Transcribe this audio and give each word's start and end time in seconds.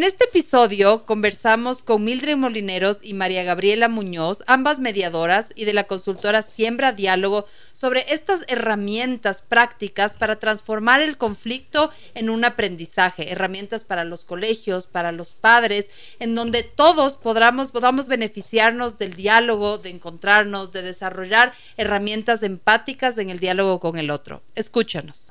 En 0.00 0.04
este 0.04 0.24
episodio 0.24 1.04
conversamos 1.04 1.82
con 1.82 2.02
Mildred 2.04 2.38
Molineros 2.38 3.00
y 3.02 3.12
María 3.12 3.42
Gabriela 3.42 3.90
Muñoz, 3.90 4.42
ambas 4.46 4.78
mediadoras 4.78 5.52
y 5.54 5.66
de 5.66 5.74
la 5.74 5.84
consultora 5.84 6.40
Siembra 6.40 6.92
Diálogo, 6.92 7.44
sobre 7.74 8.10
estas 8.10 8.40
herramientas 8.48 9.42
prácticas 9.42 10.16
para 10.16 10.38
transformar 10.38 11.02
el 11.02 11.18
conflicto 11.18 11.90
en 12.14 12.30
un 12.30 12.46
aprendizaje, 12.46 13.30
herramientas 13.30 13.84
para 13.84 14.04
los 14.04 14.24
colegios, 14.24 14.86
para 14.86 15.12
los 15.12 15.32
padres, 15.32 15.90
en 16.18 16.34
donde 16.34 16.62
todos 16.62 17.16
podamos, 17.16 17.70
podamos 17.70 18.08
beneficiarnos 18.08 18.96
del 18.96 19.12
diálogo, 19.12 19.76
de 19.76 19.90
encontrarnos, 19.90 20.72
de 20.72 20.80
desarrollar 20.80 21.52
herramientas 21.76 22.42
empáticas 22.42 23.18
en 23.18 23.28
el 23.28 23.38
diálogo 23.38 23.80
con 23.80 23.98
el 23.98 24.10
otro. 24.10 24.40
Escúchanos. 24.54 25.30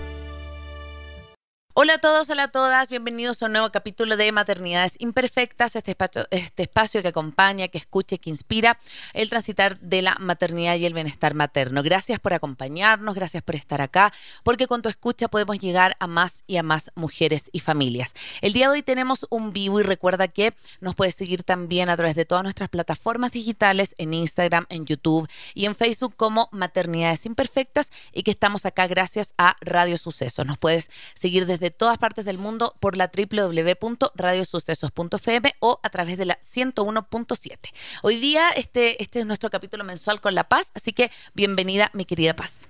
Hola 1.73 1.93
a 1.93 1.97
todos, 1.99 2.29
hola 2.29 2.43
a 2.43 2.47
todas, 2.49 2.89
bienvenidos 2.89 3.41
a 3.41 3.45
un 3.45 3.53
nuevo 3.53 3.71
capítulo 3.71 4.17
de 4.17 4.29
Maternidades 4.33 4.97
Imperfectas, 4.99 5.77
este 5.77 5.91
espacio, 5.91 6.27
este 6.29 6.63
espacio 6.63 7.01
que 7.01 7.07
acompaña, 7.07 7.69
que 7.69 7.77
escucha 7.77 8.15
y 8.15 8.17
que 8.17 8.29
inspira 8.29 8.77
el 9.13 9.29
transitar 9.29 9.79
de 9.79 10.01
la 10.01 10.17
maternidad 10.19 10.75
y 10.75 10.85
el 10.85 10.93
bienestar 10.93 11.33
materno. 11.33 11.81
Gracias 11.81 12.19
por 12.19 12.33
acompañarnos, 12.33 13.15
gracias 13.15 13.41
por 13.41 13.55
estar 13.55 13.81
acá, 13.81 14.11
porque 14.43 14.67
con 14.67 14.81
tu 14.81 14.89
escucha 14.89 15.29
podemos 15.29 15.59
llegar 15.59 15.95
a 16.01 16.07
más 16.07 16.43
y 16.45 16.57
a 16.57 16.63
más 16.63 16.91
mujeres 16.95 17.49
y 17.53 17.61
familias. 17.61 18.15
El 18.41 18.51
día 18.51 18.67
de 18.67 18.73
hoy 18.73 18.83
tenemos 18.83 19.25
un 19.29 19.53
vivo 19.53 19.79
y 19.79 19.83
recuerda 19.83 20.27
que 20.27 20.53
nos 20.81 20.95
puedes 20.95 21.15
seguir 21.15 21.43
también 21.43 21.87
a 21.87 21.95
través 21.95 22.17
de 22.17 22.25
todas 22.25 22.43
nuestras 22.43 22.67
plataformas 22.67 23.31
digitales 23.31 23.95
en 23.97 24.13
Instagram, 24.13 24.65
en 24.67 24.85
YouTube 24.85 25.29
y 25.53 25.67
en 25.67 25.75
Facebook 25.75 26.15
como 26.17 26.49
Maternidades 26.51 27.25
Imperfectas 27.25 27.93
y 28.11 28.23
que 28.23 28.31
estamos 28.31 28.65
acá 28.65 28.87
gracias 28.87 29.33
a 29.37 29.55
Radio 29.61 29.95
Sucesos. 29.95 30.45
Nos 30.45 30.57
puedes 30.57 30.89
seguir 31.13 31.45
desde 31.45 31.60
de 31.61 31.71
todas 31.71 31.97
partes 31.97 32.25
del 32.25 32.37
mundo 32.37 32.75
por 32.81 32.97
la 32.97 33.09
www.radiosucesos.fm 33.15 35.53
o 35.59 35.79
a 35.83 35.89
través 35.89 36.17
de 36.17 36.25
la 36.25 36.37
101.7. 36.41 37.57
Hoy 38.01 38.17
día 38.17 38.49
este, 38.49 39.01
este 39.01 39.21
es 39.21 39.25
nuestro 39.25 39.49
capítulo 39.49 39.85
mensual 39.85 40.19
con 40.19 40.35
La 40.35 40.49
Paz, 40.49 40.73
así 40.73 40.91
que 40.91 41.09
bienvenida 41.33 41.89
mi 41.93 42.03
querida 42.03 42.35
Paz. 42.35 42.67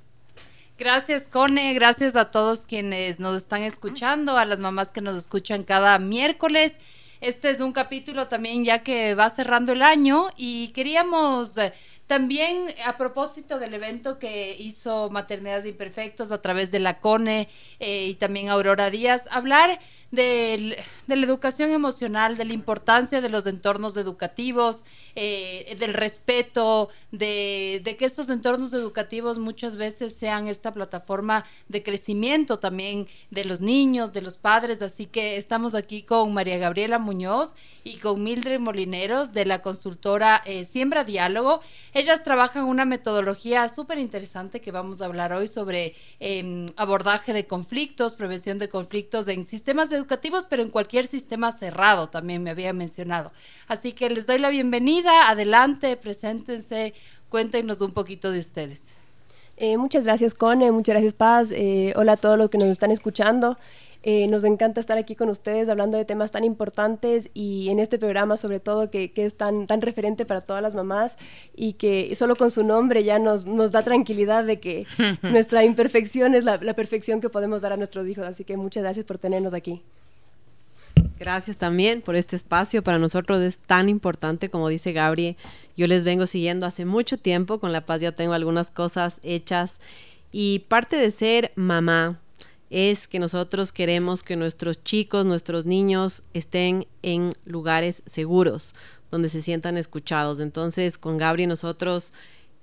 Gracias, 0.78 1.24
Cone. 1.24 1.74
Gracias 1.74 2.16
a 2.16 2.30
todos 2.32 2.66
quienes 2.66 3.20
nos 3.20 3.36
están 3.38 3.64
escuchando, 3.64 4.38
a 4.38 4.46
las 4.46 4.60
mamás 4.60 4.90
que 4.90 5.02
nos 5.02 5.16
escuchan 5.16 5.64
cada 5.64 5.98
miércoles. 5.98 6.74
Este 7.22 7.50
es 7.52 7.62
un 7.62 7.72
capítulo 7.72 8.28
también 8.28 8.66
ya 8.66 8.84
que 8.84 9.16
va 9.16 9.30
cerrando 9.30 9.72
el 9.74 9.84
año 9.84 10.30
y 10.36 10.70
queríamos 10.70 11.56
eh, 11.58 11.72
también 12.12 12.66
a 12.86 12.98
propósito 12.98 13.58
del 13.58 13.74
evento 13.74 14.20
que 14.20 14.54
hizo 14.60 15.10
Maternidades 15.12 15.66
Imperfectas 15.66 16.30
a 16.34 16.42
través 16.42 16.70
de 16.70 16.82
la 16.82 17.00
CONE 17.00 17.48
eh, 17.80 18.08
y 18.08 18.16
también 18.16 18.50
Aurora 18.50 18.90
Díaz, 18.90 19.22
hablar 19.32 19.80
de 20.12 20.78
la 21.08 21.26
educación 21.26 21.72
emocional, 21.72 22.38
de 22.38 22.46
la 22.46 22.54
importancia 22.54 23.22
de 23.22 23.30
los 23.30 23.46
entornos 23.48 23.96
educativos, 23.98 24.84
eh, 25.16 25.76
del 25.80 25.94
respeto, 25.94 26.90
de, 27.12 27.82
que 28.00 28.06
estos 28.06 28.30
entornos 28.30 28.72
educativos 28.74 29.40
muchas 29.40 29.76
veces 29.76 30.14
sean 30.14 30.48
esta 30.48 30.74
plataforma 30.74 31.46
de 31.68 31.84
crecimiento 31.84 32.60
también 32.60 33.08
de 33.30 33.44
los 33.44 33.60
niños, 33.60 34.14
de 34.14 34.22
los 34.22 34.38
padres. 34.38 34.82
Así 34.82 35.08
que 35.08 35.38
estamos 35.38 35.76
aquí 35.76 36.04
con 36.04 36.34
María 36.34 36.58
Gabriela 36.58 36.98
Muñoz 36.98 37.54
y 37.84 37.98
con 37.98 38.24
Mildred 38.24 38.60
Molineros 38.60 39.34
de 39.34 39.46
la 39.46 39.62
consultora 39.62 40.42
eh, 40.46 40.66
Siembra 40.66 41.04
Diálogo. 41.04 41.62
Ellas 41.94 42.24
trabajan 42.24 42.64
una 42.64 42.86
metodología 42.86 43.68
súper 43.68 43.98
interesante 43.98 44.62
que 44.62 44.72
vamos 44.72 45.02
a 45.02 45.06
hablar 45.06 45.34
hoy 45.34 45.48
sobre 45.48 45.94
em, 46.20 46.68
abordaje 46.78 47.34
de 47.34 47.48
conflictos, 47.48 48.14
prevención 48.14 48.60
de 48.60 48.70
conflictos 48.70 49.28
en 49.28 49.46
sistemas 49.46 49.92
educativos, 49.92 50.01
pero 50.50 50.64
en 50.64 50.70
cualquier 50.70 51.08
sistema 51.08 51.52
cerrado 51.52 52.10
también 52.10 52.44
me 52.44 52.50
había 52.50 52.74
mencionado. 52.74 53.32
Así 53.68 53.94
que 53.94 54.10
les 54.10 54.26
doy 54.26 54.40
la 54.40 54.50
bienvenida 54.50 55.30
adelante, 55.30 55.98
preséntense, 55.98 56.94
cuéntenos 57.30 57.82
un 57.82 57.92
poquito 57.92 58.32
de 58.32 58.40
ustedes. 58.40 58.82
Eh, 59.58 59.78
muchas 59.78 60.04
gracias, 60.04 60.34
Cone, 60.34 60.72
muchas 60.72 60.94
gracias, 60.94 61.14
Paz. 61.14 61.52
Eh, 61.52 61.94
hola 61.96 62.14
a 62.14 62.18
todos 62.18 62.38
los 62.38 62.50
que 62.50 62.58
nos 62.58 62.70
están 62.70 62.92
escuchando. 62.92 63.58
Eh, 64.04 64.28
nos 64.28 64.44
encanta 64.44 64.82
estar 64.82 64.98
aquí 64.98 65.16
con 65.16 65.30
ustedes 65.30 65.70
hablando 65.70 65.96
de 65.96 66.06
temas 66.06 66.32
tan 66.32 66.44
importantes 66.44 67.30
y 67.36 67.70
en 67.70 67.78
este 67.78 68.00
programa 68.00 68.36
sobre 68.36 68.60
todo 68.60 68.90
que, 68.90 69.12
es 69.16 69.38
tan, 69.38 69.68
tan 69.68 69.80
referente 69.80 70.26
para 70.26 70.42
todas 70.42 70.64
las 70.64 70.74
mamás 70.74 71.18
y 71.56 71.74
que 71.74 72.16
solo 72.16 72.36
con 72.36 72.50
su 72.50 72.64
nombre 72.64 73.04
ya 73.04 73.20
nos, 73.20 73.46
nos 73.46 73.72
da 73.72 73.84
tranquilidad 73.84 74.44
de 74.44 74.60
que 74.60 74.88
nuestra 75.22 75.64
imperfección 75.64 76.34
es 76.34 76.44
la, 76.44 76.58
la 76.58 76.74
perfección 76.74 77.22
que 77.22 77.30
podemos 77.30 77.62
dar 77.62 77.74
a 77.74 77.78
nuestros 77.78 78.08
hijos. 78.08 78.26
Así 78.26 78.44
que 78.44 78.58
muchas 78.58 78.82
gracias 78.82 79.06
por 79.06 79.20
tenernos 79.20 79.54
aquí. 79.54 79.84
Gracias 81.22 81.56
también 81.56 82.02
por 82.02 82.16
este 82.16 82.36
espacio. 82.36 82.82
Para 82.82 82.98
nosotros 82.98 83.44
es 83.44 83.58
tan 83.58 83.90
importante, 83.90 84.50
como 84.50 84.70
dice 84.70 84.92
Gabriel. 84.92 85.38
Yo 85.78 85.86
les 85.86 86.04
vengo 86.04 86.26
siguiendo 86.26 86.66
hace 86.66 86.84
mucho 86.84 87.16
tiempo. 87.16 87.60
Con 87.60 87.72
La 87.72 87.86
Paz 87.86 88.02
ya 88.02 88.12
tengo 88.12 88.34
algunas 88.34 88.72
cosas 88.72 89.20
hechas. 89.22 89.80
Y 90.32 90.66
parte 90.68 90.96
de 90.96 91.12
ser 91.12 91.52
mamá 91.56 92.20
es 92.72 93.08
que 93.08 93.20
nosotros 93.20 93.72
queremos 93.72 94.24
que 94.24 94.36
nuestros 94.36 94.84
chicos, 94.84 95.24
nuestros 95.24 95.66
niños 95.66 96.24
estén 96.34 96.88
en 97.04 97.34
lugares 97.46 98.02
seguros, 98.08 98.74
donde 99.12 99.30
se 99.30 99.44
sientan 99.44 99.78
escuchados. 99.78 100.40
Entonces, 100.40 100.98
con 100.98 101.18
Gabriel 101.18 101.50
nosotros... 101.50 102.14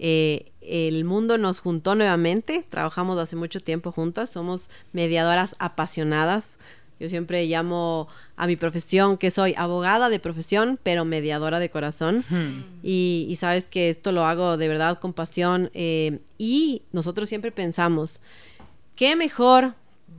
Eh, 0.00 0.52
el 0.60 1.04
mundo 1.04 1.38
nos 1.38 1.58
juntó 1.58 1.96
nuevamente, 1.96 2.64
trabajamos 2.70 3.18
hace 3.18 3.34
mucho 3.34 3.58
tiempo 3.58 3.90
juntas, 3.90 4.30
somos 4.30 4.70
mediadoras 4.92 5.56
apasionadas, 5.58 6.46
yo 7.00 7.08
siempre 7.08 7.46
llamo 7.46 8.08
a 8.36 8.46
mi 8.46 8.56
profesión 8.56 9.18
que 9.18 9.30
soy 9.30 9.54
abogada 9.56 10.08
de 10.08 10.18
profesión, 10.18 10.78
pero 10.82 11.04
mediadora 11.04 11.60
de 11.60 11.70
corazón. 11.70 12.24
y, 12.82 13.36
sabes 13.38 13.66
que 13.66 13.88
esto 13.88 14.10
lo 14.10 14.26
hago 14.26 14.56
de 14.56 14.68
verdad 14.68 14.98
con 14.98 15.12
pasión. 15.12 15.70
Eh, 15.74 16.18
y 16.38 16.82
nosotros 16.92 17.28
siempre 17.28 17.52
pensamos, 17.52 18.20
¿qué 18.96 19.14
mejor 19.14 19.74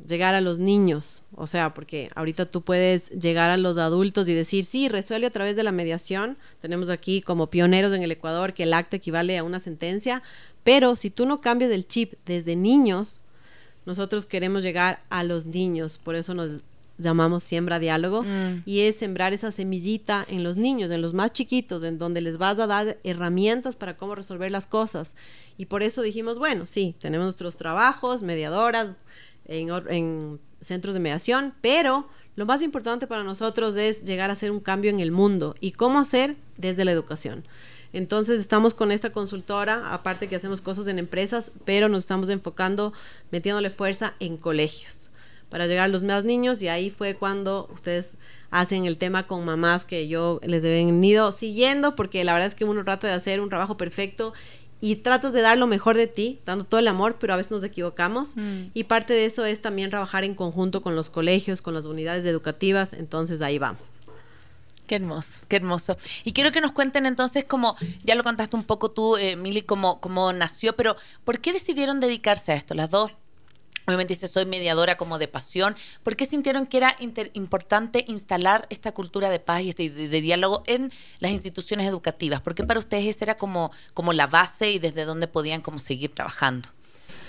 llegar 0.08 0.36
a 0.36 0.42
los 0.42 0.58
niños? 0.58 1.24
O 1.36 1.48
sea, 1.48 1.74
porque 1.74 2.10
ahorita 2.16 2.46
tú 2.46 2.62
puedes 2.62 3.10
llegar 3.10 3.50
a 3.50 3.58
los 3.58 3.78
adultos 3.78 4.30
y 4.30 4.34
decir, 4.34 4.64
sí, 4.64 4.88
resuelve 4.88 5.28
a 5.28 5.32
través 5.32 5.58
de 5.58 5.64
la 5.64 5.74
mediación. 5.74 6.38
Tenemos 6.62 6.90
aquí 6.90 7.22
como 7.22 7.48
pioneros 7.48 7.94
en 7.94 8.04
el 8.04 8.12
Ecuador 8.12 8.54
que 8.54 8.64
el 8.64 8.74
acta 8.74 8.96
equivale 8.96 9.38
a 9.38 9.44
una 9.44 9.60
sentencia. 9.60 10.24
Pero 10.64 10.96
si 10.96 11.10
tú 11.10 11.26
no 11.26 11.42
cambias 11.42 11.72
el 11.72 11.88
chip 11.88 12.14
desde 12.26 12.56
niños, 12.56 13.22
nosotros 13.86 14.26
queremos 14.26 14.62
llegar 14.64 15.02
a 15.10 15.24
los 15.24 15.46
niños, 15.46 16.00
por 16.04 16.16
eso 16.16 16.34
nos 16.34 16.62
llamamos 17.00 17.44
siembra 17.44 17.80
diálogo, 17.80 18.24
mm. 18.24 18.64
y 18.66 18.82
es 18.82 18.98
sembrar 18.98 19.34
esa 19.34 19.52
semillita 19.52 20.26
en 20.30 20.44
los 20.44 20.58
niños, 20.58 20.92
en 20.92 21.02
los 21.02 21.14
más 21.14 21.34
chiquitos, 21.34 21.84
en 21.84 21.98
donde 21.98 22.22
les 22.22 22.38
vas 22.38 22.60
a 22.60 22.68
dar 22.68 22.98
herramientas 23.04 23.76
para 23.76 23.98
cómo 23.98 24.14
resolver 24.14 24.52
las 24.52 24.68
cosas. 24.68 25.16
Y 25.58 25.66
por 25.66 25.82
eso 25.82 26.02
dijimos, 26.02 26.38
bueno, 26.38 26.68
sí, 26.68 26.96
tenemos 27.00 27.26
nuestros 27.26 27.58
trabajos, 27.58 28.22
mediadoras, 28.22 28.92
en, 29.46 29.70
en 29.90 30.40
centros 30.62 30.94
de 30.94 31.00
mediación, 31.00 31.54
pero 31.62 32.08
lo 32.36 32.46
más 32.46 32.62
importante 32.62 33.08
para 33.08 33.24
nosotros 33.24 33.76
es 33.76 34.04
llegar 34.04 34.30
a 34.30 34.34
hacer 34.34 34.52
un 34.52 34.60
cambio 34.60 34.92
en 34.92 35.00
el 35.00 35.12
mundo. 35.12 35.56
¿Y 35.60 35.72
cómo 35.72 36.00
hacer? 36.00 36.36
Desde 36.58 36.86
la 36.86 36.92
educación. 36.92 37.46
Entonces 37.92 38.40
estamos 38.40 38.76
con 38.76 38.92
esta 38.92 39.12
consultora, 39.12 39.94
aparte 39.94 40.28
que 40.28 40.36
hacemos 40.36 40.62
cosas 40.62 40.86
en 40.88 41.00
empresas, 41.00 41.52
pero 41.66 41.90
nos 41.90 42.04
estamos 42.04 42.30
enfocando, 42.30 42.94
metiéndole 43.32 43.72
fuerza 43.72 44.14
en 44.20 44.38
colegios 44.38 44.99
para 45.50 45.68
llegar 45.68 45.86
a 45.86 45.88
los 45.88 46.04
más 46.04 46.24
niños 46.24 46.62
y 46.62 46.68
ahí 46.68 46.90
fue 46.90 47.16
cuando 47.16 47.70
ustedes 47.74 48.08
hacen 48.52 48.86
el 48.86 48.98
tema 48.98 49.28
con 49.28 49.46
mamás 49.46 49.86
que 49.86 50.08
yo 50.08 50.40
les 50.44 50.64
he 50.64 50.70
venido 50.70 51.32
siguiendo 51.32 51.96
porque 51.96 52.24
la 52.24 52.34
verdad 52.34 52.48
es 52.48 52.56
que 52.56 52.66
uno 52.66 52.84
trata 52.84 53.08
de 53.08 53.14
hacer 53.14 53.42
un 53.42 53.50
trabajo 53.50 53.78
perfecto 53.78 54.34
y 54.82 54.98
tratas 54.98 55.34
de 55.34 55.42
dar 55.42 55.58
lo 55.58 55.68
mejor 55.68 55.98
de 55.98 56.08
ti, 56.08 56.40
dando 56.46 56.64
todo 56.64 56.80
el 56.80 56.88
amor, 56.88 57.18
pero 57.20 57.34
a 57.34 57.38
veces 57.38 57.52
nos 57.52 57.64
equivocamos. 57.64 58.38
Mm. 58.38 58.68
Y 58.74 58.86
parte 58.86 59.14
de 59.14 59.26
eso 59.26 59.46
es 59.46 59.62
también 59.62 59.90
trabajar 59.90 60.24
en 60.24 60.36
conjunto 60.36 60.82
con 60.82 60.96
los 60.96 61.10
colegios, 61.10 61.62
con 61.62 61.74
las 61.74 61.86
unidades 61.86 62.26
educativas, 62.26 62.94
entonces 62.94 63.42
ahí 63.42 63.60
vamos. 63.60 63.86
Qué 64.88 64.96
hermoso, 64.96 65.38
qué 65.48 65.58
hermoso. 65.58 65.98
Y 66.24 66.32
quiero 66.32 66.52
que 66.52 66.62
nos 66.62 66.72
cuenten 66.72 67.06
entonces, 67.06 67.44
como 67.44 67.76
ya 68.04 68.16
lo 68.16 68.24
contaste 68.24 68.56
un 68.56 68.64
poco 68.64 68.90
tú, 68.90 69.18
eh, 69.18 69.36
Mili, 69.36 69.62
cómo, 69.62 70.00
cómo 70.02 70.34
nació, 70.34 70.76
pero 70.76 70.96
¿por 71.26 71.40
qué 71.40 71.54
decidieron 71.54 72.00
dedicarse 72.00 72.54
a 72.54 72.56
esto, 72.56 72.74
las 72.74 72.90
dos? 72.90 73.12
Obviamente 73.90 74.14
dice, 74.14 74.28
soy 74.28 74.46
mediadora 74.46 74.98
como 74.98 75.18
de 75.18 75.28
pasión. 75.28 75.76
¿Por 76.04 76.16
qué 76.16 76.26
sintieron 76.26 76.68
que 76.68 76.78
era 76.78 76.96
inter- 77.00 77.32
importante 77.34 78.06
instalar 78.08 78.68
esta 78.70 78.92
cultura 78.92 79.30
de 79.32 79.40
paz 79.40 79.62
y 79.64 79.70
este- 79.70 79.90
de, 79.90 80.08
de 80.08 80.22
diálogo 80.22 80.62
en 80.68 80.92
las 81.20 81.32
instituciones 81.32 81.88
educativas? 81.88 82.42
¿Por 82.42 82.54
qué 82.54 82.64
para 82.64 82.80
ustedes 82.80 83.08
esa 83.08 83.26
era 83.26 83.38
como, 83.38 83.72
como 83.96 84.14
la 84.14 84.28
base 84.28 84.70
y 84.72 84.80
desde 84.80 85.06
dónde 85.06 85.28
podían 85.28 85.62
como 85.62 85.80
seguir 85.80 86.14
trabajando? 86.14 86.70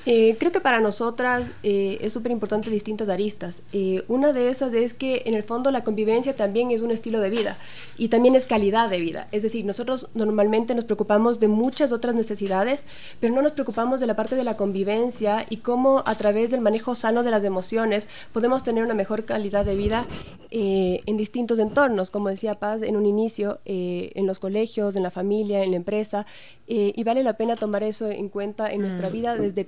Eh, 0.07 0.37
creo 0.39 0.51
que 0.51 0.61
para 0.61 0.81
nosotras 0.81 1.53
eh, 1.63 1.99
es 2.01 2.13
súper 2.13 2.33
importante 2.33 2.71
distintas 2.71 3.09
aristas. 3.09 3.63
Eh, 3.73 4.03
una 4.09 4.33
de 4.33 4.49
esas 4.49 4.73
es 4.73 4.95
que 4.95 5.23
en 5.27 5.35
el 5.35 5.43
fondo 5.43 5.71
la 5.71 5.85
convivencia 5.85 6.35
también 6.35 6.71
es 6.71 6.81
un 6.81 6.91
estilo 6.91 7.21
de 7.21 7.29
vida 7.29 7.59
y 7.99 8.09
también 8.09 8.35
es 8.35 8.45
calidad 8.45 8.89
de 8.89 8.99
vida. 8.99 9.29
Es 9.31 9.43
decir, 9.43 9.65
nosotros 9.65 10.11
normalmente 10.15 10.75
nos 10.75 10.85
preocupamos 10.85 11.39
de 11.39 11.49
muchas 11.49 11.93
otras 11.93 12.15
necesidades, 12.15 12.87
pero 13.21 13.35
no 13.35 13.43
nos 13.43 13.53
preocupamos 13.53 14.01
de 14.01 14.07
la 14.07 14.17
parte 14.17 14.37
de 14.37 14.45
la 14.45 14.57
convivencia 14.57 15.47
y 15.51 15.59
cómo 15.59 16.03
a 16.07 16.15
través 16.15 16.51
del 16.51 16.61
manejo 16.61 16.95
sano 16.95 17.23
de 17.23 17.31
las 17.31 17.45
emociones 17.45 18.09
podemos 18.33 18.65
tener 18.65 18.85
una 18.85 18.95
mejor 18.95 19.25
calidad 19.25 19.65
de 19.65 19.75
vida 19.75 20.07
eh, 20.53 21.01
en 21.07 21.17
distintos 21.17 21.61
entornos, 21.61 22.11
como 22.11 22.29
decía 22.29 22.57
Paz 22.57 22.83
en 22.83 22.97
un 22.97 23.07
inicio, 23.07 23.61
eh, 23.67 24.11
en 24.17 24.27
los 24.27 24.41
colegios, 24.41 24.97
en 24.97 25.05
la 25.05 25.13
familia, 25.13 25.63
en 25.63 25.71
la 25.71 25.77
empresa, 25.77 26.27
eh, 26.67 26.93
y 26.97 27.05
vale 27.05 27.23
la 27.23 27.35
pena 27.35 27.55
tomar 27.55 27.85
eso 27.85 28.09
en 28.09 28.29
cuenta 28.29 28.73
en 28.73 28.81
nuestra 28.81 29.11
vida 29.11 29.37
desde 29.37 29.65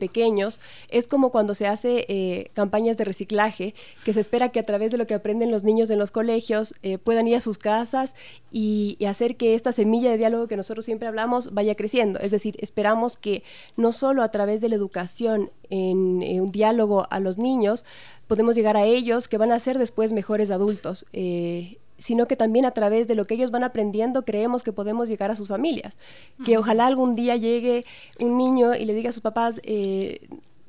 Es 0.89 1.07
como 1.07 1.31
cuando 1.31 1.55
se 1.55 1.67
hace 1.67 2.07
eh, 2.09 2.51
campañas 2.55 2.97
de 2.97 3.05
reciclaje, 3.05 3.75
que 4.05 4.13
se 4.13 4.21
espera 4.21 4.51
que 4.51 4.61
a 4.61 4.67
través 4.67 4.91
de 4.91 4.99
lo 4.99 5.07
que 5.07 5.15
aprenden 5.15 5.51
los 5.51 5.65
niños 5.65 5.91
en 5.91 5.99
los 5.99 6.11
colegios 6.11 6.75
eh, 6.83 6.99
puedan 6.99 7.27
ir 7.27 7.37
a 7.37 7.41
sus 7.41 7.59
casas 7.59 8.15
y, 8.51 8.99
hacer 9.07 9.37
que 9.37 9.55
esta 9.55 9.73
semilla 9.73 10.11
de 10.11 10.17
diálogo 10.17 10.49
que 10.49 10.57
nosotros 10.57 10.87
siempre 10.87 11.07
hablamos 11.07 11.53
vaya 11.53 11.75
creciendo. 11.75 12.19
Es 12.21 12.31
decir, 12.31 12.57
esperamos 12.61 13.19
que 13.19 13.43
no 13.77 13.93
solo 13.93 14.23
a 14.23 14.31
través 14.31 14.61
de 14.63 14.71
la 14.71 14.77
educación 14.77 15.51
en, 15.69 16.23
en 16.23 16.41
un 16.41 16.51
diálogo 16.51 17.07
a 17.11 17.21
los 17.21 17.37
niños, 17.37 17.85
podemos 18.27 18.57
llegar 18.57 18.79
a 18.79 18.85
ellos 18.85 19.29
que 19.29 19.37
van 19.37 19.53
a 19.53 19.59
ser 19.59 19.79
después 19.79 20.13
mejores 20.13 20.51
adultos. 20.51 21.07
eh, 21.13 21.79
sino 22.03 22.27
que 22.27 22.37
también 22.37 22.65
a 22.67 22.73
través 22.73 23.07
de 23.09 23.15
lo 23.15 23.25
que 23.25 23.35
ellos 23.35 23.51
van 23.51 23.65
aprendiendo 23.65 24.25
creemos 24.25 24.63
que 24.63 24.73
podemos 24.73 25.09
llegar 25.09 25.31
a 25.31 25.37
sus 25.37 25.49
familias. 25.49 25.97
Que 26.45 26.59
ojalá 26.59 26.87
algún 26.87 27.15
día 27.15 27.37
llegue 27.37 27.85
un 28.21 28.37
niño 28.37 28.75
y 28.75 28.85
le 28.85 28.95
diga 28.95 29.11
a 29.11 29.13
sus 29.13 29.23
papás, 29.23 29.61
eh, 29.63 30.21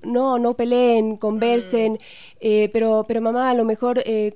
no, 0.04 0.38
no 0.38 0.54
peleen, 0.56 1.16
conversen, 1.18 1.98
eh, 2.42 2.70
pero, 2.74 3.06
pero 3.08 3.22
mamá, 3.22 3.50
a 3.50 3.54
lo 3.54 3.64
mejor 3.64 4.02
eh, 4.06 4.34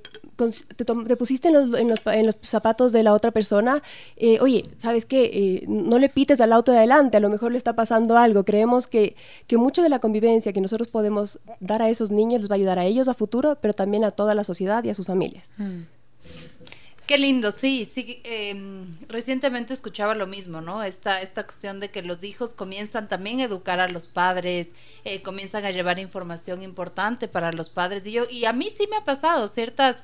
te, 0.76 1.16
pusiste 1.16 1.48
en 1.48 1.54
los, 1.54 1.78
en, 1.78 1.88
los, 1.88 2.00
pa- 2.00 2.16
en 2.16 2.24
los 2.26 2.36
zapatos 2.40 2.90
de 2.92 3.02
la 3.02 3.12
otra 3.12 3.32
persona, 3.32 3.82
eh, 4.16 4.38
oye, 4.40 4.62
¿sabes 4.78 5.04
qué? 5.04 5.24
Eh, 5.32 5.64
no 5.68 5.98
le 5.98 6.08
pites 6.08 6.40
al 6.40 6.52
auto 6.54 6.72
de 6.72 6.78
adelante, 6.78 7.18
a 7.18 7.20
lo 7.20 7.28
mejor 7.28 7.52
le 7.52 7.58
está 7.58 7.74
pasando 7.74 8.16
algo. 8.16 8.44
Creemos 8.44 8.86
que, 8.86 9.14
que 9.46 9.58
mucho 9.58 9.82
de 9.82 9.90
la 9.90 9.98
convivencia 9.98 10.54
que 10.54 10.60
nosotros 10.62 10.88
podemos 10.88 11.38
dar 11.60 11.82
a 11.82 11.90
esos 11.90 12.10
niños 12.10 12.40
les 12.40 12.50
va 12.50 12.54
a 12.54 12.56
ayudar 12.56 12.78
a 12.78 12.86
ellos 12.86 13.06
a 13.08 13.12
futuro, 13.14 13.58
pero 13.60 13.74
también 13.74 14.04
a 14.04 14.10
toda 14.10 14.34
la 14.34 14.44
sociedad 14.44 14.82
y 14.84 14.88
a 14.90 14.94
sus 14.94 15.06
familias. 15.06 15.52
Qué 17.08 17.16
lindo, 17.16 17.52
sí, 17.52 17.86
sí. 17.86 18.20
eh, 18.22 18.54
recientemente 19.08 19.72
escuchaba 19.72 20.14
lo 20.14 20.26
mismo, 20.26 20.60
¿no? 20.60 20.82
Esta, 20.82 21.22
esta 21.22 21.44
cuestión 21.44 21.80
de 21.80 21.90
que 21.90 22.02
los 22.02 22.22
hijos 22.22 22.52
comienzan 22.52 23.08
también 23.08 23.40
a 23.40 23.44
educar 23.44 23.80
a 23.80 23.88
los 23.88 24.08
padres, 24.08 24.68
eh, 25.04 25.22
comienzan 25.22 25.64
a 25.64 25.70
llevar 25.70 25.98
información 25.98 26.60
importante 26.60 27.26
para 27.26 27.50
los 27.50 27.70
padres. 27.70 28.04
Y 28.04 28.12
yo, 28.12 28.24
y 28.28 28.44
a 28.44 28.52
mí 28.52 28.68
sí 28.76 28.86
me 28.90 28.98
ha 28.98 29.04
pasado 29.06 29.48
ciertas 29.48 29.96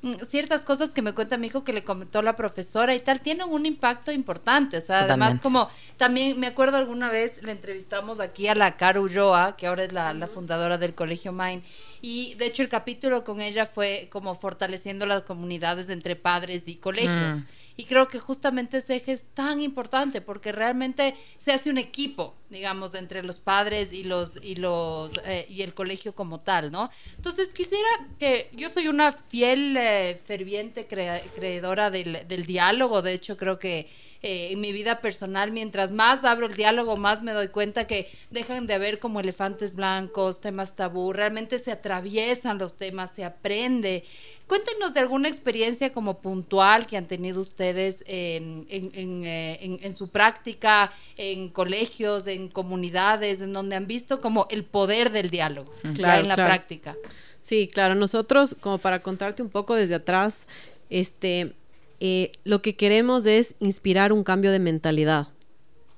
mm, 0.00 0.12
ciertas 0.30 0.62
cosas 0.62 0.88
que 0.92 1.02
me 1.02 1.12
cuenta 1.12 1.36
mi 1.36 1.48
hijo 1.48 1.62
que 1.62 1.74
le 1.74 1.84
comentó 1.84 2.22
la 2.22 2.36
profesora 2.36 2.94
y 2.94 3.00
tal 3.00 3.20
tienen 3.20 3.50
un 3.50 3.66
impacto 3.66 4.10
importante, 4.10 4.78
o 4.78 4.80
sea, 4.80 5.00
además 5.00 5.40
como 5.40 5.68
también 5.98 6.40
me 6.40 6.46
acuerdo 6.46 6.78
alguna 6.78 7.10
vez 7.10 7.42
le 7.42 7.52
entrevistamos 7.52 8.18
aquí 8.18 8.48
a 8.48 8.54
la 8.54 8.78
Caro 8.78 9.02
Ulloa, 9.02 9.56
que 9.58 9.66
ahora 9.66 9.84
es 9.84 9.92
la, 9.92 10.14
la 10.14 10.26
fundadora 10.26 10.78
del 10.78 10.94
Colegio 10.94 11.32
Mine, 11.32 11.62
y 12.08 12.34
de 12.34 12.46
hecho 12.46 12.62
el 12.62 12.68
capítulo 12.68 13.24
con 13.24 13.40
ella 13.40 13.66
fue 13.66 14.08
como 14.12 14.36
fortaleciendo 14.36 15.06
las 15.06 15.24
comunidades 15.24 15.88
entre 15.90 16.14
padres 16.14 16.68
y 16.68 16.76
colegios. 16.76 17.40
Mm. 17.40 17.44
Y 17.78 17.84
creo 17.84 18.06
que 18.06 18.20
justamente 18.20 18.78
ese 18.78 18.94
eje 18.96 19.12
es 19.12 19.24
tan 19.34 19.60
importante 19.60 20.20
porque 20.20 20.52
realmente 20.52 21.14
se 21.44 21.52
hace 21.52 21.68
un 21.68 21.78
equipo, 21.78 22.34
digamos, 22.48 22.94
entre 22.94 23.22
los 23.24 23.38
padres 23.38 23.92
y 23.92 24.04
los 24.04 24.38
y 24.40 24.54
los 24.54 25.10
eh, 25.24 25.46
y 25.48 25.62
el 25.62 25.74
colegio 25.74 26.14
como 26.14 26.38
tal, 26.38 26.70
¿no? 26.70 26.90
Entonces 27.16 27.48
quisiera 27.48 27.88
que 28.20 28.50
yo 28.52 28.68
soy 28.68 28.86
una 28.88 29.10
fiel, 29.12 29.76
eh, 29.76 30.20
ferviente 30.24 30.86
crea- 30.86 31.20
creedora 31.34 31.90
del, 31.90 32.26
del 32.28 32.46
diálogo. 32.46 33.02
De 33.02 33.12
hecho, 33.14 33.36
creo 33.36 33.58
que 33.58 33.88
eh, 34.22 34.48
en 34.52 34.60
mi 34.60 34.72
vida 34.72 35.00
personal, 35.00 35.50
mientras 35.52 35.92
más 35.92 36.24
abro 36.24 36.46
el 36.46 36.54
diálogo, 36.54 36.96
más 36.96 37.22
me 37.22 37.32
doy 37.32 37.48
cuenta 37.48 37.86
que 37.86 38.08
dejan 38.30 38.66
de 38.66 38.74
haber 38.74 38.98
como 38.98 39.20
elefantes 39.20 39.74
blancos, 39.76 40.40
temas 40.40 40.74
tabú. 40.76 41.12
Realmente 41.12 41.58
se 41.58 41.70
atraviesan 41.72 42.58
los 42.58 42.76
temas, 42.76 43.10
se 43.14 43.24
aprende. 43.24 44.04
Cuéntenos 44.46 44.94
de 44.94 45.00
alguna 45.00 45.28
experiencia 45.28 45.90
como 45.92 46.20
puntual 46.20 46.86
que 46.86 46.96
han 46.96 47.06
tenido 47.06 47.40
ustedes 47.40 48.02
en, 48.06 48.66
en- 48.68 48.90
en, 48.94 49.24
eh, 49.24 49.58
en- 49.60 49.78
en 49.82 49.94
su 49.94 50.08
práctica, 50.08 50.92
en 51.16 51.48
colegios, 51.48 52.26
en 52.26 52.48
comunidades, 52.48 53.40
en 53.40 53.52
donde 53.52 53.76
han 53.76 53.86
visto 53.86 54.20
como 54.20 54.46
el 54.50 54.64
poder 54.64 55.10
del 55.10 55.30
diálogo 55.30 55.72
ya 55.82 56.18
en 56.20 56.28
la 56.28 56.34
claro. 56.36 56.44
práctica. 56.50 56.96
Sí, 57.40 57.68
claro, 57.72 57.94
nosotros, 57.94 58.56
como 58.60 58.78
para 58.78 59.02
contarte 59.02 59.42
un 59.42 59.50
poco 59.50 59.74
desde 59.76 59.94
atrás, 59.96 60.46
este, 60.90 61.52
eh, 62.00 62.32
lo 62.44 62.62
que 62.62 62.76
queremos 62.76 63.26
es 63.26 63.54
inspirar 63.58 64.12
un 64.12 64.24
cambio 64.24 64.52
de 64.52 64.58
mentalidad 64.58 65.28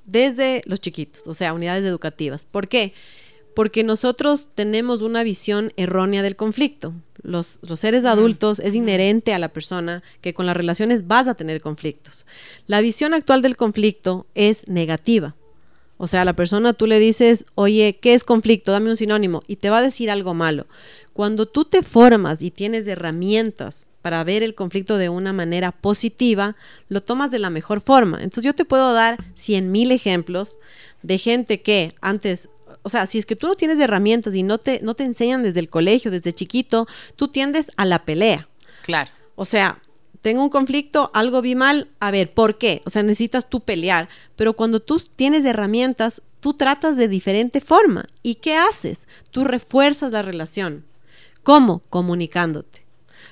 desde 0.09 0.63
los 0.65 0.81
chiquitos, 0.81 1.27
o 1.27 1.35
sea, 1.35 1.53
unidades 1.53 1.85
educativas. 1.85 2.47
¿Por 2.51 2.69
qué? 2.69 2.95
Porque 3.55 3.85
nosotros 3.85 4.51
tenemos 4.55 5.03
una 5.03 5.23
visión 5.23 5.73
errónea 5.77 6.23
del 6.23 6.37
conflicto. 6.37 6.95
Los, 7.23 7.59
los 7.69 7.81
seres 7.81 8.05
adultos 8.05 8.61
es 8.61 8.75
inherente 8.75 9.35
a 9.35 9.39
la 9.39 9.49
persona 9.49 10.03
que 10.21 10.33
con 10.33 10.47
las 10.47 10.57
relaciones 10.57 11.07
vas 11.07 11.29
a 11.29 11.35
tener 11.35 11.61
conflictos. 11.61 12.25
La 12.67 12.81
visión 12.81 13.13
actual 13.13 13.43
del 13.43 13.57
conflicto 13.57 14.27
es 14.35 14.67
negativa. 14.69 15.35
O 15.99 16.07
sea, 16.07 16.23
a 16.23 16.25
la 16.25 16.37
persona 16.37 16.73
tú 16.73 16.87
le 16.87 17.01
dices, 17.01 17.45
oye, 17.57 17.99
¿qué 18.01 18.15
es 18.15 18.23
conflicto? 18.23 18.71
Dame 18.71 18.91
un 18.91 18.97
sinónimo. 18.97 19.43
Y 19.49 19.57
te 19.57 19.69
va 19.69 19.79
a 19.79 19.83
decir 19.83 20.11
algo 20.11 20.33
malo. 20.33 20.67
Cuando 21.13 21.47
tú 21.47 21.65
te 21.65 21.83
formas 21.83 22.41
y 22.41 22.53
tienes 22.53 22.87
herramientas 22.87 23.85
para 24.03 24.23
ver 24.25 24.43
el 24.43 24.55
conflicto 24.55 24.97
de 24.97 25.09
una 25.09 25.33
manera 25.33 25.73
positiva, 25.73 26.57
lo 26.89 27.03
tomas 27.03 27.31
de 27.31 27.39
la 27.39 27.51
mejor 27.51 27.81
forma. 27.81 28.23
Entonces 28.23 28.45
yo 28.45 28.55
te 28.55 28.65
puedo 28.65 28.93
dar 28.93 29.25
cien 29.35 29.73
mil 29.73 29.91
ejemplos 29.91 30.59
de 31.03 31.19
gente 31.19 31.63
que 31.63 31.95
antes, 32.01 32.49
o 32.83 32.89
sea, 32.89 33.07
si 33.07 33.19
es 33.19 33.27
que 33.27 33.37
tú 33.37 33.47
no 33.47 33.57
tienes 33.57 33.79
herramientas 33.79 34.35
y 34.35 34.43
no 34.43 34.59
te, 34.59 34.81
no 34.83 34.95
te 34.95 35.05
enseñan 35.05 35.43
desde 35.43 35.61
el 35.61 35.69
colegio, 35.69 36.11
desde 36.11 36.33
chiquito, 36.33 36.87
tú 37.17 37.29
tiendes 37.29 37.71
a 37.77 37.85
la 37.85 38.05
pelea. 38.05 38.49
Claro. 38.83 39.11
O 39.35 39.45
sea, 39.45 39.81
tengo 40.23 40.43
un 40.43 40.51
conflicto, 40.51 41.11
algo 41.15 41.43
vi 41.43 41.55
mal, 41.55 41.89
a 42.01 42.11
ver, 42.11 42.33
¿por 42.33 42.59
qué? 42.59 42.83
O 42.87 42.91
sea, 42.91 43.03
necesitas 43.03 43.49
tú 43.49 43.61
pelear, 43.61 44.09
pero 44.37 44.55
cuando 44.55 44.81
tú 44.81 45.01
tienes 45.17 45.45
herramientas, 45.45 46.23
tú 46.41 46.55
tratas 46.55 46.97
de 46.97 47.09
diferente 47.09 47.61
forma. 47.61 48.07
¿Y 48.23 48.37
qué 48.37 48.57
haces? 48.57 49.07
Tú 49.31 49.45
refuerzas 49.45 50.13
la 50.13 50.23
relación. 50.23 50.85
¿Cómo? 51.43 51.83
Comunicándote. 51.89 52.88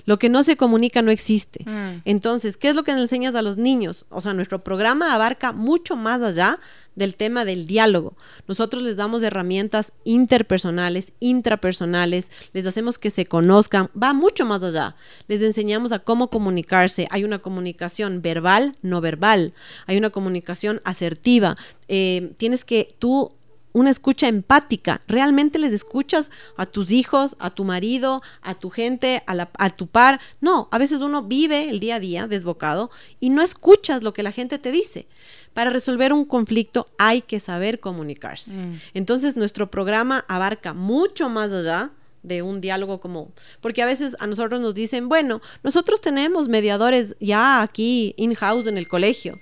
Lo 0.06 0.18
que 0.18 0.28
no 0.28 0.42
se 0.42 0.56
comunica 0.56 1.02
no 1.02 1.10
existe. 1.10 1.64
Mm. 1.68 2.02
Entonces, 2.04 2.56
¿qué 2.56 2.68
es 2.68 2.76
lo 2.76 2.84
que 2.84 2.94
le 2.94 3.02
enseñas 3.02 3.34
a 3.34 3.42
los 3.42 3.58
niños? 3.58 4.06
O 4.08 4.22
sea, 4.22 4.32
nuestro 4.32 4.64
programa 4.64 5.14
abarca 5.14 5.52
mucho 5.52 5.96
más 5.96 6.22
allá 6.22 6.58
del 6.94 7.14
tema 7.14 7.44
del 7.44 7.66
diálogo. 7.66 8.16
Nosotros 8.48 8.82
les 8.82 8.96
damos 8.96 9.22
herramientas 9.22 9.92
interpersonales, 10.04 11.12
intrapersonales, 11.20 12.32
les 12.52 12.66
hacemos 12.66 12.98
que 12.98 13.10
se 13.10 13.26
conozcan, 13.26 13.90
va 14.00 14.14
mucho 14.14 14.46
más 14.46 14.62
allá. 14.62 14.96
Les 15.28 15.42
enseñamos 15.42 15.92
a 15.92 15.98
cómo 15.98 16.30
comunicarse. 16.30 17.06
Hay 17.10 17.24
una 17.24 17.38
comunicación 17.38 18.22
verbal, 18.22 18.76
no 18.82 19.00
verbal. 19.00 19.52
Hay 19.86 19.98
una 19.98 20.10
comunicación 20.10 20.80
asertiva. 20.84 21.56
Eh, 21.88 22.32
tienes 22.38 22.64
que 22.64 22.94
tú 22.98 23.35
una 23.76 23.90
escucha 23.90 24.26
empática. 24.26 25.02
Realmente 25.06 25.58
les 25.58 25.70
escuchas 25.74 26.30
a 26.56 26.64
tus 26.64 26.90
hijos, 26.90 27.36
a 27.38 27.50
tu 27.50 27.62
marido, 27.64 28.22
a 28.40 28.54
tu 28.54 28.70
gente, 28.70 29.22
a, 29.26 29.34
la- 29.34 29.50
a 29.58 29.68
tu 29.68 29.86
par. 29.86 30.18
No, 30.40 30.68
a 30.70 30.78
veces 30.78 31.00
uno 31.00 31.22
vive 31.22 31.68
el 31.68 31.78
día 31.78 31.96
a 31.96 32.00
día 32.00 32.26
desbocado 32.26 32.90
y 33.20 33.28
no 33.28 33.42
escuchas 33.42 34.02
lo 34.02 34.14
que 34.14 34.22
la 34.22 34.32
gente 34.32 34.58
te 34.58 34.72
dice. 34.72 35.06
Para 35.52 35.68
resolver 35.68 36.14
un 36.14 36.24
conflicto 36.24 36.86
hay 36.96 37.20
que 37.20 37.38
saber 37.38 37.78
comunicarse. 37.78 38.50
Entonces 38.94 39.36
nuestro 39.36 39.70
programa 39.70 40.24
abarca 40.26 40.72
mucho 40.72 41.28
más 41.28 41.52
allá 41.52 41.90
de 42.22 42.40
un 42.40 42.62
diálogo 42.62 42.98
como, 42.98 43.30
porque 43.60 43.82
a 43.82 43.86
veces 43.86 44.16
a 44.20 44.26
nosotros 44.26 44.60
nos 44.62 44.74
dicen, 44.74 45.08
bueno, 45.10 45.42
nosotros 45.62 46.00
tenemos 46.00 46.48
mediadores 46.48 47.14
ya 47.20 47.60
aquí 47.60 48.14
in-house 48.16 48.66
en 48.68 48.78
el 48.78 48.88
colegio. 48.88 49.38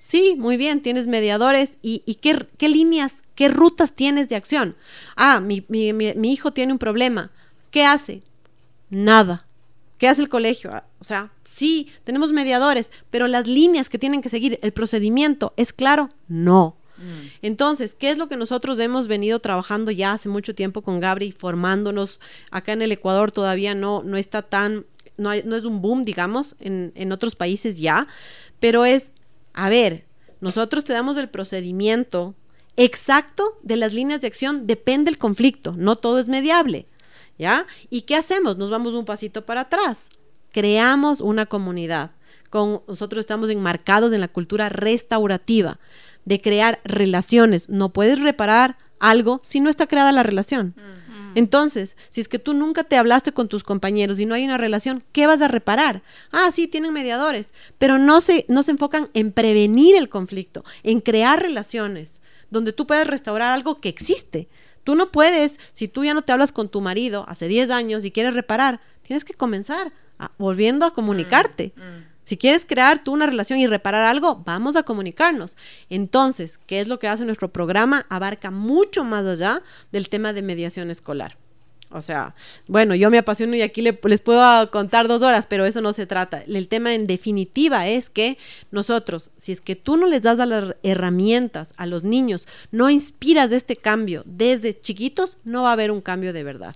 Sí, 0.00 0.36
muy 0.38 0.56
bien, 0.56 0.80
tienes 0.80 1.08
mediadores 1.08 1.78
y, 1.82 2.00
qué, 2.22 2.46
qué, 2.56 2.68
líneas, 2.68 3.14
qué 3.38 3.46
rutas 3.46 3.92
tienes 3.92 4.28
de 4.28 4.34
acción. 4.34 4.74
Ah, 5.14 5.38
mi, 5.38 5.64
mi, 5.68 5.92
mi, 5.92 6.32
hijo 6.32 6.50
tiene 6.50 6.72
un 6.72 6.80
problema. 6.80 7.30
¿Qué 7.70 7.84
hace? 7.84 8.24
Nada. 8.90 9.46
¿Qué 9.96 10.08
hace 10.08 10.22
el 10.22 10.28
colegio? 10.28 10.72
Ah, 10.72 10.84
o 10.98 11.04
sea, 11.04 11.30
sí, 11.44 11.88
tenemos 12.02 12.32
mediadores, 12.32 12.90
pero 13.10 13.28
las 13.28 13.46
líneas 13.46 13.88
que 13.88 13.96
tienen 13.96 14.22
que 14.22 14.28
seguir, 14.28 14.58
el 14.60 14.72
procedimiento, 14.72 15.54
¿es 15.56 15.72
claro? 15.72 16.10
No. 16.26 16.78
Mm. 16.96 17.28
Entonces, 17.42 17.94
¿qué 17.94 18.10
es 18.10 18.18
lo 18.18 18.26
que 18.26 18.34
nosotros 18.34 18.76
hemos 18.80 19.06
venido 19.06 19.38
trabajando 19.38 19.92
ya 19.92 20.14
hace 20.14 20.28
mucho 20.28 20.56
tiempo 20.56 20.82
con 20.82 20.98
Gabri, 20.98 21.30
formándonos? 21.30 22.18
Acá 22.50 22.72
en 22.72 22.82
el 22.82 22.90
Ecuador 22.90 23.30
todavía 23.30 23.76
no, 23.76 24.02
no 24.02 24.16
está 24.16 24.42
tan, 24.42 24.84
no, 25.16 25.30
no 25.44 25.54
es 25.54 25.64
un 25.64 25.80
boom, 25.80 26.02
digamos, 26.02 26.56
en, 26.58 26.90
en 26.96 27.12
otros 27.12 27.36
países 27.36 27.76
ya, 27.76 28.08
pero 28.58 28.84
es, 28.84 29.12
a 29.52 29.68
ver, 29.68 30.06
nosotros 30.40 30.84
te 30.84 30.92
damos 30.92 31.16
el 31.18 31.28
procedimiento 31.28 32.34
exacto 32.78 33.58
de 33.62 33.76
las 33.76 33.92
líneas 33.92 34.20
de 34.20 34.28
acción, 34.28 34.66
depende 34.66 35.10
del 35.10 35.18
conflicto, 35.18 35.74
no 35.76 35.96
todo 35.96 36.20
es 36.20 36.28
mediable, 36.28 36.86
¿ya? 37.36 37.66
¿Y 37.90 38.02
qué 38.02 38.14
hacemos? 38.14 38.56
Nos 38.56 38.70
vamos 38.70 38.94
un 38.94 39.04
pasito 39.04 39.44
para 39.44 39.62
atrás, 39.62 40.06
creamos 40.52 41.20
una 41.20 41.44
comunidad. 41.44 42.12
Con, 42.50 42.80
nosotros 42.88 43.20
estamos 43.20 43.50
enmarcados 43.50 44.12
en 44.12 44.20
la 44.20 44.28
cultura 44.28 44.70
restaurativa 44.70 45.78
de 46.24 46.40
crear 46.40 46.80
relaciones. 46.84 47.68
No 47.68 47.90
puedes 47.90 48.20
reparar 48.22 48.78
algo 49.00 49.40
si 49.44 49.60
no 49.60 49.68
está 49.68 49.86
creada 49.86 50.12
la 50.12 50.22
relación. 50.22 50.74
Entonces, 51.34 51.96
si 52.08 52.20
es 52.20 52.28
que 52.28 52.38
tú 52.38 52.54
nunca 52.54 52.84
te 52.84 52.96
hablaste 52.96 53.32
con 53.32 53.48
tus 53.48 53.62
compañeros 53.62 54.18
y 54.18 54.24
no 54.24 54.34
hay 54.34 54.44
una 54.44 54.56
relación, 54.56 55.02
¿qué 55.12 55.26
vas 55.26 55.42
a 55.42 55.48
reparar? 55.48 56.02
Ah, 56.32 56.50
sí, 56.52 56.68
tienen 56.68 56.92
mediadores, 56.92 57.52
pero 57.76 57.98
no 57.98 58.20
se, 58.20 58.46
no 58.48 58.62
se 58.62 58.70
enfocan 58.70 59.08
en 59.14 59.32
prevenir 59.32 59.94
el 59.94 60.08
conflicto, 60.08 60.64
en 60.84 61.00
crear 61.00 61.42
relaciones 61.42 62.22
donde 62.50 62.72
tú 62.72 62.86
puedes 62.86 63.06
restaurar 63.06 63.52
algo 63.52 63.80
que 63.80 63.88
existe. 63.88 64.48
Tú 64.84 64.94
no 64.94 65.12
puedes, 65.12 65.60
si 65.72 65.88
tú 65.88 66.04
ya 66.04 66.14
no 66.14 66.22
te 66.22 66.32
hablas 66.32 66.52
con 66.52 66.68
tu 66.68 66.80
marido 66.80 67.24
hace 67.28 67.46
10 67.48 67.70
años 67.70 68.04
y 68.04 68.10
quieres 68.10 68.34
reparar, 68.34 68.80
tienes 69.02 69.24
que 69.24 69.34
comenzar 69.34 69.92
volviendo 70.38 70.86
a 70.86 70.94
comunicarte. 70.94 71.72
Mm, 71.76 71.80
mm. 71.80 72.04
Si 72.24 72.36
quieres 72.36 72.66
crear 72.66 73.02
tú 73.02 73.12
una 73.12 73.26
relación 73.26 73.58
y 73.58 73.66
reparar 73.66 74.04
algo, 74.04 74.42
vamos 74.44 74.76
a 74.76 74.82
comunicarnos. 74.82 75.56
Entonces, 75.88 76.58
¿qué 76.58 76.80
es 76.80 76.86
lo 76.86 76.98
que 76.98 77.08
hace 77.08 77.24
nuestro 77.24 77.52
programa? 77.52 78.04
Abarca 78.10 78.50
mucho 78.50 79.02
más 79.04 79.24
allá 79.24 79.62
del 79.92 80.10
tema 80.10 80.34
de 80.34 80.42
mediación 80.42 80.90
escolar. 80.90 81.38
O 81.90 82.02
sea, 82.02 82.34
bueno, 82.66 82.94
yo 82.94 83.10
me 83.10 83.18
apasiono 83.18 83.56
y 83.56 83.62
aquí 83.62 83.80
les 83.80 84.20
puedo 84.20 84.70
contar 84.70 85.08
dos 85.08 85.22
horas, 85.22 85.46
pero 85.46 85.64
eso 85.64 85.80
no 85.80 85.92
se 85.92 86.06
trata. 86.06 86.42
El 86.46 86.68
tema 86.68 86.94
en 86.94 87.06
definitiva 87.06 87.88
es 87.88 88.10
que 88.10 88.36
nosotros, 88.70 89.30
si 89.36 89.52
es 89.52 89.60
que 89.60 89.74
tú 89.74 89.96
no 89.96 90.06
les 90.06 90.22
das 90.22 90.36
las 90.38 90.74
herramientas 90.82 91.72
a 91.76 91.86
los 91.86 92.04
niños, 92.04 92.46
no 92.70 92.90
inspiras 92.90 93.52
este 93.52 93.76
cambio 93.76 94.22
desde 94.26 94.78
chiquitos, 94.78 95.38
no 95.44 95.62
va 95.62 95.70
a 95.70 95.72
haber 95.72 95.90
un 95.90 96.02
cambio 96.02 96.32
de 96.32 96.42
verdad. 96.44 96.74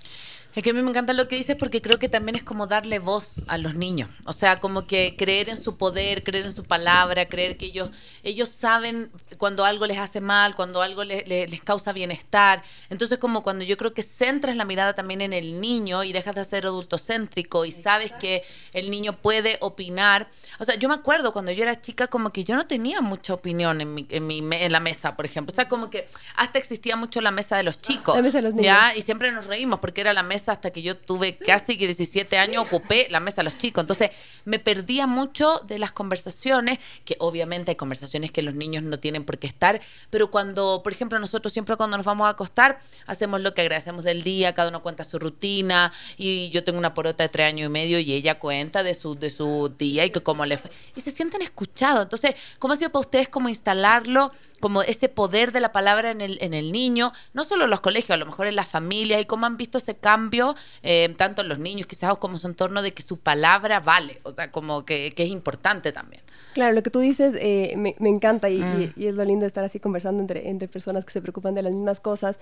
Es 0.54 0.62
que 0.62 0.70
a 0.70 0.72
mí 0.74 0.82
me 0.82 0.90
encanta 0.90 1.14
lo 1.14 1.28
que 1.28 1.36
dices 1.36 1.56
porque 1.56 1.80
creo 1.80 1.98
que 1.98 2.10
también 2.10 2.36
es 2.36 2.42
como 2.42 2.66
darle 2.66 2.98
voz 2.98 3.42
a 3.46 3.56
los 3.56 3.74
niños. 3.74 4.10
O 4.26 4.34
sea, 4.34 4.60
como 4.60 4.86
que 4.86 5.16
creer 5.16 5.48
en 5.48 5.56
su 5.56 5.78
poder, 5.78 6.22
creer 6.24 6.44
en 6.44 6.52
su 6.52 6.64
palabra, 6.64 7.26
creer 7.26 7.56
que 7.56 7.66
ellos, 7.66 7.90
ellos 8.22 8.50
saben 8.50 9.10
cuando 9.38 9.64
algo 9.64 9.86
les 9.86 9.96
hace 9.96 10.20
mal, 10.20 10.54
cuando 10.54 10.82
algo 10.82 11.04
les 11.04 11.62
causa 11.62 11.94
bienestar. 11.94 12.62
Entonces, 12.90 13.18
como 13.18 13.42
cuando 13.42 13.64
yo 13.64 13.78
creo 13.78 13.94
que 13.94 14.02
centras 14.02 14.54
la 14.54 14.66
mirada 14.66 14.92
también 14.94 15.22
en 15.22 15.32
el 15.32 15.58
niño 15.58 16.04
y 16.04 16.12
dejas 16.12 16.34
de 16.34 16.44
ser 16.44 16.66
adultocéntrico 16.66 17.64
y 17.64 17.72
sabes 17.72 18.12
que 18.12 18.42
el 18.74 18.90
niño 18.90 19.14
puede 19.16 19.56
opinar. 19.60 20.28
O 20.58 20.64
sea, 20.64 20.74
yo 20.74 20.88
me 20.90 20.94
acuerdo 20.94 21.32
cuando 21.32 21.50
yo 21.52 21.62
era 21.62 21.80
chica 21.80 22.08
como 22.08 22.30
que 22.30 22.44
yo 22.44 22.56
no 22.56 22.66
tenía 22.66 23.00
mucha 23.00 23.32
opinión 23.32 23.80
en, 23.80 23.94
mi, 23.94 24.06
en, 24.10 24.26
mi, 24.26 24.38
en 24.38 24.72
la 24.72 24.80
mesa, 24.80 25.16
por 25.16 25.24
ejemplo. 25.24 25.50
O 25.50 25.56
sea, 25.56 25.66
como 25.66 25.88
que 25.88 26.08
hasta 26.36 26.58
existía 26.58 26.94
mucho 26.96 27.22
la 27.22 27.30
mesa 27.30 27.56
de 27.56 27.62
los 27.62 27.80
chicos. 27.80 28.14
La 28.14 28.20
mesa 28.20 28.38
de 28.38 28.42
los 28.42 28.54
niños. 28.54 28.66
¿ya? 28.66 28.94
Y 28.94 29.00
siempre 29.00 29.32
nos 29.32 29.46
reímos 29.46 29.80
porque 29.80 30.02
era 30.02 30.12
la 30.12 30.22
mesa 30.22 30.41
hasta 30.48 30.70
que 30.70 30.82
yo 30.82 30.96
tuve 30.96 31.34
casi 31.34 31.78
que 31.78 31.86
17 31.86 32.38
años, 32.38 32.64
ocupé 32.66 33.06
la 33.10 33.20
mesa 33.20 33.42
de 33.42 33.44
los 33.44 33.58
chicos. 33.58 33.82
Entonces 33.82 34.10
me 34.44 34.58
perdía 34.58 35.06
mucho 35.06 35.60
de 35.66 35.78
las 35.78 35.92
conversaciones, 35.92 36.78
que 37.04 37.16
obviamente 37.18 37.70
hay 37.72 37.76
conversaciones 37.76 38.30
que 38.32 38.42
los 38.42 38.54
niños 38.54 38.82
no 38.82 38.98
tienen 38.98 39.24
por 39.24 39.38
qué 39.38 39.46
estar, 39.46 39.80
pero 40.10 40.30
cuando, 40.30 40.82
por 40.82 40.92
ejemplo, 40.92 41.18
nosotros 41.18 41.52
siempre 41.52 41.76
cuando 41.76 41.96
nos 41.96 42.06
vamos 42.06 42.26
a 42.26 42.30
acostar, 42.30 42.80
hacemos 43.06 43.40
lo 43.40 43.54
que 43.54 43.62
agradecemos 43.62 44.04
del 44.04 44.22
día, 44.22 44.54
cada 44.54 44.70
uno 44.70 44.82
cuenta 44.82 45.04
su 45.04 45.18
rutina, 45.18 45.92
y 46.16 46.50
yo 46.50 46.64
tengo 46.64 46.78
una 46.78 46.94
porota 46.94 47.22
de 47.24 47.28
tres 47.28 47.46
años 47.46 47.66
y 47.66 47.70
medio 47.70 47.98
y 47.98 48.12
ella 48.12 48.38
cuenta 48.38 48.82
de 48.82 48.94
su, 48.94 49.14
de 49.14 49.30
su 49.30 49.72
día 49.78 50.04
y 50.04 50.10
que 50.10 50.20
cómo 50.20 50.46
le 50.46 50.56
fue. 50.56 50.70
Y 50.96 51.00
se 51.00 51.10
sienten 51.10 51.42
escuchados. 51.42 52.02
Entonces, 52.02 52.34
¿cómo 52.58 52.74
ha 52.74 52.76
sido 52.76 52.90
para 52.90 53.00
ustedes 53.00 53.28
como 53.28 53.48
instalarlo? 53.48 54.30
Como 54.62 54.82
ese 54.82 55.08
poder 55.08 55.50
de 55.50 55.60
la 55.60 55.72
palabra 55.72 56.12
en 56.12 56.20
el, 56.20 56.38
en 56.40 56.54
el 56.54 56.70
niño, 56.70 57.12
no 57.34 57.42
solo 57.42 57.64
en 57.64 57.70
los 57.70 57.80
colegios, 57.80 58.12
a 58.12 58.16
lo 58.16 58.26
mejor 58.26 58.46
en 58.46 58.54
las 58.54 58.68
familias, 58.68 59.20
y 59.20 59.26
cómo 59.26 59.44
han 59.44 59.56
visto 59.56 59.76
ese 59.76 59.96
cambio, 59.96 60.54
eh, 60.84 61.12
tanto 61.18 61.42
en 61.42 61.48
los 61.48 61.58
niños 61.58 61.88
quizás 61.88 62.16
como 62.18 62.38
su 62.38 62.46
entorno, 62.46 62.80
de 62.80 62.94
que 62.94 63.02
su 63.02 63.18
palabra 63.18 63.80
vale, 63.80 64.20
o 64.22 64.30
sea, 64.30 64.52
como 64.52 64.84
que, 64.84 65.12
que 65.16 65.24
es 65.24 65.30
importante 65.30 65.90
también. 65.90 66.22
Claro, 66.54 66.74
lo 66.74 66.82
que 66.82 66.90
tú 66.90 66.98
dices 66.98 67.34
eh, 67.38 67.74
me, 67.78 67.96
me, 67.98 68.10
encanta 68.10 68.50
y, 68.50 68.58
mm. 68.58 68.92
y, 68.94 69.06
es 69.06 69.14
lo 69.14 69.24
lindo 69.24 69.46
estar 69.46 69.64
así 69.64 69.80
conversando 69.80 70.20
entre, 70.20 70.50
entre 70.50 70.68
personas 70.68 71.04
que 71.04 71.10
se 71.10 71.22
preocupan 71.22 71.54
de 71.54 71.62
las 71.62 71.72
mismas 71.72 71.98
cosas. 71.98 72.38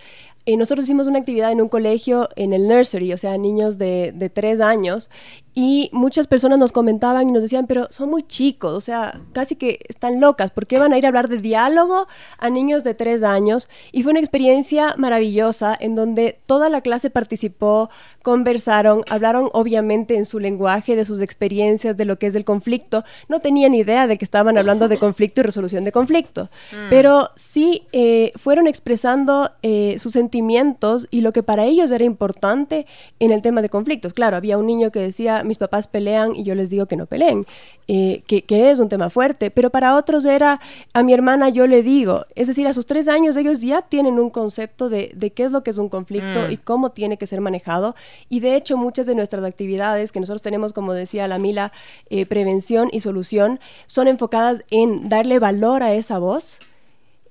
Eh, 0.46 0.56
nosotros 0.56 0.84
hicimos 0.84 1.06
una 1.06 1.20
actividad 1.20 1.52
en 1.52 1.60
un 1.60 1.68
colegio 1.68 2.28
en 2.34 2.52
el 2.52 2.66
nursery, 2.66 3.12
o 3.12 3.18
sea, 3.18 3.38
niños 3.38 3.78
de, 3.78 4.12
de 4.12 4.28
tres 4.28 4.60
años, 4.60 5.10
y 5.54 5.90
muchas 5.92 6.26
personas 6.26 6.58
nos 6.58 6.72
comentaban 6.72 7.28
y 7.28 7.32
nos 7.32 7.42
decían, 7.42 7.66
pero 7.66 7.86
son 7.90 8.10
muy 8.10 8.24
chicos, 8.24 8.72
o 8.72 8.80
sea, 8.80 9.20
casi 9.32 9.56
que 9.56 9.78
están 9.88 10.20
locas, 10.20 10.50
¿por 10.50 10.66
qué 10.66 10.78
van 10.78 10.92
a 10.92 10.98
ir 10.98 11.04
a 11.04 11.08
hablar 11.08 11.28
de 11.28 11.36
diálogo 11.36 12.08
a 12.38 12.50
niños 12.50 12.84
de 12.84 12.94
tres 12.94 13.22
años? 13.22 13.68
Y 13.92 14.02
fue 14.02 14.12
una 14.12 14.20
experiencia 14.20 14.94
maravillosa 14.96 15.76
en 15.78 15.94
donde 15.94 16.38
toda 16.46 16.68
la 16.68 16.80
clase 16.80 17.10
participó, 17.10 17.90
conversaron, 18.22 19.02
hablaron 19.08 19.48
obviamente 19.52 20.16
en 20.16 20.26
su 20.26 20.38
lenguaje, 20.38 20.96
de 20.96 21.04
sus 21.04 21.20
experiencias, 21.20 21.96
de 21.96 22.04
lo 22.04 22.16
que 22.16 22.26
es 22.26 22.34
el 22.34 22.44
conflicto. 22.44 23.04
No 23.28 23.40
tenían 23.40 23.74
idea 23.74 24.06
de 24.06 24.18
que 24.18 24.24
estaban 24.24 24.58
hablando 24.58 24.88
de 24.88 24.98
conflicto 24.98 25.40
y 25.40 25.44
resolución 25.44 25.84
de 25.84 25.92
conflicto, 25.92 26.44
mm. 26.72 26.90
pero 26.90 27.30
sí 27.36 27.82
eh, 27.92 28.30
fueron 28.36 28.66
expresando 28.66 29.50
eh, 29.62 29.96
sus 29.98 30.12
sentimientos 30.12 31.06
y 31.10 31.20
lo 31.20 31.32
que 31.32 31.42
para 31.42 31.64
ellos 31.64 31.90
era 31.90 32.04
importante 32.04 32.86
en 33.18 33.32
el 33.32 33.42
tema 33.42 33.62
de 33.62 33.68
conflictos. 33.68 34.12
Claro, 34.12 34.36
había 34.36 34.58
un 34.58 34.66
niño 34.66 34.90
que 34.90 35.00
decía, 35.00 35.44
mis 35.44 35.58
papás 35.58 35.88
pelean 35.88 36.34
y 36.34 36.42
yo 36.42 36.54
les 36.54 36.70
digo 36.70 36.86
que 36.86 36.96
no 36.96 37.06
peleen, 37.06 37.46
eh, 37.88 38.22
que, 38.26 38.44
es 38.70 38.78
un 38.78 38.88
tema 38.88 39.10
fuerte, 39.10 39.50
pero 39.50 39.70
para 39.70 39.96
otros 39.96 40.24
era, 40.24 40.60
a 40.92 41.02
mi 41.02 41.12
hermana 41.12 41.48
yo 41.48 41.66
le 41.66 41.82
digo, 41.82 41.99
es 42.34 42.46
decir, 42.46 42.66
a 42.66 42.74
sus 42.74 42.86
tres 42.86 43.08
años 43.08 43.36
ellos 43.36 43.60
ya 43.60 43.82
tienen 43.82 44.18
un 44.18 44.30
concepto 44.30 44.88
de, 44.88 45.32
qué 45.34 45.44
es 45.44 45.52
lo 45.52 45.62
que 45.62 45.70
es 45.70 45.78
un 45.78 45.88
conflicto 45.88 46.48
mm. 46.48 46.50
y 46.52 46.56
cómo 46.56 46.90
tiene 46.90 47.16
que 47.16 47.26
ser 47.26 47.40
manejado, 47.40 47.94
y 48.28 48.40
de 48.40 48.56
hecho 48.56 48.76
muchas 48.76 49.06
de 49.06 49.14
nuestras 49.14 49.44
actividades 49.44 50.12
que 50.12 50.20
nosotros 50.20 50.42
tenemos, 50.42 50.72
como 50.72 50.92
decía 50.92 51.28
la 51.28 51.38
Mila, 51.38 51.72
eh, 52.08 52.26
prevención 52.26 52.88
y 52.92 53.00
solución, 53.00 53.60
son 53.86 54.08
enfocadas 54.08 54.62
en 54.70 55.08
darle 55.08 55.38
valor 55.38 55.82
a 55.82 55.94
esa 55.94 56.18
voz, 56.18 56.58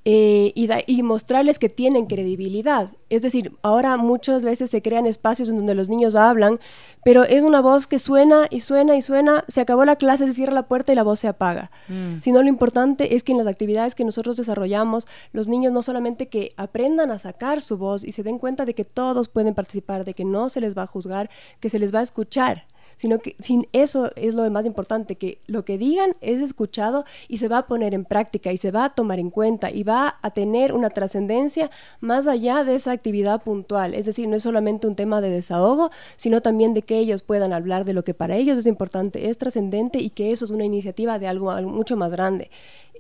eh, 0.05 0.53
y, 0.55 1.03
mostrarles 1.03 1.59
que 1.59 1.67
tienen 1.67 2.05
credibilidad. 2.05 2.91
Es 3.09 3.21
decir, 3.21 3.57
ahora 3.61 3.97
muchas 3.97 4.45
veces 4.45 4.69
se 4.69 4.81
crean 4.81 5.05
espacios 5.05 5.49
en 5.49 5.57
donde 5.57 5.75
los 5.75 5.89
niños 5.89 6.15
hablan, 6.15 6.59
pero 7.03 7.25
es 7.25 7.43
una 7.43 7.59
voz 7.59 7.85
que 7.85 7.99
suena 7.99 8.47
y 8.49 8.61
suena 8.61 8.95
y 8.95 9.01
suena, 9.01 9.43
se 9.49 9.59
acabó 9.59 9.83
la 9.83 9.97
clase, 9.97 10.25
se 10.25 10.33
cierra 10.33 10.53
la 10.53 10.67
puerta 10.67 10.93
y 10.93 10.95
la 10.95 11.03
voz 11.03 11.19
se 11.19 11.27
apaga. 11.27 11.69
Mm. 11.89 12.21
Sino 12.21 12.41
lo 12.41 12.47
importante 12.47 13.15
es 13.15 13.23
que 13.23 13.33
en 13.33 13.39
las 13.39 13.47
actividades 13.47 13.93
que 13.93 14.05
nosotros 14.05 14.37
desarrollamos, 14.37 15.05
los 15.33 15.49
niños 15.49 15.73
no 15.73 15.81
solamente 15.81 16.29
que 16.29 16.53
aprendan 16.55 17.11
a 17.11 17.19
sacar 17.19 17.61
su 17.61 17.77
voz 17.77 18.05
y 18.05 18.13
se 18.13 18.23
den 18.23 18.39
cuenta 18.39 18.63
de 18.63 18.73
que 18.73 18.85
todos 18.85 19.27
pueden 19.27 19.53
participar, 19.53 20.05
de 20.05 20.13
que 20.13 20.23
no 20.23 20.47
se 20.47 20.61
les 20.61 20.77
va 20.77 20.83
a 20.83 20.87
juzgar, 20.87 21.29
que 21.59 21.69
se 21.69 21.77
les 21.77 21.93
va 21.93 21.99
a 21.99 22.03
escuchar 22.03 22.65
sino 22.99 23.19
que 23.19 23.37
sin 23.39 23.65
eso 23.71 24.11
es 24.17 24.33
lo 24.33 24.49
más 24.51 24.65
importante, 24.65 25.15
que 25.15 25.37
lo 25.47 25.63
que 25.63 25.77
digan 25.77 26.17
es 26.19 26.41
escuchado 26.41 27.05
y 27.29 27.37
se 27.37 27.47
va 27.47 27.59
a 27.59 27.65
poner 27.65 27.93
en 27.93 28.03
práctica 28.03 28.51
y 28.51 28.57
se 28.57 28.71
va 28.71 28.83
a 28.83 28.89
tomar 28.89 29.19
en 29.19 29.29
cuenta 29.29 29.71
y 29.71 29.83
va 29.83 30.17
a 30.21 30.31
tener 30.31 30.73
una 30.73 30.89
trascendencia 30.89 31.71
más 32.01 32.27
allá 32.27 32.65
de 32.65 32.75
esa 32.75 32.91
actividad 32.91 33.41
puntual. 33.41 33.93
Es 33.93 34.05
decir, 34.05 34.27
no 34.27 34.35
es 34.35 34.43
solamente 34.43 34.85
un 34.85 34.97
tema 34.97 35.21
de 35.21 35.29
desahogo, 35.29 35.91
sino 36.17 36.41
también 36.41 36.73
de 36.73 36.81
que 36.81 36.99
ellos 36.99 37.23
puedan 37.23 37.53
hablar 37.53 37.85
de 37.85 37.93
lo 37.93 38.03
que 38.03 38.13
para 38.13 38.35
ellos 38.35 38.57
es 38.57 38.67
importante, 38.67 39.29
es 39.29 39.37
trascendente 39.37 39.99
y 39.99 40.09
que 40.09 40.33
eso 40.33 40.43
es 40.43 40.51
una 40.51 40.65
iniciativa 40.65 41.19
de 41.19 41.27
algo 41.27 41.53
mucho 41.61 41.95
más 41.95 42.11
grande. 42.11 42.51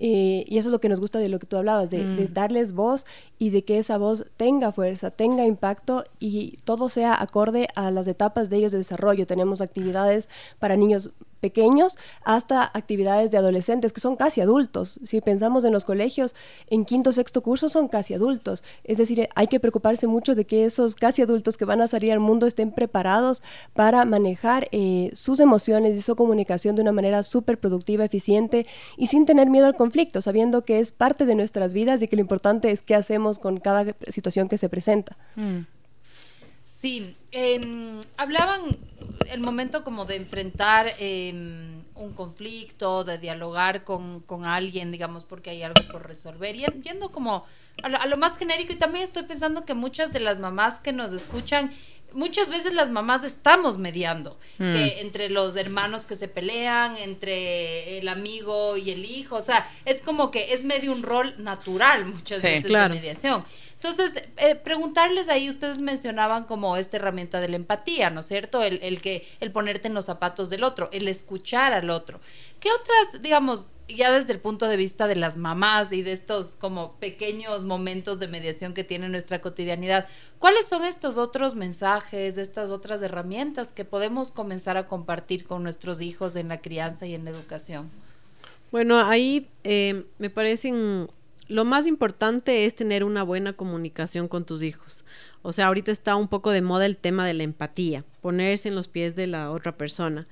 Eh, 0.01 0.45
y 0.47 0.57
eso 0.57 0.69
es 0.69 0.71
lo 0.71 0.79
que 0.79 0.87
nos 0.87 1.01
gusta 1.01 1.19
de 1.19 1.27
lo 1.27 1.39
que 1.39 1.45
tú 1.45 1.57
hablabas, 1.57 1.89
de, 1.89 2.05
mm. 2.05 2.33
darles 2.33 2.71
voz 2.71 3.05
y 3.37 3.49
de 3.49 3.65
que 3.65 3.77
esa 3.77 3.97
voz 3.97 4.25
tenga 4.37 4.71
fuerza, 4.71 5.11
tenga 5.11 5.45
impacto 5.45 6.05
y 6.19 6.53
todo 6.63 6.87
sea 6.87 7.21
acorde 7.21 7.67
a 7.75 7.91
las 7.91 8.07
etapas 8.07 8.49
de 8.49 8.57
ellos 8.57 8.71
de 8.71 8.77
desarrollo. 8.77 9.27
Tenemos 9.27 9.59
actividades 9.59 10.29
para 10.57 10.77
niños 10.77 11.11
pequeños 11.39 11.97
hasta 12.23 12.63
actividades 12.63 13.31
de 13.31 13.37
adolescentes 13.37 13.93
que 13.93 14.01
son 14.01 14.15
casi 14.15 14.41
adultos. 14.41 14.99
Si 15.03 15.21
pensamos 15.21 15.65
en 15.65 15.73
los 15.73 15.85
colegios, 15.85 16.35
en 16.69 16.85
quinto, 16.85 17.11
sexto 17.11 17.41
curso 17.41 17.69
son 17.69 17.87
casi 17.87 18.13
adultos. 18.13 18.63
Es 18.83 18.97
decir, 18.97 19.29
hay 19.35 19.47
que 19.47 19.59
preocuparse 19.59 20.07
mucho 20.07 20.35
de 20.35 20.45
que 20.45 20.65
esos 20.65 20.95
casi 20.95 21.21
adultos 21.21 21.57
que 21.57 21.65
van 21.65 21.81
a 21.81 21.87
salir 21.87 22.11
al 22.11 22.19
mundo 22.19 22.45
estén 22.45 22.71
preparados 22.71 23.41
para 23.73 24.05
manejar 24.05 24.67
eh, 24.71 25.11
sus 25.13 25.39
emociones 25.39 25.97
y 25.97 26.01
su 26.01 26.15
comunicación 26.15 26.75
de 26.75 26.81
una 26.81 26.91
manera 26.91 27.23
súper 27.23 27.59
productiva, 27.59 28.05
eficiente 28.05 28.65
y 28.97 29.07
sin 29.07 29.25
tener 29.25 29.49
miedo 29.49 29.65
al 29.65 29.75
conflicto, 29.75 30.21
sabiendo 30.21 30.63
que 30.65 30.79
es 30.79 30.91
parte 30.91 31.25
de 31.25 31.35
nuestras 31.35 31.73
vidas 31.73 32.01
y 32.01 32.07
que 32.07 32.15
lo 32.15 32.21
importante 32.21 32.71
es 32.71 32.81
qué 32.81 32.95
hacemos 32.95 33.39
con 33.39 33.59
cada 33.59 33.95
situación 34.09 34.49
que 34.49 34.57
se 34.57 34.69
presenta. 34.69 35.17
Mm. 35.35 35.59
Sí, 36.65 37.15
em, 37.31 38.01
hablaban 38.17 38.77
el 39.31 39.39
momento 39.39 39.83
como 39.83 40.05
de 40.05 40.15
enfrentar 40.15 40.91
em, 40.97 41.83
un 41.95 42.13
conflicto, 42.13 43.03
de 43.03 43.17
dialogar 43.17 43.83
con, 43.83 44.23
alguien, 44.45 44.91
digamos, 44.91 45.23
porque 45.23 45.49
hay 45.51 45.63
algo 45.63 45.81
por 45.91 46.07
resolver, 46.07 46.55
y 46.55 46.65
yendo 46.81 47.09
como 47.11 47.45
a 47.83 48.07
lo, 48.07 48.17
más 48.17 48.37
genérico, 48.37 48.73
y 48.73 48.77
también 48.77 49.03
estoy 49.03 49.23
pensando 49.23 49.65
que 49.65 49.73
muchas 49.73 50.11
de 50.13 50.19
las 50.19 50.39
mamás 50.39 50.79
que 50.79 50.93
nos 50.93 51.13
escuchan, 51.13 51.71
muchas 52.13 52.49
veces 52.49 52.73
las 52.73 52.89
mamás 52.89 53.23
estamos 53.23 53.77
mediando, 53.77 54.37
mm. 54.57 54.71
que 54.71 55.01
entre 55.01 55.29
los 55.29 55.55
hermanos 55.55 56.05
que 56.05 56.15
se 56.15 56.27
pelean, 56.27 56.97
entre 56.97 57.99
el 57.99 58.07
amigo 58.07 58.77
y 58.77 58.91
el 58.91 59.05
hijo, 59.05 59.35
o 59.35 59.41
sea, 59.41 59.69
es 59.85 60.01
como 60.01 60.31
que 60.31 60.53
es 60.53 60.63
medio 60.63 60.91
un 60.91 61.03
rol 61.03 61.35
natural 61.37 62.05
muchas 62.05 62.41
veces 62.41 62.63
de 62.63 62.89
mediación. 62.89 63.43
Entonces, 63.81 64.23
eh, 64.35 64.55
preguntarles 64.55 65.29
ahí, 65.29 65.49
ustedes 65.49 65.79
mencionaban 65.79 66.43
como 66.43 66.75
esta 66.75 66.97
herramienta 66.97 67.39
de 67.39 67.47
la 67.47 67.55
empatía, 67.55 68.09
¿no 68.09 68.19
es 68.19 68.27
cierto? 68.27 68.61
El, 68.61 69.01
que, 69.01 69.25
el 69.39 69.53
ponerte 69.53 69.87
en 69.87 69.93
los 69.93 70.05
zapatos 70.05 70.49
del 70.49 70.65
otro, 70.65 70.89
el 70.91 71.07
escuchar 71.07 71.71
al 71.71 71.89
otro. 71.89 72.19
¿Qué 72.59 72.67
otras, 72.73 73.21
digamos, 73.21 73.71
ya 73.87 74.11
desde 74.11 74.33
el 74.33 74.41
punto 74.41 74.67
de 74.67 74.75
vista 74.75 75.07
de 75.07 75.15
las 75.15 75.37
mamás 75.37 75.93
y 75.93 76.01
de 76.01 76.11
estos 76.11 76.57
como 76.57 76.95
pequeños 76.95 77.63
momentos 77.63 78.19
de 78.19 78.27
mediación 78.27 78.73
que 78.73 78.83
tiene 78.83 79.07
nuestra 79.07 79.39
cotidianidad, 79.39 80.09
¿cuáles 80.39 80.67
son 80.67 80.83
estos 80.83 81.15
otros 81.15 81.55
mensajes, 81.55 82.37
estas 82.37 82.71
otras 82.71 83.01
herramientas 83.01 83.71
que 83.71 83.85
podemos 83.85 84.33
comenzar 84.33 84.75
a 84.75 84.87
compartir 84.87 85.47
con 85.47 85.63
nuestros 85.63 86.01
hijos 86.01 86.35
en 86.35 86.49
la 86.49 86.59
crianza 86.59 87.05
y 87.05 87.15
en 87.15 87.23
la 87.23 87.31
educación? 87.31 87.89
Bueno, 88.71 88.99
ahí 88.99 89.49
eh, 89.63 90.05
me 90.17 90.29
parecen 90.29 91.09
lo 91.49 91.65
más 91.65 91.87
importante 91.87 92.65
es 92.65 92.75
tener 92.75 93.03
una 93.03 93.23
buena 93.23 93.53
comunicación 93.53 94.27
con 94.27 94.45
tus 94.45 94.61
hijos. 94.61 95.03
O 95.41 95.51
sea, 95.51 95.67
ahorita 95.67 95.91
está 95.91 96.15
un 96.15 96.27
poco 96.27 96.51
de 96.51 96.61
moda 96.61 96.85
el 96.85 96.95
tema 96.95 97.25
de 97.25 97.33
la 97.33 97.43
empatía, 97.43 98.05
ponerse 98.21 98.69
en 98.69 98.75
los 98.75 98.87
pies 98.87 99.15
de 99.15 99.25
la 99.25 99.51
otra 99.51 99.75
persona. 99.75 100.27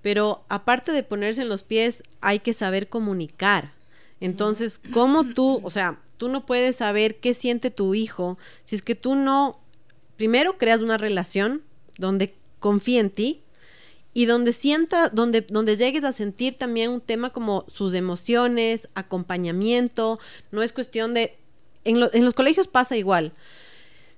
Pero 0.00 0.44
aparte 0.48 0.92
de 0.92 1.02
ponerse 1.02 1.42
en 1.42 1.48
los 1.48 1.64
pies, 1.64 2.04
hay 2.20 2.38
que 2.38 2.52
saber 2.52 2.88
comunicar. 2.88 3.72
Entonces, 4.20 4.80
¿cómo 4.92 5.24
tú, 5.24 5.60
o 5.64 5.70
sea, 5.70 5.98
tú 6.18 6.28
no 6.28 6.46
puedes 6.46 6.76
saber 6.76 7.16
qué 7.16 7.34
siente 7.34 7.70
tu 7.70 7.94
hijo 7.94 8.38
si 8.64 8.76
es 8.76 8.82
que 8.82 8.94
tú 8.94 9.16
no, 9.16 9.60
primero 10.16 10.56
creas 10.56 10.82
una 10.82 10.98
relación 10.98 11.62
donde 11.98 12.34
confía 12.60 13.00
en 13.00 13.10
ti, 13.10 13.42
y 14.12 14.26
donde 14.26 14.52
sienta, 14.52 15.08
donde, 15.08 15.42
donde 15.42 15.76
llegues 15.76 16.04
a 16.04 16.12
sentir 16.12 16.58
también 16.58 16.90
un 16.90 17.00
tema 17.00 17.30
como 17.30 17.64
sus 17.68 17.94
emociones, 17.94 18.88
acompañamiento, 18.94 20.18
no 20.50 20.62
es 20.62 20.72
cuestión 20.72 21.14
de, 21.14 21.36
en, 21.84 21.96
en 22.12 22.24
los 22.24 22.34
colegios 22.34 22.66
pasa 22.66 22.96
igual, 22.96 23.32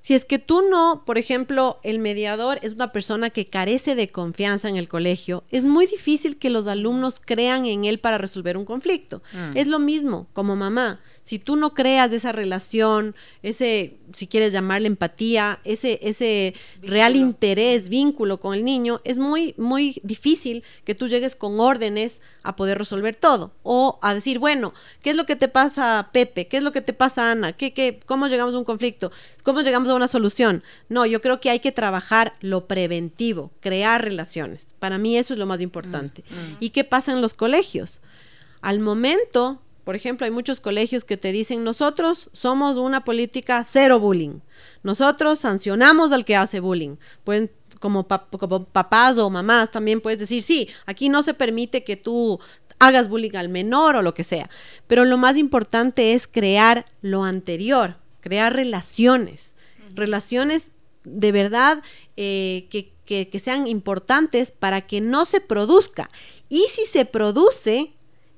si 0.02 0.14
es 0.14 0.24
que 0.24 0.40
tú 0.40 0.62
no, 0.68 1.04
por 1.06 1.16
ejemplo, 1.16 1.78
el 1.84 2.00
mediador 2.00 2.58
es 2.62 2.72
una 2.72 2.90
persona 2.90 3.30
que 3.30 3.46
carece 3.46 3.94
de 3.94 4.08
confianza 4.08 4.68
en 4.68 4.74
el 4.76 4.88
colegio, 4.88 5.44
es 5.50 5.64
muy 5.64 5.86
difícil 5.86 6.38
que 6.38 6.50
los 6.50 6.66
alumnos 6.66 7.20
crean 7.24 7.66
en 7.66 7.84
él 7.84 8.00
para 8.00 8.18
resolver 8.18 8.56
un 8.56 8.64
conflicto. 8.64 9.22
Mm. 9.32 9.56
Es 9.56 9.68
lo 9.68 9.78
mismo 9.78 10.26
como 10.32 10.56
mamá. 10.56 11.00
Si 11.24 11.38
tú 11.38 11.54
no 11.54 11.72
creas 11.72 12.12
esa 12.12 12.32
relación, 12.32 13.14
ese, 13.42 13.96
si 14.12 14.26
quieres 14.26 14.52
llamarle 14.52 14.88
empatía, 14.88 15.60
ese, 15.64 16.00
ese 16.02 16.54
real 16.82 17.14
interés, 17.14 17.88
vínculo 17.88 18.40
con 18.40 18.54
el 18.54 18.64
niño, 18.64 19.00
es 19.04 19.18
muy, 19.18 19.54
muy 19.56 20.00
difícil 20.02 20.64
que 20.84 20.96
tú 20.96 21.06
llegues 21.06 21.36
con 21.36 21.60
órdenes 21.60 22.20
a 22.42 22.56
poder 22.56 22.76
resolver 22.76 23.14
todo. 23.14 23.52
O 23.62 24.00
a 24.02 24.14
decir, 24.14 24.40
bueno, 24.40 24.74
¿qué 25.00 25.10
es 25.10 25.16
lo 25.16 25.24
que 25.24 25.36
te 25.36 25.46
pasa, 25.46 26.10
Pepe? 26.12 26.48
¿Qué 26.48 26.56
es 26.56 26.62
lo 26.64 26.72
que 26.72 26.80
te 26.80 26.92
pasa, 26.92 27.30
Ana? 27.30 27.52
¿Qué, 27.52 27.72
qué, 27.72 28.00
¿Cómo 28.04 28.26
llegamos 28.26 28.54
a 28.54 28.58
un 28.58 28.64
conflicto? 28.64 29.12
¿Cómo 29.44 29.60
llegamos 29.60 29.88
a 29.90 29.94
una 29.94 30.08
solución? 30.08 30.64
No, 30.88 31.06
yo 31.06 31.22
creo 31.22 31.40
que 31.40 31.50
hay 31.50 31.60
que 31.60 31.70
trabajar 31.70 32.34
lo 32.40 32.66
preventivo, 32.66 33.52
crear 33.60 34.02
relaciones. 34.02 34.74
Para 34.80 34.98
mí 34.98 35.16
eso 35.16 35.34
es 35.34 35.38
lo 35.38 35.46
más 35.46 35.60
importante. 35.60 36.24
Mm, 36.28 36.34
mm. 36.34 36.56
¿Y 36.58 36.70
qué 36.70 36.82
pasa 36.82 37.12
en 37.12 37.20
los 37.20 37.34
colegios? 37.34 38.00
Al 38.60 38.80
momento 38.80 39.60
por 39.84 39.96
ejemplo, 39.96 40.24
hay 40.24 40.30
muchos 40.30 40.60
colegios 40.60 41.04
que 41.04 41.16
te 41.16 41.32
dicen, 41.32 41.64
nosotros 41.64 42.30
somos 42.32 42.76
una 42.76 43.04
política 43.04 43.64
cero 43.68 43.98
bullying. 43.98 44.40
Nosotros 44.82 45.40
sancionamos 45.40 46.12
al 46.12 46.24
que 46.24 46.36
hace 46.36 46.60
bullying. 46.60 46.96
Pueden, 47.24 47.50
como, 47.80 48.06
papás 48.06 49.18
o 49.18 49.28
mamás 49.28 49.72
también 49.72 50.00
puedes 50.00 50.20
decir, 50.20 50.42
sí, 50.42 50.68
aquí 50.86 51.08
no 51.08 51.22
se 51.22 51.34
permite 51.34 51.82
que 51.82 51.96
tú 51.96 52.38
hagas 52.78 53.08
bullying 53.08 53.34
al 53.34 53.48
menor 53.48 53.96
o 53.96 54.02
lo 54.02 54.14
que 54.14 54.22
sea. 54.22 54.48
Pero 54.86 55.04
lo 55.04 55.18
más 55.18 55.36
importante 55.36 56.14
es 56.14 56.28
crear 56.28 56.86
lo 57.00 57.24
anterior, 57.24 57.96
crear 58.20 58.54
relaciones. 58.54 59.56
Relaciones 59.94 60.70
de 61.02 61.32
verdad 61.32 61.82
eh, 62.16 62.68
que, 62.70 62.92
que 63.28 63.38
sean 63.40 63.66
importantes 63.66 64.52
para 64.52 64.82
que 64.82 65.00
no 65.00 65.24
se 65.24 65.40
produzca. 65.40 66.08
Y 66.48 66.66
si 66.72 66.86
se 66.86 67.04
produce, 67.04 67.92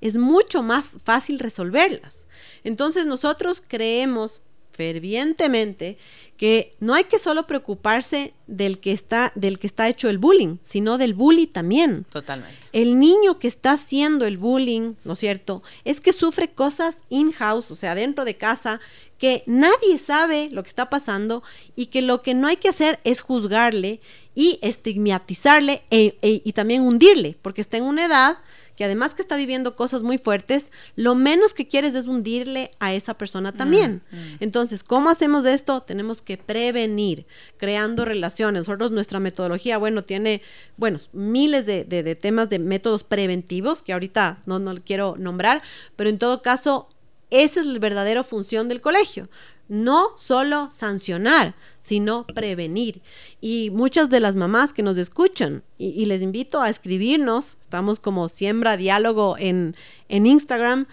es 0.05 0.17
mucho 0.17 0.63
más 0.63 0.99
fácil 1.03 1.39
resolverlas. 1.39 2.27
Entonces 2.63 3.07
nosotros 3.07 3.63
creemos 3.67 4.43
fervientemente 4.71 5.97
que 6.37 6.73
no 6.81 6.95
hay 6.95 7.05
que 7.05 7.19
solo 7.19 7.47
preocuparse 7.47 8.35
del 8.47 8.81
que 8.81 8.93
está 8.93 9.33
del 9.35 9.59
que 9.59 9.67
está 9.67 9.89
hecho 9.89 10.11
el 10.11 10.19
bullying, 10.19 10.59
sino 10.63 10.99
del 10.99 11.15
bully 11.15 11.47
también. 11.47 12.05
Totalmente. 12.05 12.55
El 12.73 12.99
niño 12.99 13.39
que 13.39 13.49
está 13.49 13.73
haciendo 13.73 14.27
el 14.27 14.37
bullying, 14.37 14.95
¿no 15.05 15.15
es 15.15 15.21
cierto? 15.21 15.63
Es 15.85 16.01
que 16.01 16.13
sufre 16.13 16.51
cosas 16.51 16.99
in-house, 17.09 17.71
o 17.71 17.77
sea, 17.77 17.95
dentro 17.95 18.25
de 18.25 18.37
casa, 18.37 18.81
que 19.17 19.43
nadie 19.47 19.97
sabe 19.97 20.51
lo 20.51 20.65
que 20.65 20.69
está 20.69 20.91
pasando 20.91 21.43
y 21.77 21.87
que 21.87 22.03
lo 22.03 22.21
que 22.21 22.35
no 22.35 22.49
hay 22.49 22.57
que 22.57 22.69
hacer 22.69 23.01
es 23.05 23.23
juzgarle 23.23 24.01
y 24.35 24.59
estigmatizarle 24.61 25.83
e, 25.91 26.19
e, 26.21 26.43
y 26.45 26.53
también 26.53 26.83
hundirle, 26.83 27.39
porque 27.41 27.63
está 27.63 27.77
en 27.79 27.85
una 27.85 28.05
edad 28.05 28.39
que 28.77 28.85
además 28.85 29.15
que 29.15 29.23
está 29.23 29.37
viviendo 29.37 29.77
cosas 29.77 30.03
muy 30.03 30.19
fuertes, 30.19 30.73
lo 30.97 31.15
menos 31.15 31.55
que 31.55 31.69
quieres 31.69 31.95
es 31.95 32.07
hundirle 32.07 32.71
a 32.81 32.93
esa 32.93 33.15
persona 33.15 33.53
mm, 33.53 33.57
también. 33.57 34.03
Mm. 34.11 34.17
Entonces, 34.41 34.83
¿cómo 34.83 35.11
hacemos 35.11 35.47
esto? 35.47 35.83
Tenemos 35.83 36.23
que 36.23 36.37
prevenir, 36.39 37.27
creando 37.57 38.05
relaciones. 38.05 38.67
Nosotros, 38.67 38.91
nuestra 38.91 39.21
metodología, 39.21 39.79
bueno, 39.79 40.05
tiene, 40.05 40.43
bueno, 40.77 40.99
miles 41.13 41.67
de, 41.67 41.85
de, 41.85 42.15
temas 42.15 42.49
de 42.51 42.59
métodos 42.59 43.05
preventivos 43.05 43.83
que 43.83 43.93
ahorita 43.93 44.43
no, 44.47 44.59
no 44.59 44.75
quiero 44.85 45.17
nombrar, 45.19 45.63
pero 45.97 46.11
en 46.11 46.19
todo 46.19 46.43
caso, 46.43 46.89
esa 47.31 47.61
es 47.61 47.67
la 47.67 47.79
verdadera 47.79 48.25
función 48.25 48.69
del 48.69 48.81
colegio. 48.81 49.29
No 49.69 50.11
solo 50.19 50.71
sancionar, 50.73 51.55
sino 51.85 52.27
prevenir. 52.27 53.03
Y 53.41 53.71
muchas 53.71 54.09
de 54.09 54.19
las 54.19 54.35
mamás 54.35 54.73
que 54.73 54.83
nos 54.83 54.97
escuchan, 54.97 55.63
y, 55.79 56.07
les 56.07 56.23
invito 56.23 56.63
a 56.63 56.71
escribirnos, 56.71 57.59
estamos 57.61 58.01
como 58.01 58.29
Siembra 58.29 58.77
Diálogo 58.77 59.37
en, 59.39 59.77
en 60.09 60.27
Instagram, 60.27 60.87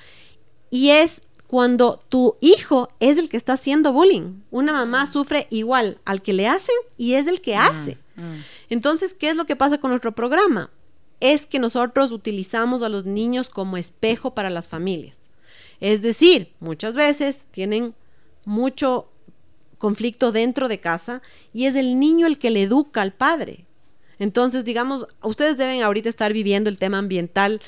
y 0.69 0.89
es 0.89 1.21
cuando 1.47 2.03
tu 2.09 2.35
hijo 2.41 2.89
es 2.99 3.17
el 3.17 3.29
que 3.29 3.37
está 3.37 3.53
haciendo 3.53 3.93
bullying. 3.93 4.41
Una 4.51 4.73
mamá 4.73 5.05
mm. 5.05 5.11
sufre 5.11 5.47
igual 5.49 5.97
al 6.05 6.21
que 6.21 6.33
le 6.33 6.47
hacen 6.47 6.75
y 6.97 7.13
es 7.13 7.27
el 7.27 7.41
que 7.41 7.55
mm, 7.55 7.59
hace. 7.59 7.97
Mm. 8.15 8.39
Entonces, 8.69 9.13
¿qué 9.13 9.29
es 9.29 9.35
lo 9.35 9.45
que 9.45 9.55
pasa 9.55 9.77
con 9.77 9.91
nuestro 9.91 10.13
programa? 10.13 10.69
Es 11.21 11.45
que 11.45 11.59
nosotros 11.59 12.11
utilizamos 12.11 12.83
a 12.83 12.89
los 12.89 13.05
niños 13.05 13.49
como 13.49 13.77
espejo 13.77 14.33
para 14.33 14.49
las 14.49 14.67
familias. 14.67 15.19
Es 15.79 16.01
decir, 16.01 16.53
muchas 16.59 16.95
veces 16.95 17.45
tienen 17.51 17.95
mucho 18.45 19.10
conflicto 19.81 20.31
dentro 20.31 20.69
de 20.69 20.79
casa 20.79 21.23
y 21.53 21.65
es 21.65 21.75
el 21.75 21.99
niño 21.99 22.27
el 22.27 22.37
que 22.37 22.51
le 22.51 22.61
educa 22.63 23.01
al 23.01 23.13
padre. 23.13 23.65
Entonces, 24.19 24.63
digamos, 24.63 25.07
ustedes 25.23 25.57
deben 25.57 25.81
ahorita 25.81 26.07
estar 26.07 26.31
viviendo 26.31 26.69
el 26.69 26.77
tema 26.77 26.99
ambiental 26.99 27.59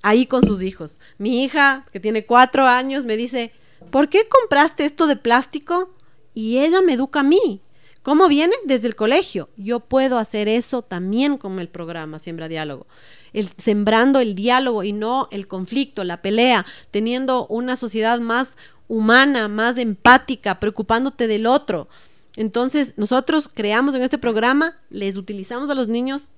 ahí 0.00 0.24
con 0.24 0.44
sus 0.46 0.62
hijos. 0.62 0.98
Mi 1.18 1.44
hija, 1.44 1.84
que 1.92 2.00
tiene 2.00 2.24
cuatro 2.24 2.66
años, 2.66 3.04
me 3.04 3.18
dice, 3.18 3.52
¿por 3.90 4.08
qué 4.08 4.26
compraste 4.26 4.86
esto 4.86 5.06
de 5.06 5.16
plástico? 5.16 5.90
Y 6.32 6.58
ella 6.58 6.80
me 6.80 6.94
educa 6.94 7.20
a 7.20 7.24
mí. 7.24 7.60
¿Cómo 8.02 8.28
viene? 8.28 8.54
Desde 8.64 8.88
el 8.88 8.96
colegio. 8.96 9.50
Yo 9.56 9.80
puedo 9.80 10.18
hacer 10.18 10.48
eso 10.48 10.80
también 10.82 11.36
con 11.36 11.58
el 11.58 11.68
programa 11.68 12.18
Siembra 12.18 12.48
Diálogo. 12.48 12.86
El, 13.34 13.50
sembrando 13.58 14.20
el 14.20 14.34
diálogo 14.34 14.82
y 14.84 14.92
no 14.92 15.28
el 15.30 15.46
conflicto, 15.46 16.02
la 16.02 16.22
pelea, 16.22 16.64
teniendo 16.90 17.46
una 17.46 17.76
sociedad 17.76 18.18
más 18.18 18.56
humana, 18.88 19.48
más 19.48 19.76
empática, 19.76 20.58
preocupándote 20.58 21.26
del 21.26 21.46
otro. 21.46 21.88
Entonces, 22.36 22.94
nosotros 22.96 23.50
creamos 23.52 23.94
en 23.94 24.02
este 24.02 24.18
programa, 24.18 24.78
les 24.88 25.16
utilizamos 25.16 25.68
a 25.68 25.74
los 25.74 25.88
niños 25.88 26.30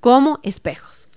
como 0.00 0.40
espejos. 0.42 1.07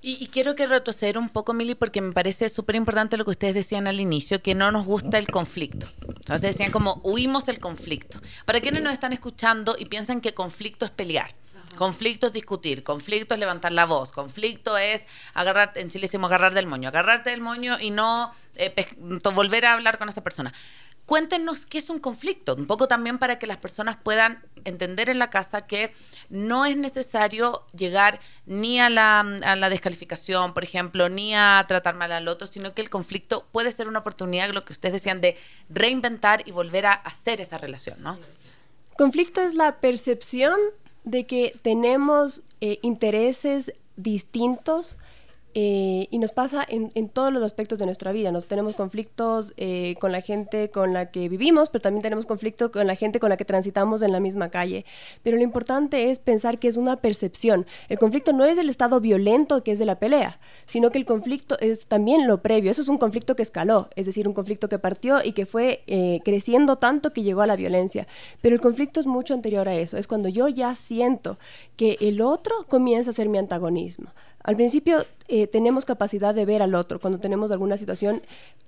Y, 0.00 0.28
quiero 0.28 0.54
que 0.54 0.66
retroceder 0.68 1.18
un 1.18 1.28
poco, 1.28 1.52
Mili, 1.52 1.74
porque 1.74 2.00
me 2.00 2.12
parece 2.12 2.48
súper 2.48 2.76
importante 2.76 3.16
lo 3.16 3.24
que 3.24 3.32
ustedes 3.32 3.54
decían 3.54 3.88
al 3.88 4.00
inicio, 4.00 4.40
que 4.40 4.54
no 4.54 4.70
nos 4.70 4.86
gusta 4.86 5.18
el 5.18 5.26
conflicto. 5.26 5.88
Entonces 6.06 6.42
decían 6.42 6.70
como 6.70 7.00
huimos 7.02 7.48
el 7.48 7.58
conflicto. 7.58 8.20
Para 8.44 8.60
quienes 8.60 8.82
nos 8.82 8.92
están 8.92 9.12
escuchando 9.12 9.74
y 9.76 9.86
piensan 9.86 10.20
que 10.20 10.34
conflicto 10.34 10.84
es 10.84 10.92
pelear. 10.92 11.34
Conflicto 11.76 12.28
es 12.28 12.32
discutir, 12.32 12.82
conflicto 12.82 13.34
es 13.34 13.40
levantar 13.40 13.72
la 13.72 13.86
voz, 13.86 14.10
conflicto 14.10 14.78
es 14.78 15.04
agarrar, 15.34 15.72
en 15.76 15.90
Chile 15.90 16.02
decimos 16.02 16.28
agarrar 16.28 16.54
del 16.54 16.66
moño, 16.66 16.88
agarrarte 16.88 17.30
del 17.30 17.40
moño 17.40 17.78
y 17.78 17.90
no 17.90 18.32
eh, 18.54 18.74
volver 19.34 19.66
a 19.66 19.74
hablar 19.74 19.98
con 19.98 20.08
esa 20.08 20.22
persona 20.24 20.52
cuéntenos 21.08 21.64
qué 21.64 21.78
es 21.78 21.88
un 21.88 22.00
conflicto, 22.00 22.54
un 22.54 22.66
poco 22.66 22.86
también 22.86 23.18
para 23.18 23.38
que 23.38 23.46
las 23.46 23.56
personas 23.56 23.96
puedan 23.96 24.44
entender 24.66 25.08
en 25.08 25.18
la 25.18 25.30
casa 25.30 25.62
que 25.62 25.94
no 26.28 26.66
es 26.66 26.76
necesario 26.76 27.64
llegar 27.72 28.20
ni 28.44 28.78
a 28.78 28.90
la, 28.90 29.24
descalificación, 29.70 30.52
por 30.52 30.64
ejemplo, 30.64 31.08
ni 31.08 31.34
a 31.34 31.64
tratar 31.66 31.94
mal 31.94 32.12
al 32.12 32.28
otro, 32.28 32.46
sino 32.46 32.74
que 32.74 32.82
el 32.82 32.90
conflicto 32.90 33.46
puede 33.52 33.70
ser 33.70 33.88
una 33.88 34.00
oportunidad, 34.00 34.50
lo 34.50 34.66
que 34.66 34.74
ustedes 34.74 34.92
decían, 34.92 35.22
de 35.22 35.38
reinventar 35.70 36.46
y 36.46 36.52
volver 36.52 36.84
a 36.84 36.92
hacer 36.92 37.40
esa 37.40 37.56
relación, 37.56 38.02
¿no? 38.02 38.18
Conflicto 38.98 39.40
es 39.40 39.54
la 39.54 39.76
percepción 39.76 40.58
de 41.04 41.26
que 41.26 41.58
tenemos 41.62 42.42
eh, 42.60 42.80
intereses 42.82 43.72
distintos 43.96 44.98
eh, 45.60 46.06
y 46.12 46.20
nos 46.20 46.30
pasa 46.30 46.64
en, 46.68 47.08
todos 47.08 47.32
los 47.32 47.42
aspectos 47.42 47.80
de 47.80 47.84
nuestra 47.84 48.12
vida. 48.12 48.30
Nos 48.30 48.46
tenemos 48.46 48.76
conflictos 48.76 49.52
eh, 49.56 49.96
con 49.98 50.12
la 50.12 50.20
gente 50.20 50.70
con 50.70 50.92
la 50.92 51.10
que 51.10 51.28
vivimos, 51.28 51.68
pero 51.68 51.82
también 51.82 52.00
tenemos 52.00 52.26
conflicto 52.26 52.70
con 52.70 52.86
la 52.86 52.94
gente 52.94 53.18
con 53.18 53.28
la 53.28 53.36
que 53.36 53.44
transitamos 53.44 54.02
en 54.02 54.12
la 54.12 54.20
misma 54.20 54.50
calle. 54.50 54.84
Pero 55.24 55.36
lo 55.36 55.42
importante 55.42 56.12
es 56.12 56.20
pensar 56.20 56.60
que 56.60 56.68
es 56.68 56.76
una 56.76 56.98
percepción. 56.98 57.66
El 57.88 57.98
conflicto 57.98 58.32
no 58.32 58.44
es 58.44 58.56
el 58.56 58.70
estado 58.70 59.00
violento 59.00 59.64
que 59.64 59.72
es 59.72 59.80
de 59.80 59.84
la 59.84 59.98
pelea, 59.98 60.38
sino 60.66 60.92
que 60.92 60.98
el 60.98 61.04
conflicto 61.04 61.58
es 61.58 61.88
también 61.88 62.28
lo 62.28 62.40
previo. 62.40 62.70
Eso 62.70 62.82
es 62.82 62.88
un 62.88 62.98
conflicto 62.98 63.34
que 63.34 63.42
escaló, 63.42 63.88
es 63.96 64.06
decir, 64.06 64.28
un 64.28 64.34
conflicto 64.34 64.68
que 64.68 64.78
partió 64.78 65.24
y 65.24 65.32
que 65.32 65.44
fue 65.44 65.82
eh, 65.88 66.20
creciendo 66.24 66.76
tanto 66.76 67.12
que 67.12 67.24
llegó 67.24 67.40
a 67.42 67.48
la 67.48 67.56
violencia. 67.56 68.06
Pero 68.42 68.54
el 68.54 68.60
conflicto 68.60 69.00
es 69.00 69.08
mucho 69.08 69.34
anterior 69.34 69.68
a 69.68 69.74
eso. 69.74 69.96
Es 69.96 70.06
cuando 70.06 70.28
yo 70.28 70.46
ya 70.46 70.76
siento 70.76 71.36
que 71.76 71.96
el 72.00 72.20
otro 72.20 72.54
comienza 72.68 73.10
a 73.10 73.12
ser 73.12 73.28
mi 73.28 73.38
antagonismo. 73.38 74.12
Al 74.48 74.56
principio 74.56 75.04
eh, 75.28 75.46
tenemos 75.46 75.84
capacidad 75.84 76.34
de 76.34 76.46
ver 76.46 76.62
al 76.62 76.74
otro. 76.74 76.98
Cuando 77.00 77.20
tenemos 77.20 77.50
alguna 77.50 77.76
situación, 77.76 78.22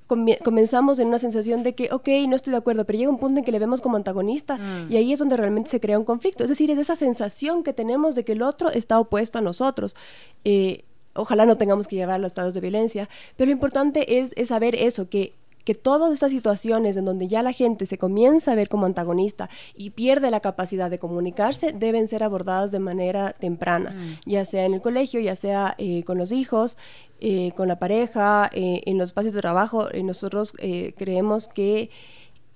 comenzamos 0.06 0.98
en 0.98 1.08
una 1.08 1.18
sensación 1.18 1.62
de 1.62 1.74
que, 1.74 1.88
ok, 1.90 2.06
no 2.28 2.36
estoy 2.36 2.50
de 2.50 2.58
acuerdo, 2.58 2.84
pero 2.84 2.98
llega 2.98 3.10
un 3.10 3.18
punto 3.18 3.38
en 3.38 3.46
que 3.46 3.50
le 3.50 3.58
vemos 3.58 3.80
como 3.80 3.96
antagonista 3.96 4.58
mm. 4.58 4.92
y 4.92 4.98
ahí 4.98 5.10
es 5.14 5.18
donde 5.18 5.38
realmente 5.38 5.70
se 5.70 5.80
crea 5.80 5.98
un 5.98 6.04
conflicto. 6.04 6.44
Es 6.44 6.50
decir, 6.50 6.70
es 6.70 6.76
esa 6.76 6.96
sensación 6.96 7.62
que 7.62 7.72
tenemos 7.72 8.14
de 8.14 8.26
que 8.26 8.32
el 8.32 8.42
otro 8.42 8.68
está 8.70 9.00
opuesto 9.00 9.38
a 9.38 9.40
nosotros. 9.40 9.96
Eh, 10.44 10.84
ojalá 11.14 11.46
no 11.46 11.56
tengamos 11.56 11.88
que 11.88 11.96
llevar 11.96 12.16
a 12.16 12.18
los 12.18 12.26
estados 12.26 12.52
de 12.52 12.60
violencia, 12.60 13.08
pero 13.38 13.46
lo 13.46 13.52
importante 13.52 14.18
es, 14.18 14.34
es 14.36 14.48
saber 14.48 14.74
eso, 14.74 15.08
que 15.08 15.32
que 15.70 15.76
todas 15.76 16.12
estas 16.12 16.32
situaciones 16.32 16.96
en 16.96 17.04
donde 17.04 17.28
ya 17.28 17.44
la 17.44 17.52
gente 17.52 17.86
se 17.86 17.96
comienza 17.96 18.50
a 18.50 18.54
ver 18.56 18.68
como 18.68 18.86
antagonista 18.86 19.48
y 19.72 19.90
pierde 19.90 20.28
la 20.32 20.40
capacidad 20.40 20.90
de 20.90 20.98
comunicarse 20.98 21.70
deben 21.72 22.08
ser 22.08 22.24
abordadas 22.24 22.72
de 22.72 22.80
manera 22.80 23.34
temprana, 23.34 23.92
mm. 23.92 24.28
ya 24.28 24.44
sea 24.44 24.64
en 24.64 24.74
el 24.74 24.80
colegio, 24.80 25.20
ya 25.20 25.36
sea 25.36 25.76
eh, 25.78 26.02
con 26.02 26.18
los 26.18 26.32
hijos, 26.32 26.76
eh, 27.20 27.52
con 27.54 27.68
la 27.68 27.78
pareja, 27.78 28.50
eh, 28.52 28.82
en 28.86 28.98
los 28.98 29.10
espacios 29.10 29.32
de 29.32 29.40
trabajo. 29.42 29.86
nosotros 30.02 30.54
creemos 30.96 31.46
que 31.46 31.90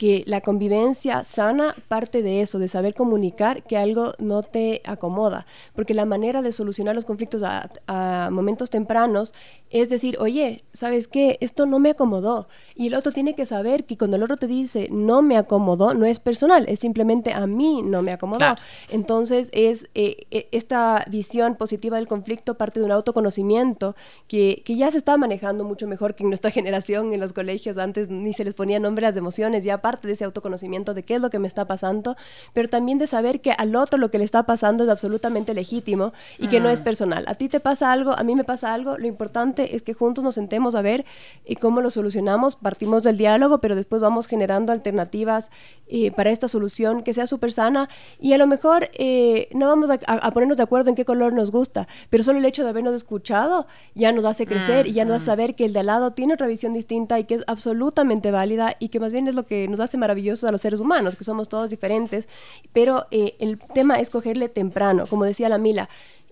que 0.05 0.23
la 0.27 0.43
convivencia 0.43 1.25
sana 1.25 1.75
parte 1.89 2.21
de 2.21 2.43
eso, 2.43 2.59
de 2.59 2.69
saber 2.69 2.95
comunicar 2.95 3.63
que 3.63 3.79
algo 3.79 4.13
no 4.19 4.43
te 4.43 4.83
acomoda, 4.85 5.47
porque 5.75 5.95
la 5.95 6.05
manera 6.05 6.43
de 6.43 6.53
solucionar 6.53 6.95
los 6.95 7.07
conflictos 7.07 7.43
a, 7.43 8.29
momentos 8.31 8.69
tempranos 8.69 9.33
es 9.71 9.89
decir, 9.89 10.19
oye, 10.21 10.63
¿sabes 10.73 11.09
qué? 11.09 11.39
Esto 11.41 11.67
no 11.67 11.79
me 11.79 11.91
acomodó. 11.91 12.47
Y 12.77 12.89
el 12.89 12.95
otro 12.95 13.13
tiene 13.13 13.35
que 13.35 13.45
saber 13.45 13.87
que 13.87 13.97
cuando 13.97 14.17
el 14.17 14.23
otro 14.23 14.37
te 14.37 14.47
dice 14.47 14.89
no 14.91 15.21
me 15.23 15.37
acomodó, 15.37 15.95
no 15.95 16.07
es 16.07 16.21
personal, 16.21 16.67
es 16.69 16.79
simplemente 16.79 17.33
a 17.33 17.47
mí 17.47 17.81
no 17.83 18.03
me 18.03 18.13
acomodó. 18.13 18.55
Entonces 18.91 19.49
es 19.53 19.89
eh, 19.95 20.27
e, 20.31 20.49
esta 20.53 21.05
visión 21.09 21.57
positiva 21.57 21.97
del 21.97 22.07
conflicto 22.07 22.55
parte 22.55 22.79
de 22.79 22.87
un 22.87 22.93
autoconocimiento 22.93 23.97
que, 24.29 24.63
que 24.65 24.77
ya 24.77 24.91
se 24.93 24.99
está 24.99 25.17
manejando 25.17 25.65
mucho 25.65 25.89
mejor 25.89 26.15
que 26.15 26.23
en 26.23 26.29
nuestra 26.29 26.51
generación 26.59 27.13
en 27.13 27.21
los 27.21 27.33
colegios. 27.33 27.79
Antes 27.79 28.11
ni 28.11 28.33
se 28.33 28.45
les 28.45 28.55
ponía 28.55 28.79
nombre 28.79 29.07
a 29.07 29.11
las 29.11 29.17
emociones, 29.17 29.65
ya 29.65 29.79
parte 29.79 29.94
de 30.03 30.13
ese 30.13 30.25
autoconocimiento 30.25 30.95
de 30.95 31.03
qué 31.03 31.17
es 31.17 31.21
lo 31.21 31.31
que 31.31 31.39
me 31.39 31.49
está 31.49 31.67
pasando, 31.67 32.17
pero 32.53 32.69
también 32.69 32.99
de 32.99 33.07
saber 33.07 33.41
que 33.41 33.53
al 33.53 33.77
otro 33.77 33.99
lo 33.99 34.11
que 34.11 34.19
le 34.19 34.25
está 34.25 34.45
pasando 34.45 34.85
es 34.85 34.91
absolutamente 34.91 35.55
legítimo 35.55 36.13
y 36.39 36.49
que 36.49 36.61
no 36.61 36.69
es 36.69 36.81
mm. 36.81 36.85
personal. 36.85 37.25
A 37.27 37.35
ti 37.35 37.49
te 37.49 37.61
pasa 37.61 37.93
algo, 37.93 38.13
a 38.13 38.23
mí 38.23 38.35
me 38.35 38.45
pasa 38.45 38.75
algo, 38.75 38.99
lo 38.99 39.07
importante 39.07 39.75
es 39.77 39.83
que 39.83 39.95
juntos 39.95 40.25
nos 40.25 40.35
sentemos 40.35 40.75
a 40.75 40.83
ver 40.83 41.05
eh, 41.45 41.57
cómo 41.57 41.81
lo 41.81 41.91
solucionamos, 41.91 42.57
partimos 42.57 43.03
del 43.03 43.17
diálogo, 43.19 43.59
pero 43.59 43.75
después 43.75 44.03
vamos 44.03 44.27
generando 44.27 44.73
alternativas 44.73 45.49
eh, 45.87 46.11
para 46.11 46.31
esta 46.31 46.49
solución 46.49 47.03
que 47.03 47.13
sea 47.13 47.27
súper 47.27 47.53
sana 47.53 47.89
y 48.19 48.33
a 48.33 48.39
lo 48.39 48.47
mejor 48.47 48.89
eh, 48.95 49.49
no 49.53 49.67
vamos 49.67 49.91
a, 49.91 50.31
ponernos 50.31 50.57
de 50.57 50.63
acuerdo 50.63 50.89
en 50.91 50.97
qué 50.97 51.05
color 51.05 51.33
nos 51.33 51.51
gusta, 51.51 51.87
pero 52.11 52.23
solo 52.23 52.39
el 52.39 52.45
hecho 52.45 52.65
de 52.65 52.71
habernos 52.71 52.95
escuchado 52.95 53.67
ya 53.95 54.13
nos 54.13 54.25
hace 54.25 54.47
crecer 54.47 54.87
y 54.87 54.93
ya 54.93 55.05
nos 55.05 55.17
hace 55.17 55.25
mm. 55.25 55.27
saber 55.27 55.55
que 55.55 55.67
el 55.67 55.73
de 55.73 55.81
al 55.81 55.87
lado 55.87 56.13
tiene 56.13 56.35
otra 56.35 56.47
visión 56.47 56.73
distinta 56.73 57.19
y 57.19 57.25
que 57.25 57.35
es 57.35 57.45
absolutamente 57.47 58.31
válida 58.31 58.77
y 58.79 58.89
que 58.89 59.01
más 59.01 59.13
bien 59.13 59.29
es 59.29 59.35
lo 59.35 59.45
que 59.45 59.69
nos 59.75 59.81
hace 59.85 59.97
maravillosos 59.97 60.45
a 60.45 60.53
los 60.53 60.61
seres 60.61 60.81
humanos, 60.81 61.17
que 61.17 61.25
somos 61.25 61.49
todos 61.49 61.71
diferentes, 61.71 62.29
pero 62.73 63.07
eh, 63.11 63.35
el 63.41 63.59
tema 63.59 64.01
es 64.01 64.11
cogerle 64.11 64.49
temprano, 64.49 65.07
como 65.07 65.25
decía 65.25 65.49
la 65.49 65.59
Mila, 65.59 65.89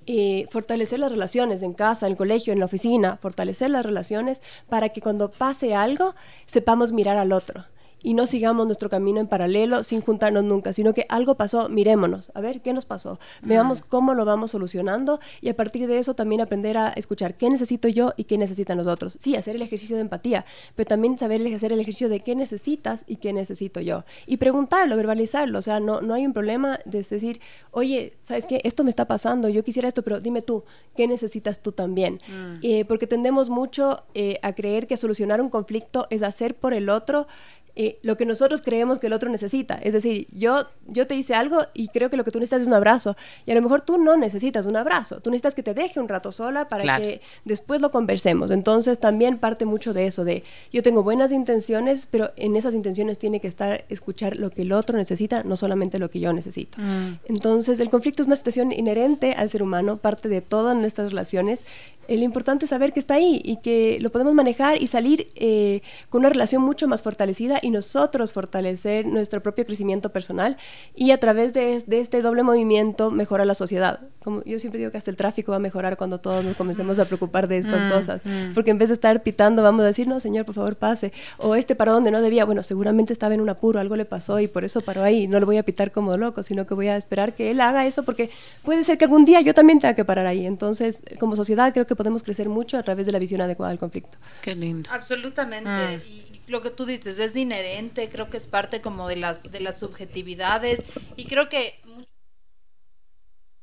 eh, 0.07 0.47
fortalecer 0.51 0.99
las 0.99 1.13
relaciones 1.13 1.63
en 1.63 1.73
casa, 1.73 2.07
en 2.07 2.13
el 2.13 2.19
colegio, 2.19 2.53
en 2.53 2.59
la 2.59 2.67
oficina, 2.67 3.19
fortalecer 3.21 3.71
las 3.71 3.85
relaciones 3.85 4.41
para 4.69 4.89
que 4.89 5.01
cuando 5.01 5.31
pase 5.31 5.75
algo 5.75 6.15
sepamos 6.47 6.93
mirar 6.93 7.17
al 7.19 7.33
otro 7.33 7.65
y 8.03 8.15
no 8.15 8.27
sigamos 8.27 8.67
nuestro 8.67 8.89
camino 8.89 9.21
en 9.21 9.27
paralelo 9.27 9.83
sin 9.83 10.01
juntarnos 10.01 10.45
nunca, 10.45 10.73
sino 10.73 10.93
que 10.93 11.07
algo 11.09 11.37
pasó, 11.37 11.69
mirémonos, 11.69 12.33
a 12.35 12.41
ver 12.41 12.61
qué 12.61 12.73
nos 12.73 12.85
pasó, 12.85 13.19
veamos 13.43 13.83
cómo 13.83 14.15
lo 14.15 14.25
vamos 14.25 14.53
solucionando 14.53 15.21
y 15.41 15.49
a 15.49 15.57
partir 15.57 15.87
de 15.87 15.99
eso 15.99 16.15
también 16.15 16.41
aprender 16.41 16.77
a 16.77 16.89
escuchar 16.91 17.35
qué 17.35 17.49
necesito 17.51 17.89
yo 17.89 18.13
y 18.17 18.25
qué 18.25 18.39
necesitan 18.39 18.79
los 18.79 18.87
otros. 18.87 19.17
Sí, 19.21 19.37
hacer 19.37 19.57
el 19.57 19.63
ejercicio 19.63 19.97
de 19.97 20.03
empatía, 20.03 20.45
pero 20.75 20.89
también 20.89 21.19
saber 21.19 21.43
hacer 21.55 21.73
el 21.73 21.81
ejercicio 21.81 22.09
de 22.09 22.21
qué 22.21 22.35
necesitas 22.35 23.05
y 23.07 23.17
qué 23.17 23.33
necesito 23.33 23.81
yo. 23.81 24.05
Y 24.27 24.37
preguntarlo, 24.39 24.97
verbalizarlo, 24.97 25.59
o 25.59 25.63
sea, 25.63 25.81
no, 25.81 26.01
no 26.01 26.15
hay 26.15 26.27
un 26.27 26.33
problema 26.33 26.79
de 26.85 27.03
decir, 27.03 27.41
oye, 27.71 28.15
¿sabes 28.23 28.47
qué? 28.47 28.61
Esto 28.65 28.85
me 28.85 28.91
está 28.91 29.07
pasando, 29.07 29.49
yo 29.49 29.65
quisiera 29.65 29.89
esto, 29.89 30.03
pero 30.03 30.21
dime 30.21 30.43
tú, 30.43 30.65
¿qué 30.97 31.07
necesitas 31.07 31.61
tú 31.61 31.73
también? 31.73 32.21
Mm. 32.29 32.59
Eh, 32.63 32.85
porque 32.85 33.07
tendemos 33.07 33.51
mucho 33.51 34.05
eh, 34.15 34.39
a 34.43 34.55
creer 34.55 34.87
que 34.87 34.97
solucionar 34.97 35.41
un 35.41 35.51
conflicto 35.51 36.07
es 36.11 36.23
hacer 36.23 36.55
por 36.55 36.75
el 36.75 36.89
otro 36.89 37.27
eh, 37.75 37.99
lo 38.03 38.19
que 38.19 38.27
nosotros 38.27 38.61
creemos 38.61 38.99
que 38.99 39.07
el 39.07 39.15
otro 39.15 39.31
necesita. 39.31 39.75
Es 39.77 39.95
decir, 39.95 40.27
yo, 40.33 40.67
yo 40.89 41.07
te 41.07 41.15
hice 41.15 41.35
algo 41.35 41.61
y 41.73 41.89
creo 41.89 42.11
que 42.11 42.19
lo 42.19 42.25
que 42.25 42.31
tú 42.31 42.39
necesitas 42.39 42.63
es 42.63 42.69
un 42.69 42.75
abrazo. 42.75 43.17
Y 43.47 43.53
a 43.53 43.55
lo 43.55 43.63
mejor 43.63 43.81
tú 43.81 43.97
no 43.97 44.17
necesitas 44.17 44.67
un 44.67 44.77
abrazo. 44.77 45.21
Tú 45.21 45.31
necesitas 45.31 45.55
que 45.55 45.63
te 45.63 45.73
deje 45.73 45.99
un 45.99 46.09
rato 46.09 46.33
sola 46.33 46.69
para 46.69 46.99
que 46.99 47.23
después 47.45 47.81
lo 47.81 47.91
conversemos. 47.91 48.51
Entonces 48.51 48.99
también 48.99 49.39
parte 49.39 49.65
mucho 49.65 49.95
de 49.95 50.07
eso, 50.07 50.25
de 50.25 50.45
yo 50.73 50.83
tengo 50.83 51.03
buenas 51.03 51.33
intenciones, 51.33 52.07
pero 52.11 52.33
en 52.37 52.57
esas 52.57 52.75
intenciones 52.75 53.19
tiene 53.19 53.41
que 53.41 53.49
estar 53.49 53.85
escuchar 53.89 54.37
lo 54.37 54.51
que 54.51 54.63
el 54.63 54.73
otro 54.73 54.99
necesita, 54.99 55.43
no 55.43 55.57
solamente 55.57 55.99
lo 55.99 56.11
que 56.11 56.21
yo 56.21 56.33
necesito. 56.33 56.79
Mm. 56.79 57.21
Entonces 57.25 57.81
el 57.81 57.89
conflicto 57.89 58.23
es 58.23 58.27
una 58.27 58.37
situación 58.37 58.73
inherente 58.73 59.33
al 59.33 59.49
ser 59.49 59.63
humano, 59.63 59.97
parte 59.97 60.29
de 60.29 60.43
todas 60.43 60.77
nuestras 60.77 61.09
relaciones 61.09 61.65
lo 62.09 62.23
importante 62.23 62.65
es 62.67 62.71
saber 62.71 62.93
que 62.93 63.01
está 63.01 63.15
ahí 63.15 63.41
y 63.45 63.57
que 63.59 63.99
lo 64.01 64.11
podemos 64.11 64.35
manejar 64.35 64.81
y 64.83 64.87
salir 64.87 65.29
eh, 65.35 65.83
con 66.11 66.21
una 66.21 66.29
relación 66.29 66.63
mucho 66.63 66.89
más 66.89 67.03
fortalecida 67.03 67.59
y 67.63 67.71
nosotros 67.71 68.33
fortalecer 68.33 69.07
nuestro 69.07 69.43
propio 69.43 69.65
crecimiento 69.65 70.11
personal 70.11 70.57
y 70.95 71.11
a 71.13 71.19
través 71.19 71.53
de, 71.53 71.83
este 71.89 72.23
doble 72.23 72.43
movimiento 72.43 73.11
mejorar 73.11 73.47
la 73.47 73.55
sociedad. 73.55 74.01
Como 74.23 74.43
yo 74.45 74.59
siempre 74.59 74.79
digo 74.79 74.91
que 74.91 74.99
hasta 74.99 75.11
el 75.11 75.17
tráfico 75.17 75.53
va 75.53 75.57
a 75.57 75.61
mejorar 75.61 75.97
cuando 75.97 76.19
todos 76.21 76.45
nos 76.45 76.57
comencemos 76.57 76.99
a 76.99 77.05
preocupar 77.05 77.49
de 77.49 77.59
estas 77.59 77.87
mm, 77.87 77.91
cosas, 77.91 78.21
mm. 78.25 78.55
porque 78.55 78.71
en 78.71 78.79
vez 78.79 78.89
de 78.89 78.95
estar 78.95 79.23
pitando 79.23 79.63
vamos 79.63 79.83
a 79.83 79.87
decir, 79.87 80.07
no 80.07 80.21
señor, 80.21 80.45
por 80.45 80.55
favor 80.55 80.77
pase, 80.77 81.13
o 81.39 81.55
este 81.55 81.75
paró 81.75 81.93
donde 81.93 82.11
no 82.11 82.21
debía, 82.21 82.45
bueno, 82.45 82.63
seguramente 82.63 83.13
estaba 83.13 83.35
en 83.35 83.41
un 83.41 83.49
apuro, 83.49 83.81
algo 83.81 83.97
le 83.97 84.05
pasó 84.05 84.41
y 84.41 84.49
por 84.49 84.65
eso 84.65 84.81
paró 84.81 85.03
ahí, 85.03 85.27
no 85.29 85.41
lo 85.41 85.47
voy 85.47 85.57
a 85.57 85.63
pitar 85.63 85.93
como 85.93 86.17
loco, 86.17 86.43
sino 86.43 86.67
que 86.67 86.75
voy 86.75 86.89
a 86.89 86.97
esperar 86.97 87.35
que 87.35 87.51
él 87.51 87.61
haga 87.61 87.87
eso 87.87 88.03
porque 88.05 88.31
puede 88.65 88.85
ser 88.85 88.99
que 88.99 89.05
algún 89.05 89.25
día 89.25 89.41
yo 89.41 89.55
también 89.55 89.81
tenga 89.81 89.95
que 89.95 90.05
parar 90.05 90.27
ahí. 90.27 90.47
Entonces, 90.47 91.03
como 91.19 91.37
sociedad 91.37 91.73
creo 91.73 91.87
que 91.87 91.92
podemos 91.97 92.23
crecer 92.23 92.49
mucho 92.49 92.79
a 92.79 92.83
través 92.83 93.07
de 93.07 93.13
la 93.13 93.19
visión 93.19 93.41
adecuada 93.41 93.71
del 93.71 93.79
conflicto. 93.79 94.19
Qué 94.43 94.55
lindo. 94.55 94.89
Absolutamente. 94.93 95.71
Ah. 95.71 95.95
Y 95.95 96.41
lo 96.49 96.63
que 96.63 96.71
tú 96.71 96.85
dices 96.85 97.19
es 97.19 97.37
inherente, 97.37 98.09
creo 98.11 98.29
que 98.31 98.37
es 98.37 98.47
parte 98.47 98.81
como 98.81 99.09
de 99.09 99.17
las 99.17 99.43
de 99.43 99.61
las 99.61 99.79
subjetividades 99.79 100.83
y 101.17 101.27
creo 101.27 101.49
que 101.49 101.81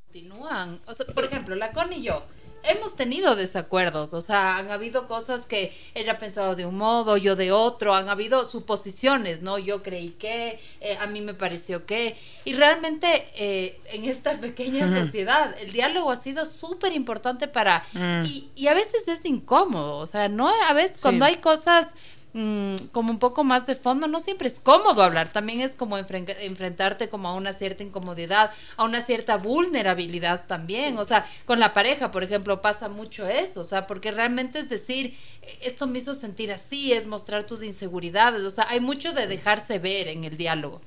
continúan. 0.05 0.79
O 0.85 0.93
sea, 0.93 1.05
por 1.07 1.25
ejemplo, 1.25 1.55
la 1.55 1.71
Con 1.71 1.93
y 1.93 2.03
yo 2.03 2.25
hemos 2.63 2.95
tenido 2.95 3.35
desacuerdos, 3.35 4.13
o 4.13 4.21
sea, 4.21 4.57
han 4.57 4.71
habido 4.71 5.07
cosas 5.07 5.45
que 5.45 5.73
ella 5.93 6.13
ha 6.13 6.17
pensado 6.17 6.55
de 6.55 6.65
un 6.65 6.75
modo, 6.75 7.17
yo 7.17 7.35
de 7.35 7.51
otro, 7.51 7.93
han 7.95 8.09
habido 8.09 8.47
suposiciones, 8.49 9.41
¿no? 9.41 9.57
Yo 9.57 9.83
creí 9.83 10.11
que, 10.11 10.59
eh, 10.81 10.97
a 10.99 11.07
mí 11.07 11.21
me 11.21 11.33
pareció 11.33 11.85
que, 11.85 12.17
y 12.45 12.53
realmente 12.53 13.27
eh, 13.35 13.79
en 13.85 14.05
esta 14.05 14.39
pequeña 14.39 14.87
sociedad 15.03 15.55
el 15.59 15.71
diálogo 15.71 16.11
ha 16.11 16.17
sido 16.17 16.45
súper 16.45 16.93
importante 16.93 17.47
para, 17.47 17.83
mm. 17.93 18.25
y, 18.25 18.49
y, 18.55 18.67
a 18.67 18.73
veces 18.73 19.07
es 19.07 19.25
incómodo, 19.25 19.97
o 19.97 20.05
sea, 20.05 20.27
no, 20.27 20.49
a 20.67 20.73
veces 20.73 20.99
cuando 21.01 21.25
hay 21.25 21.37
cosas 21.37 21.87
Mm, 22.31 22.75
como 22.91 23.09
un 23.09 23.17
poco 23.17 23.43
más 23.43 23.65
de 23.65 23.73
fondo, 23.73 24.07
no 24.07 24.19
siempre 24.19 24.47
es 24.47 24.59
cómodo 24.59 25.01
hablar, 25.01 25.33
también 25.33 25.61
es 25.61 25.71
como 25.71 25.97
enfrentarte 25.97 27.09
como 27.09 27.27
a 27.27 27.33
una 27.33 27.53
cierta 27.53 27.81
incomodidad, 27.81 28.51
a 28.77 28.83
una 28.83 29.01
cierta 29.01 29.37
vulnerabilidad 29.37 30.45
también, 30.45 30.99
o 30.99 31.05
sea, 31.05 31.25
con 31.45 31.59
la 31.59 31.73
pareja, 31.73 32.11
por 32.11 32.23
ejemplo, 32.23 32.61
pasa 32.61 32.87
mucho 32.87 33.27
eso, 33.27 33.61
o 33.61 33.63
sea, 33.63 33.87
porque 33.87 34.11
realmente 34.11 34.59
es 34.59 34.69
decir, 34.69 35.17
esto 35.59 35.87
me 35.87 35.97
hizo 35.97 36.13
sentir 36.13 36.51
así, 36.51 36.93
es 36.93 37.07
mostrar 37.07 37.45
tus 37.45 37.63
inseguridades, 37.63 38.43
o 38.43 38.51
sea, 38.51 38.67
hay 38.69 38.79
mucho 38.79 39.11
de 39.11 39.25
dejarse 39.25 39.79
ver 39.79 40.07
en 40.07 40.23
el 40.23 40.37
diálogo. 40.37 40.81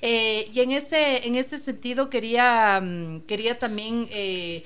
Eh, 0.00 0.48
y 0.50 0.60
en 0.60 0.72
ese, 0.72 1.26
en 1.26 1.34
ese 1.34 1.58
sentido 1.58 2.08
quería, 2.08 2.80
mm, 2.82 3.20
quería 3.26 3.58
también, 3.58 4.08
eh, 4.10 4.64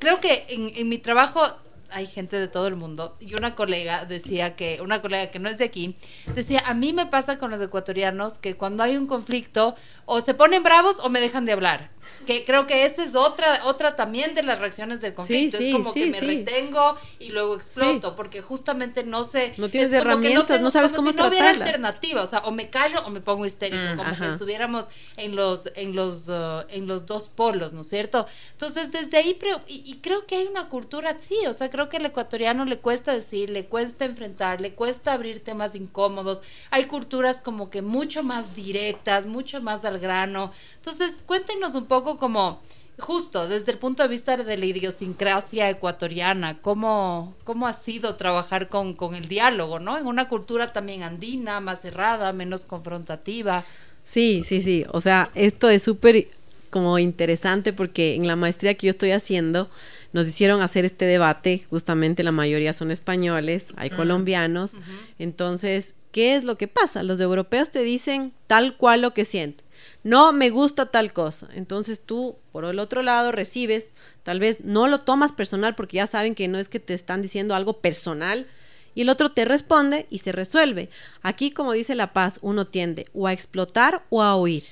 creo 0.00 0.20
que 0.20 0.44
en 0.48 0.88
mi 0.88 0.98
trabajo 0.98 1.40
hay 1.90 2.06
gente 2.06 2.38
de 2.38 2.48
todo 2.48 2.66
el 2.66 2.76
mundo. 2.76 3.14
Y 3.20 3.34
una 3.34 3.54
colega 3.54 4.04
decía 4.04 4.56
que, 4.56 4.80
una 4.82 5.00
colega 5.00 5.30
que 5.30 5.38
no 5.38 5.48
es 5.48 5.58
de 5.58 5.64
aquí, 5.64 5.96
decía, 6.34 6.62
a 6.66 6.74
mí 6.74 6.92
me 6.92 7.06
pasa 7.06 7.38
con 7.38 7.50
los 7.50 7.60
ecuatorianos 7.60 8.38
que 8.38 8.56
cuando 8.56 8.82
hay 8.82 8.96
un 8.96 9.06
conflicto, 9.06 9.74
o 10.04 10.20
se 10.20 10.34
ponen 10.34 10.62
bravos 10.62 10.96
o 11.02 11.08
me 11.08 11.20
dejan 11.20 11.44
de 11.44 11.52
hablar 11.52 11.97
que 12.28 12.44
creo 12.44 12.66
que 12.66 12.84
esa 12.84 13.02
es 13.02 13.14
otra 13.14 13.64
otra 13.64 13.96
también 13.96 14.34
de 14.34 14.42
las 14.42 14.58
reacciones 14.58 15.00
del 15.00 15.14
conflicto. 15.14 15.56
Es 15.56 15.72
como 15.72 15.94
que 15.94 16.08
me 16.08 16.20
retengo 16.20 16.94
y 17.18 17.30
luego 17.30 17.54
exploto 17.54 18.16
porque 18.16 18.42
justamente 18.42 19.02
no 19.02 19.24
sé 19.24 19.54
no 19.56 19.70
tienes 19.70 19.90
herramientas 19.94 20.60
no, 20.60 20.70
sabes 20.70 20.92
cómo 20.92 21.10
si 21.10 21.16
no 21.16 21.28
hubiera 21.28 21.48
alternativa 21.48 22.22
o 22.22 22.26
sea 22.26 22.40
o 22.40 22.50
me 22.50 22.68
callo 22.68 23.00
o 23.06 23.08
me 23.08 23.22
pongo 23.22 23.46
histérico 23.46 23.82
mm, 23.82 23.96
como 23.96 24.18
que 24.18 24.26
estuviéramos 24.26 24.88
en 25.16 25.36
los 25.36 25.72
en 25.74 25.96
los 25.96 26.28
uh, 26.28 26.66
en 26.68 26.86
los 26.86 27.06
dos 27.06 27.28
polos 27.28 27.72
no 27.72 27.80
es 27.80 27.88
cierto 27.88 28.26
entonces 28.52 28.92
desde 28.92 29.16
ahí 29.16 29.34
pero, 29.40 29.62
y, 29.66 29.96
creo 30.02 30.26
que 30.26 30.36
hay 30.36 30.48
una 30.48 30.68
cultura 30.68 31.12
así 31.12 31.38
o 31.46 31.54
sea 31.54 31.70
creo 31.70 31.88
que 31.88 31.96
al 31.96 32.04
ecuatoriano 32.04 32.66
le 32.66 32.76
cuesta 32.76 33.14
decir 33.14 33.48
le 33.48 33.64
cuesta 33.64 34.04
enfrentar 34.04 34.60
le 34.60 34.74
cuesta 34.74 35.14
abrir 35.14 35.42
temas 35.42 35.74
incómodos. 35.74 36.42
Hay 36.70 36.84
culturas 36.84 37.40
como 37.40 37.70
que 37.70 37.80
mucho 37.80 38.22
más 38.22 38.54
directas 38.54 39.24
mucho 39.24 39.62
más 39.62 39.86
al 39.86 39.98
grano. 39.98 40.52
Entonces 40.76 41.22
cuéntenos 41.24 41.74
un 41.74 41.86
poco 41.86 42.17
como 42.18 42.60
justo 42.98 43.48
desde 43.48 43.72
el 43.72 43.78
punto 43.78 44.02
de 44.02 44.08
vista 44.08 44.36
de 44.36 44.56
la 44.56 44.66
idiosincrasia 44.66 45.70
ecuatoriana, 45.70 46.60
cómo, 46.60 47.34
cómo 47.44 47.66
ha 47.66 47.72
sido 47.72 48.16
trabajar 48.16 48.68
con, 48.68 48.94
con 48.94 49.14
el 49.14 49.28
diálogo, 49.28 49.78
¿no? 49.78 49.96
En 49.96 50.06
una 50.06 50.28
cultura 50.28 50.72
también 50.72 51.02
andina, 51.02 51.60
más 51.60 51.80
cerrada, 51.80 52.32
menos 52.32 52.64
confrontativa. 52.64 53.64
Sí, 54.04 54.42
sí, 54.46 54.62
sí. 54.62 54.84
O 54.92 55.00
sea, 55.00 55.30
esto 55.34 55.70
es 55.70 55.82
súper 55.82 56.28
como 56.70 56.98
interesante 56.98 57.72
porque 57.72 58.14
en 58.14 58.26
la 58.26 58.36
maestría 58.36 58.74
que 58.74 58.88
yo 58.88 58.90
estoy 58.90 59.12
haciendo 59.12 59.70
nos 60.12 60.26
hicieron 60.26 60.60
hacer 60.60 60.84
este 60.84 61.04
debate, 61.04 61.64
justamente 61.70 62.22
la 62.22 62.32
mayoría 62.32 62.72
son 62.72 62.90
españoles, 62.90 63.66
hay 63.76 63.90
colombianos, 63.90 64.72
entonces, 65.18 65.94
¿qué 66.12 66.34
es 66.34 66.44
lo 66.44 66.56
que 66.56 66.66
pasa? 66.66 67.02
Los 67.02 67.20
europeos 67.20 67.70
te 67.70 67.82
dicen 67.82 68.32
tal 68.46 68.76
cual 68.76 69.02
lo 69.02 69.12
que 69.12 69.26
sienten 69.26 69.67
no 70.04 70.32
me 70.32 70.50
gusta 70.50 70.86
tal 70.86 71.12
cosa. 71.12 71.48
Entonces 71.54 72.00
tú, 72.00 72.36
por 72.52 72.64
el 72.64 72.78
otro 72.78 73.02
lado, 73.02 73.32
recibes, 73.32 73.90
tal 74.22 74.40
vez 74.40 74.60
no 74.60 74.86
lo 74.88 75.00
tomas 75.00 75.32
personal 75.32 75.74
porque 75.74 75.96
ya 75.96 76.06
saben 76.06 76.34
que 76.34 76.48
no 76.48 76.58
es 76.58 76.68
que 76.68 76.80
te 76.80 76.94
están 76.94 77.22
diciendo 77.22 77.54
algo 77.54 77.74
personal 77.74 78.46
y 78.94 79.02
el 79.02 79.10
otro 79.10 79.30
te 79.30 79.44
responde 79.44 80.06
y 80.10 80.20
se 80.20 80.32
resuelve. 80.32 80.88
Aquí, 81.22 81.50
como 81.50 81.72
dice 81.72 81.94
La 81.94 82.12
Paz, 82.12 82.38
uno 82.42 82.66
tiende 82.66 83.06
o 83.14 83.26
a 83.26 83.32
explotar 83.32 84.02
o 84.10 84.22
a 84.22 84.34
oír. 84.34 84.64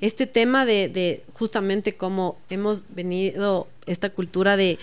Este 0.00 0.26
tema 0.26 0.64
de, 0.64 1.22
justamente 1.34 1.94
cómo 1.94 2.38
hemos 2.48 2.82
venido, 2.88 3.68
esta 3.84 4.08
cultura 4.08 4.56
de, 4.56 4.78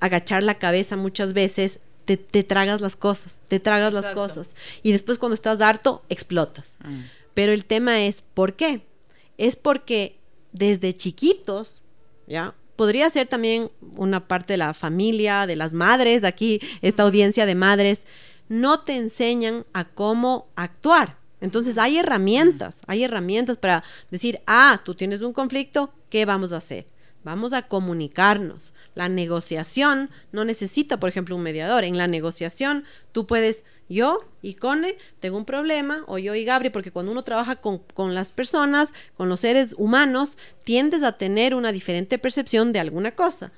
agachar 0.00 0.42
la 0.42 0.58
cabeza 0.58 0.96
muchas 0.96 1.32
veces, 1.32 1.78
te, 2.04 2.16
tragas 2.16 2.80
las 2.80 2.96
cosas, 2.96 3.38
te 3.46 3.60
tragas 3.60 3.92
las 3.92 4.14
cosas. 4.14 4.50
Y 4.82 4.90
después 4.90 5.18
cuando 5.18 5.34
estás 5.34 5.60
harto, 5.60 6.02
explotas. 6.08 6.78
Mm. 6.84 7.02
Pero 7.34 7.52
el 7.52 7.64
tema 7.64 8.00
es, 8.00 8.22
¿por 8.34 8.54
qué? 8.54 8.80
Es 9.38 9.56
porque 9.56 10.18
desde 10.52 10.94
chiquitos, 10.94 11.82
¿ya? 12.26 12.54
Podría 12.76 13.08
ser 13.10 13.26
también 13.26 13.70
una 13.96 14.28
parte 14.28 14.52
de 14.52 14.58
la 14.58 14.74
familia, 14.74 15.46
de 15.46 15.56
las 15.56 15.72
madres, 15.72 16.22
aquí 16.22 16.60
esta 16.82 17.02
audiencia 17.04 17.46
de 17.46 17.54
madres, 17.54 18.06
no 18.48 18.80
te 18.80 18.96
enseñan 18.96 19.64
a 19.72 19.84
cómo 19.84 20.48
actuar. 20.54 21.16
Entonces 21.40 21.78
hay 21.78 21.98
herramientas, 21.98 22.80
hay 22.86 23.04
herramientas 23.04 23.58
para 23.58 23.84
decir, 24.10 24.40
ah, 24.46 24.80
tú 24.84 24.94
tienes 24.94 25.22
un 25.22 25.32
conflicto, 25.32 25.92
¿qué 26.10 26.24
vamos 26.24 26.52
a 26.52 26.58
hacer? 26.58 26.86
Vamos 27.24 27.52
a 27.52 27.62
comunicarnos. 27.62 28.74
La 28.98 29.08
negociación 29.08 30.10
no 30.32 30.44
necesita, 30.44 30.98
por 30.98 31.08
ejemplo, 31.08 31.36
un 31.36 31.42
mediador. 31.44 31.84
En 31.84 31.96
la 31.96 32.08
negociación 32.08 32.82
tú 33.12 33.28
puedes 33.28 33.64
yo 33.88 34.24
y 34.42 34.54
Cone 34.54 34.96
tengo 35.20 35.36
un 35.36 35.44
problema, 35.44 36.02
o 36.08 36.18
yo 36.18 36.34
y 36.34 36.44
Gabri, 36.44 36.70
porque 36.70 36.90
cuando 36.90 37.12
uno 37.12 37.22
trabaja 37.22 37.54
con, 37.54 37.78
con, 37.94 38.16
las 38.16 38.32
personas, 38.32 38.92
con 39.16 39.28
los 39.28 39.38
seres 39.38 39.76
humanos, 39.78 40.36
tiendes 40.64 41.04
a 41.04 41.12
tener 41.12 41.54
una 41.54 41.70
diferente 41.70 42.18
percepción 42.18 42.72
de 42.72 42.80
alguna 42.80 43.12
cosa. 43.14 43.52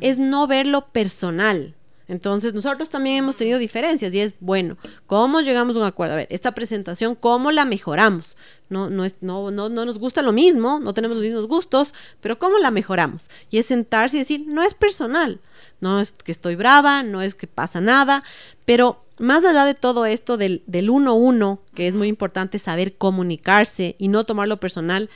Es 0.00 0.16
no 0.16 0.46
verlo 0.46 0.86
personal. 0.86 1.74
Entonces, 2.08 2.54
nosotros 2.54 2.88
también 2.88 3.16
hemos 3.16 3.36
tenido 3.36 3.58
diferencias 3.58 4.14
y 4.14 4.20
es, 4.20 4.34
bueno, 4.38 4.76
¿cómo 5.06 5.40
llegamos 5.40 5.76
a 5.76 5.80
un 5.80 5.86
acuerdo? 5.86 6.14
A 6.14 6.18
ver, 6.18 6.28
esta 6.30 6.52
presentación, 6.52 7.16
¿cómo 7.16 7.50
la 7.50 7.64
mejoramos? 7.64 8.36
No, 8.68 8.90
no, 8.90 9.04
es, 9.04 9.16
no, 9.20 9.50
no, 9.50 9.68
no 9.68 9.84
nos 9.84 9.98
gusta 9.98 10.22
lo 10.22 10.32
mismo, 10.32 10.78
no 10.78 10.94
tenemos 10.94 11.16
los 11.16 11.24
mismos 11.24 11.46
gustos, 11.46 11.94
pero 12.20 12.38
¿cómo 12.38 12.58
la 12.58 12.70
mejoramos? 12.70 13.28
Y 13.50 13.58
es 13.58 13.66
sentarse 13.66 14.16
y 14.16 14.20
decir, 14.20 14.44
no 14.46 14.62
es 14.62 14.74
personal, 14.74 15.40
no 15.80 16.00
es 16.00 16.12
que 16.12 16.32
estoy 16.32 16.54
brava, 16.54 17.02
no 17.02 17.22
es 17.22 17.34
que 17.34 17.46
pasa 17.46 17.80
nada, 17.80 18.22
pero 18.64 19.04
más 19.18 19.44
allá 19.44 19.64
de 19.64 19.74
todo 19.74 20.06
esto 20.06 20.36
del, 20.36 20.62
del 20.66 20.90
uno 20.90 21.14
uno, 21.14 21.60
que 21.74 21.88
es 21.88 21.94
muy 21.94 22.08
importante 22.08 22.58
saber 22.58 22.96
comunicarse 22.96 23.96
y 23.98 24.08
no 24.08 24.24
tomarlo 24.24 24.58
personal, 24.58 25.10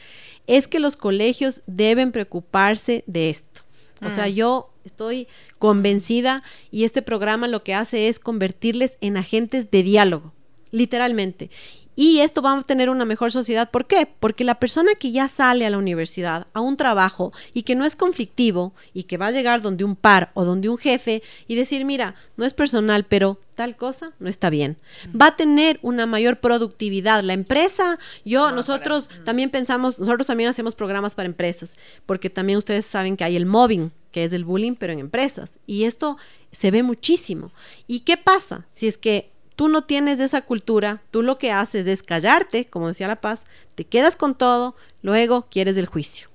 es 0.46 0.66
que 0.66 0.80
los 0.80 0.96
colegios 0.96 1.62
deben 1.66 2.10
preocuparse 2.10 3.04
de 3.06 3.30
esto. 3.30 3.62
O 4.02 4.10
sea, 4.10 4.26
mm. 4.26 4.32
yo 4.32 4.70
estoy 4.84 5.28
convencida 5.58 6.42
y 6.70 6.84
este 6.84 7.02
programa 7.02 7.48
lo 7.48 7.62
que 7.62 7.74
hace 7.74 8.08
es 8.08 8.18
convertirles 8.18 8.96
en 9.00 9.16
agentes 9.16 9.70
de 9.70 9.82
diálogo, 9.82 10.32
literalmente. 10.70 11.50
Y 12.00 12.20
esto 12.20 12.40
va 12.40 12.56
a 12.56 12.62
tener 12.62 12.88
una 12.88 13.04
mejor 13.04 13.30
sociedad. 13.30 13.70
¿Por 13.70 13.86
qué? 13.86 14.08
Porque 14.18 14.42
la 14.42 14.54
persona 14.54 14.92
que 14.98 15.12
ya 15.12 15.28
sale 15.28 15.66
a 15.66 15.70
la 15.70 15.76
universidad, 15.76 16.46
a 16.54 16.62
un 16.62 16.78
trabajo 16.78 17.30
y 17.52 17.64
que 17.64 17.74
no 17.74 17.84
es 17.84 17.94
conflictivo 17.94 18.72
y 18.94 19.02
que 19.02 19.18
va 19.18 19.26
a 19.26 19.32
llegar 19.32 19.60
donde 19.60 19.84
un 19.84 19.96
par 19.96 20.30
o 20.32 20.46
donde 20.46 20.70
un 20.70 20.78
jefe 20.78 21.22
y 21.46 21.56
decir, 21.56 21.84
mira, 21.84 22.14
no 22.38 22.46
es 22.46 22.54
personal, 22.54 23.04
pero 23.04 23.38
tal 23.54 23.76
cosa 23.76 24.14
no 24.18 24.30
está 24.30 24.48
bien. 24.48 24.78
Va 25.08 25.26
a 25.26 25.36
tener 25.36 25.78
una 25.82 26.06
mayor 26.06 26.40
productividad. 26.40 27.22
La 27.22 27.34
empresa, 27.34 27.98
yo, 28.24 28.50
nosotros 28.50 29.10
también 29.26 29.50
pensamos, 29.50 29.98
nosotros 29.98 30.26
también 30.26 30.48
hacemos 30.48 30.74
programas 30.74 31.14
para 31.14 31.26
empresas, 31.26 31.76
porque 32.06 32.30
también 32.30 32.56
ustedes 32.56 32.86
saben 32.86 33.18
que 33.18 33.24
hay 33.24 33.36
el 33.36 33.44
mobbing, 33.44 33.92
que 34.10 34.24
es 34.24 34.32
el 34.32 34.46
bullying, 34.46 34.74
pero 34.74 34.94
en 34.94 35.00
empresas. 35.00 35.50
Y 35.66 35.84
esto 35.84 36.16
se 36.50 36.70
ve 36.70 36.82
muchísimo. 36.82 37.52
¿Y 37.86 38.00
qué 38.00 38.16
pasa? 38.16 38.64
Si 38.72 38.88
es 38.88 38.96
que 38.96 39.30
tú 39.60 39.68
no 39.68 39.82
tienes 39.82 40.20
esa 40.20 40.40
cultura, 40.40 41.02
tú 41.10 41.20
lo 41.20 41.36
que 41.36 41.52
haces 41.52 41.86
es 41.86 42.02
callarte, 42.02 42.64
como 42.64 42.88
decía 42.88 43.06
La 43.06 43.20
Paz, 43.20 43.44
te 43.74 43.84
quedas 43.84 44.16
con 44.16 44.34
todo, 44.34 44.74
luego 45.02 45.48
quieres 45.50 45.76
el 45.76 45.84
juicio. 45.84 46.30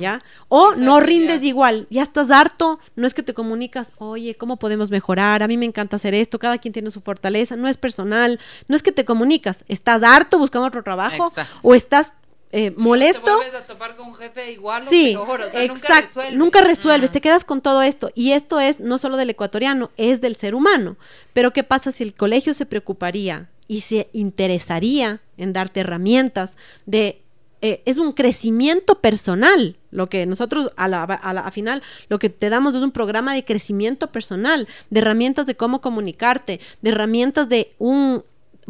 ¿Ya? 0.00 0.24
O 0.48 0.74
no 0.74 0.98
rindes 0.98 1.44
igual, 1.44 1.86
ya 1.88 2.02
estás 2.02 2.32
harto, 2.32 2.80
no 2.96 3.06
es 3.06 3.14
que 3.14 3.22
te 3.22 3.32
comunicas, 3.32 3.92
oye, 3.98 4.34
¿cómo 4.34 4.56
podemos 4.56 4.90
mejorar? 4.90 5.44
A 5.44 5.46
mí 5.46 5.56
me 5.56 5.66
encanta 5.66 5.94
hacer 5.94 6.14
esto, 6.14 6.40
cada 6.40 6.58
quien 6.58 6.72
tiene 6.72 6.90
su 6.90 7.00
fortaleza, 7.00 7.54
no 7.54 7.68
es 7.68 7.76
personal, 7.76 8.40
no 8.66 8.74
es 8.74 8.82
que 8.82 8.90
te 8.90 9.04
comunicas, 9.04 9.64
estás 9.68 10.02
harto 10.02 10.36
buscando 10.36 10.66
otro 10.66 10.82
trabajo 10.82 11.32
o 11.62 11.76
estás 11.76 12.12
eh, 12.50 12.72
molesto. 12.76 13.22
Te 13.24 13.30
vuelves 13.30 13.54
a 13.54 13.66
topar 13.66 13.96
con 13.96 14.08
un 14.08 14.14
jefe 14.14 14.52
igual 14.52 14.82
sí, 14.88 15.14
nunca 15.14 16.00
resuelves. 16.00 16.38
Nunca 16.38 16.60
resuelves, 16.62 17.10
te 17.10 17.20
quedas 17.20 17.44
con 17.44 17.60
todo 17.60 17.82
esto. 17.82 18.10
Y 18.14 18.32
esto 18.32 18.58
es 18.58 18.80
no 18.80 18.98
solo 18.98 19.16
del 19.16 19.30
ecuatoriano, 19.30 19.90
es 19.96 20.20
del 20.20 20.36
ser 20.36 20.54
humano. 20.54 20.96
Pero 21.32 21.52
¿qué 21.52 21.62
pasa 21.62 21.92
si 21.92 22.04
el 22.04 22.14
colegio 22.14 22.54
se 22.54 22.66
preocuparía 22.66 23.48
y 23.66 23.82
se 23.82 24.08
interesaría 24.12 25.20
en 25.36 25.52
darte 25.52 25.80
herramientas 25.80 26.56
de... 26.86 27.20
Eh, 27.60 27.82
es 27.86 27.98
un 27.98 28.12
crecimiento 28.12 29.00
personal. 29.00 29.76
Lo 29.90 30.06
que 30.06 30.26
nosotros 30.26 30.70
a 30.76 30.86
la, 30.86 31.02
a 31.02 31.32
la 31.32 31.50
final, 31.50 31.82
lo 32.08 32.20
que 32.20 32.30
te 32.30 32.50
damos 32.50 32.76
es 32.76 32.82
un 32.82 32.92
programa 32.92 33.34
de 33.34 33.44
crecimiento 33.44 34.12
personal, 34.12 34.68
de 34.90 35.00
herramientas 35.00 35.44
de 35.44 35.56
cómo 35.56 35.80
comunicarte, 35.80 36.60
de 36.82 36.90
herramientas 36.90 37.48
de 37.48 37.70
un 37.78 38.22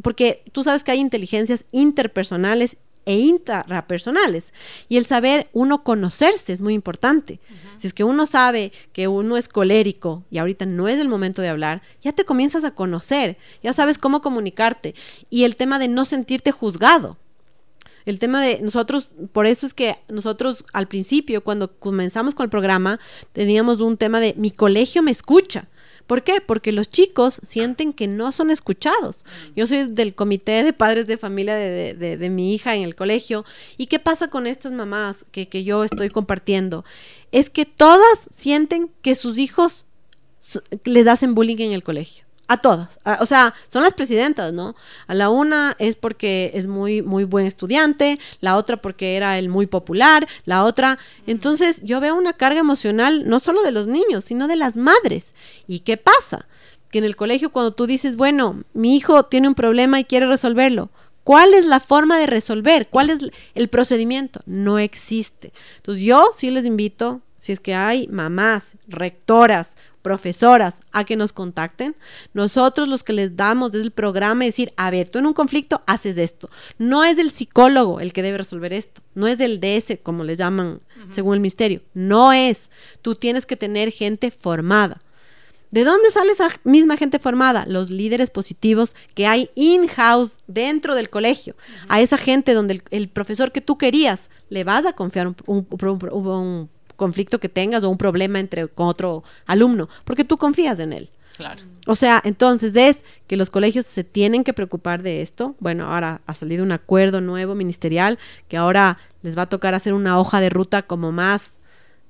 porque 0.02 0.44
tú 0.52 0.62
sabes 0.62 0.84
que 0.84 0.92
hay 0.92 1.00
inteligencias 1.00 1.64
interpersonales 1.72 2.76
e 3.08 3.18
intrapersonales. 3.20 4.52
Y 4.86 4.98
el 4.98 5.06
saber 5.06 5.48
uno 5.54 5.82
conocerse 5.82 6.52
es 6.52 6.60
muy 6.60 6.74
importante. 6.74 7.40
Si 7.78 7.86
es 7.86 7.94
que 7.94 8.04
uno 8.04 8.26
sabe 8.26 8.70
que 8.92 9.08
uno 9.08 9.38
es 9.38 9.48
colérico 9.48 10.24
y 10.30 10.36
ahorita 10.36 10.66
no 10.66 10.88
es 10.88 11.00
el 11.00 11.08
momento 11.08 11.40
de 11.40 11.48
hablar, 11.48 11.80
ya 12.02 12.12
te 12.12 12.26
comienzas 12.26 12.64
a 12.64 12.72
conocer, 12.72 13.38
ya 13.62 13.72
sabes 13.72 13.96
cómo 13.96 14.20
comunicarte. 14.20 14.94
Y 15.30 15.44
el 15.44 15.56
tema 15.56 15.78
de 15.78 15.88
no 15.88 16.04
sentirte 16.04 16.52
juzgado. 16.52 17.16
El 18.04 18.18
tema 18.18 18.42
de 18.42 18.60
nosotros, 18.60 19.10
por 19.32 19.46
eso 19.46 19.64
es 19.64 19.72
que 19.72 19.96
nosotros 20.08 20.66
al 20.74 20.86
principio, 20.86 21.42
cuando 21.42 21.78
comenzamos 21.78 22.34
con 22.34 22.44
el 22.44 22.50
programa, 22.50 23.00
teníamos 23.32 23.80
un 23.80 23.96
tema 23.96 24.20
de 24.20 24.34
mi 24.36 24.50
colegio 24.50 25.02
me 25.02 25.10
escucha. 25.10 25.66
¿Por 26.08 26.24
qué? 26.24 26.40
Porque 26.40 26.72
los 26.72 26.88
chicos 26.88 27.38
sienten 27.44 27.92
que 27.92 28.06
no 28.08 28.32
son 28.32 28.50
escuchados. 28.50 29.26
Yo 29.54 29.66
soy 29.66 29.88
del 29.88 30.14
comité 30.14 30.64
de 30.64 30.72
padres 30.72 31.06
de 31.06 31.18
familia 31.18 31.54
de, 31.54 32.30
mi 32.30 32.54
hija 32.54 32.74
en 32.74 32.82
el 32.82 32.96
colegio. 32.96 33.44
¿Y 33.76 33.86
qué 33.86 33.98
pasa 33.98 34.28
con 34.28 34.46
estas 34.46 34.72
mamás 34.72 35.26
que, 35.30 35.48
que 35.48 35.64
yo 35.64 35.84
estoy 35.84 36.08
compartiendo? 36.08 36.82
Es 37.30 37.50
que 37.50 37.66
todas 37.66 38.28
sienten 38.34 38.90
que 39.02 39.14
sus 39.14 39.36
hijos 39.36 39.84
les 40.84 41.06
hacen 41.06 41.34
bullying 41.34 41.58
en 41.58 41.72
el 41.72 41.84
colegio. 41.84 42.24
A 42.50 42.56
todas. 42.56 42.88
o 43.20 43.26
sea, 43.26 43.54
son 43.70 43.82
las 43.82 43.92
presidentas, 43.92 44.54
¿no? 44.54 44.74
A 45.06 45.14
la 45.14 45.28
una 45.28 45.76
es 45.78 45.96
porque 45.96 46.50
es 46.54 46.66
muy, 46.66 47.02
muy 47.02 47.24
buen 47.24 47.46
estudiante, 47.46 48.18
la 48.40 48.56
otra 48.56 48.78
porque 48.78 49.16
era 49.16 49.38
el 49.38 49.50
muy 49.50 49.66
popular, 49.66 50.26
la 50.46 50.64
otra. 50.64 50.98
Entonces, 51.26 51.82
yo 51.82 52.00
veo 52.00 52.16
una 52.16 52.32
carga 52.32 52.60
emocional 52.60 53.28
no 53.28 53.38
solo 53.38 53.62
de 53.62 53.70
los 53.70 53.86
niños, 53.86 54.24
sino 54.24 54.48
de 54.48 54.56
las 54.56 54.78
madres. 54.78 55.34
¿Y 55.66 55.80
qué 55.80 55.98
pasa? 55.98 56.46
Que 56.90 56.98
en 56.98 57.04
el 57.04 57.16
colegio, 57.16 57.50
cuando 57.50 57.72
tú 57.72 57.86
dices, 57.86 58.16
bueno, 58.16 58.64
mi 58.72 58.96
hijo 58.96 59.24
tiene 59.24 59.48
un 59.48 59.54
problema 59.54 60.00
y 60.00 60.04
quiere 60.04 60.26
resolverlo, 60.26 60.88
¿Cuál 61.28 61.52
es 61.52 61.66
la 61.66 61.78
forma 61.78 62.16
de 62.16 62.26
resolver? 62.26 62.88
¿Cuál 62.88 63.10
es 63.10 63.18
el 63.54 63.68
procedimiento? 63.68 64.40
No 64.46 64.78
existe. 64.78 65.52
Entonces 65.76 66.02
yo 66.02 66.24
sí 66.34 66.50
les 66.50 66.64
invito, 66.64 67.20
si 67.38 67.52
es 67.52 67.60
que 67.60 67.74
hay 67.74 68.08
mamás, 68.08 68.76
rectoras, 68.88 69.76
profesoras 70.02 70.80
a 70.92 71.04
que 71.04 71.16
nos 71.16 71.32
contacten. 71.32 71.94
Nosotros 72.34 72.88
los 72.88 73.02
que 73.02 73.12
les 73.12 73.36
damos 73.36 73.72
desde 73.72 73.86
el 73.86 73.90
programa 73.92 74.44
es 74.44 74.52
decir, 74.52 74.72
a 74.76 74.90
ver, 74.90 75.08
tú 75.08 75.18
en 75.18 75.26
un 75.26 75.34
conflicto 75.34 75.82
haces 75.86 76.18
esto. 76.18 76.50
No 76.78 77.04
es 77.04 77.18
el 77.18 77.30
psicólogo 77.30 78.00
el 78.00 78.12
que 78.12 78.22
debe 78.22 78.38
resolver 78.38 78.72
esto, 78.72 79.02
no 79.14 79.28
es 79.28 79.40
el 79.40 79.60
DS, 79.60 79.98
como 80.02 80.24
le 80.24 80.36
llaman 80.36 80.80
según 81.12 81.34
el 81.34 81.40
misterio, 81.40 81.82
no 81.94 82.32
es. 82.32 82.70
Tú 83.02 83.14
tienes 83.14 83.46
que 83.46 83.56
tener 83.56 83.90
gente 83.92 84.30
formada. 84.30 85.00
¿De 85.70 85.84
dónde 85.84 86.10
sale 86.10 86.32
esa 86.32 86.48
misma 86.64 86.96
gente 86.96 87.18
formada? 87.18 87.66
Los 87.66 87.90
líderes 87.90 88.30
positivos 88.30 88.96
que 89.14 89.26
hay 89.26 89.50
in-house 89.54 90.38
dentro 90.46 90.94
del 90.94 91.10
colegio. 91.10 91.56
A 91.88 92.00
esa 92.00 92.16
gente 92.16 92.54
donde 92.54 92.82
el, 92.90 93.08
profesor 93.08 93.52
que 93.52 93.60
tú 93.60 93.76
querías 93.76 94.30
le 94.48 94.64
vas 94.64 94.86
a 94.86 94.94
confiar 94.94 95.26
un, 95.26 95.36
un 95.46 96.70
conflicto 96.98 97.38
que 97.38 97.48
tengas 97.48 97.84
o 97.84 97.88
un 97.88 97.96
problema 97.96 98.38
entre 98.40 98.68
con 98.68 98.88
otro 98.88 99.22
alumno, 99.46 99.88
porque 100.04 100.24
tú 100.24 100.36
confías 100.36 100.78
en 100.80 100.92
él. 100.92 101.10
Claro. 101.38 101.62
O 101.86 101.94
sea, 101.94 102.20
entonces 102.24 102.74
es 102.74 103.04
que 103.28 103.36
los 103.36 103.48
colegios 103.48 103.86
se 103.86 104.02
tienen 104.02 104.42
que 104.42 104.52
preocupar 104.52 105.02
de 105.02 105.22
esto. 105.22 105.54
Bueno, 105.60 105.86
ahora 105.86 106.20
ha 106.26 106.34
salido 106.34 106.64
un 106.64 106.72
acuerdo 106.72 107.20
nuevo 107.20 107.54
ministerial 107.54 108.18
que 108.48 108.56
ahora 108.56 108.98
les 109.22 109.38
va 109.38 109.42
a 109.42 109.48
tocar 109.48 109.72
hacer 109.74 109.94
una 109.94 110.18
hoja 110.18 110.40
de 110.40 110.50
ruta 110.50 110.82
como 110.82 111.12
más 111.12 111.60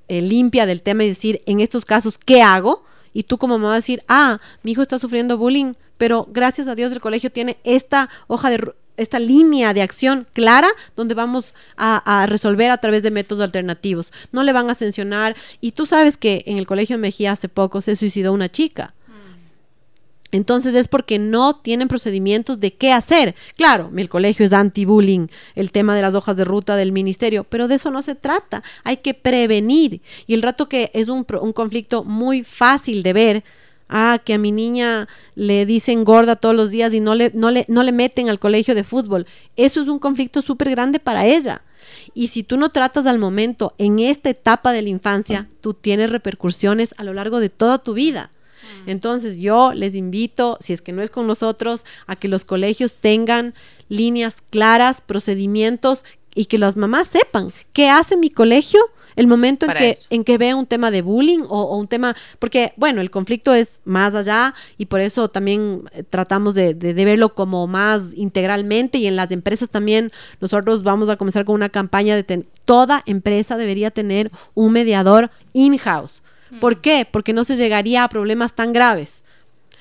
eh, 0.08 0.22
limpia 0.22 0.64
del 0.64 0.80
tema 0.80 1.04
y 1.04 1.08
decir, 1.08 1.42
en 1.44 1.60
estos 1.60 1.84
casos, 1.84 2.16
¿qué 2.16 2.40
hago? 2.40 2.84
Y 3.12 3.24
tú 3.24 3.36
como 3.36 3.58
mamá 3.58 3.74
decir, 3.74 4.02
ah, 4.08 4.40
mi 4.62 4.72
hijo 4.72 4.80
está 4.80 4.98
sufriendo 4.98 5.36
bullying, 5.36 5.74
pero 5.98 6.26
gracias 6.30 6.66
a 6.66 6.74
Dios 6.74 6.90
el 6.92 7.00
colegio 7.00 7.30
tiene 7.30 7.58
esta 7.64 8.08
hoja 8.28 8.48
de 8.48 8.56
ruta 8.56 8.77
esta 8.98 9.18
línea 9.18 9.72
de 9.72 9.82
acción 9.82 10.26
clara 10.32 10.68
donde 10.96 11.14
vamos 11.14 11.54
a, 11.76 12.26
resolver 12.28 12.70
a 12.70 12.78
través 12.78 13.02
de 13.02 13.10
métodos 13.10 13.42
alternativos. 13.42 14.12
No 14.32 14.42
le 14.42 14.52
van 14.52 14.68
a 14.68 14.74
sancionar. 14.74 15.36
Y 15.60 15.72
tú 15.72 15.86
sabes 15.86 16.16
que 16.16 16.42
en 16.46 16.58
el 16.58 16.66
Colegio 16.66 16.98
Mejía 16.98 17.32
hace 17.32 17.48
poco 17.48 17.80
se 17.80 17.96
suicidó 17.96 18.32
una 18.32 18.48
chica. 18.48 18.94
Entonces 20.30 20.74
es 20.74 20.88
porque 20.88 21.18
no 21.18 21.56
tienen 21.56 21.88
procedimientos 21.88 22.60
de 22.60 22.74
qué 22.74 22.92
hacer. 22.92 23.34
Claro, 23.56 23.90
el 23.96 24.10
colegio 24.10 24.44
es 24.44 24.52
anti-bullying, 24.52 25.28
el 25.54 25.72
tema 25.72 25.96
de 25.96 26.02
las 26.02 26.14
hojas 26.14 26.36
de 26.36 26.44
ruta 26.44 26.76
del 26.76 26.92
ministerio, 26.92 27.44
pero 27.44 27.66
de 27.66 27.76
eso 27.76 27.90
no 27.90 28.02
se 28.02 28.14
trata. 28.14 28.62
Hay 28.84 28.98
que 28.98 29.14
prevenir. 29.14 30.02
Y 30.26 30.34
el 30.34 30.42
rato 30.42 30.68
que 30.68 30.90
es 30.92 31.08
un, 31.08 31.26
un 31.40 31.52
conflicto 31.54 32.04
muy 32.04 32.44
fácil 32.44 33.02
de 33.02 33.12
ver, 33.14 33.44
Ah, 33.88 34.20
que 34.22 34.34
a 34.34 34.38
mi 34.38 34.52
niña 34.52 35.08
le 35.34 35.64
dicen 35.64 36.04
gorda 36.04 36.36
todos 36.36 36.54
los 36.54 36.70
días 36.70 36.92
y 36.92 37.00
no 37.00 37.14
le, 37.14 37.30
no 37.34 37.50
le, 37.50 37.64
no 37.68 37.82
le 37.82 37.92
meten 37.92 38.28
al 38.28 38.38
colegio 38.38 38.74
de 38.74 38.84
fútbol. 38.84 39.26
Eso 39.56 39.80
es 39.80 39.88
un 39.88 39.98
conflicto 39.98 40.42
súper 40.42 40.70
grande 40.70 41.00
para 41.00 41.26
ella. 41.26 41.62
Y 42.14 42.28
si 42.28 42.42
tú 42.42 42.56
no 42.56 42.70
tratas 42.70 43.06
al 43.06 43.18
momento 43.18 43.74
en 43.78 43.98
esta 43.98 44.30
etapa 44.30 44.72
de 44.72 44.82
la 44.82 44.88
infancia, 44.90 45.48
tú 45.60 45.74
tienes 45.74 46.10
repercusiones 46.10 46.94
a 46.98 47.04
lo 47.04 47.14
largo 47.14 47.40
de 47.40 47.48
toda 47.48 47.78
tu 47.78 47.94
vida. 47.94 48.30
Mm. 48.84 48.90
Entonces 48.90 49.36
yo 49.36 49.72
les 49.72 49.94
invito, 49.94 50.58
si 50.60 50.72
es 50.72 50.82
que 50.82 50.92
no 50.92 51.02
es 51.02 51.10
con 51.10 51.26
nosotros, 51.26 51.84
a 52.06 52.16
que 52.16 52.28
los 52.28 52.44
colegios 52.44 52.94
tengan 52.94 53.54
líneas 53.88 54.42
claras, 54.50 55.00
procedimientos 55.00 56.04
y 56.34 56.46
que 56.46 56.58
las 56.58 56.76
mamás 56.76 57.08
sepan 57.08 57.52
qué 57.72 57.88
hace 57.88 58.16
mi 58.16 58.30
colegio 58.30 58.80
el 59.18 59.26
momento 59.26 59.66
en 59.66 59.72
que, 59.72 59.98
en 60.10 60.22
que 60.22 60.38
ve 60.38 60.54
un 60.54 60.64
tema 60.64 60.92
de 60.92 61.02
bullying 61.02 61.40
o, 61.48 61.76
un 61.76 61.88
tema, 61.88 62.14
porque 62.38 62.72
bueno, 62.76 63.00
el 63.00 63.10
conflicto 63.10 63.52
es 63.52 63.80
más 63.84 64.14
allá 64.14 64.54
y 64.76 64.86
por 64.86 65.00
eso 65.00 65.28
también 65.28 65.82
eh, 65.92 66.04
tratamos 66.08 66.54
de, 66.54 66.72
verlo 66.72 67.34
como 67.34 67.66
más 67.66 68.14
integralmente 68.14 68.98
y 68.98 69.08
en 69.08 69.16
las 69.16 69.32
empresas 69.32 69.70
también 69.70 70.12
nosotros 70.40 70.84
vamos 70.84 71.08
a 71.08 71.16
comenzar 71.16 71.44
con 71.44 71.56
una 71.56 71.68
campaña 71.68 72.14
de 72.14 72.44
toda 72.64 73.02
empresa 73.06 73.56
debería 73.56 73.90
tener 73.90 74.30
un 74.54 74.72
mediador 74.72 75.30
in-house. 75.52 76.22
¿Por 76.60 76.76
mm. 76.76 76.80
qué? 76.80 77.08
Porque 77.10 77.32
no 77.32 77.42
se 77.42 77.56
llegaría 77.56 78.04
a 78.04 78.08
problemas 78.08 78.54
tan 78.54 78.72
graves. 78.72 79.24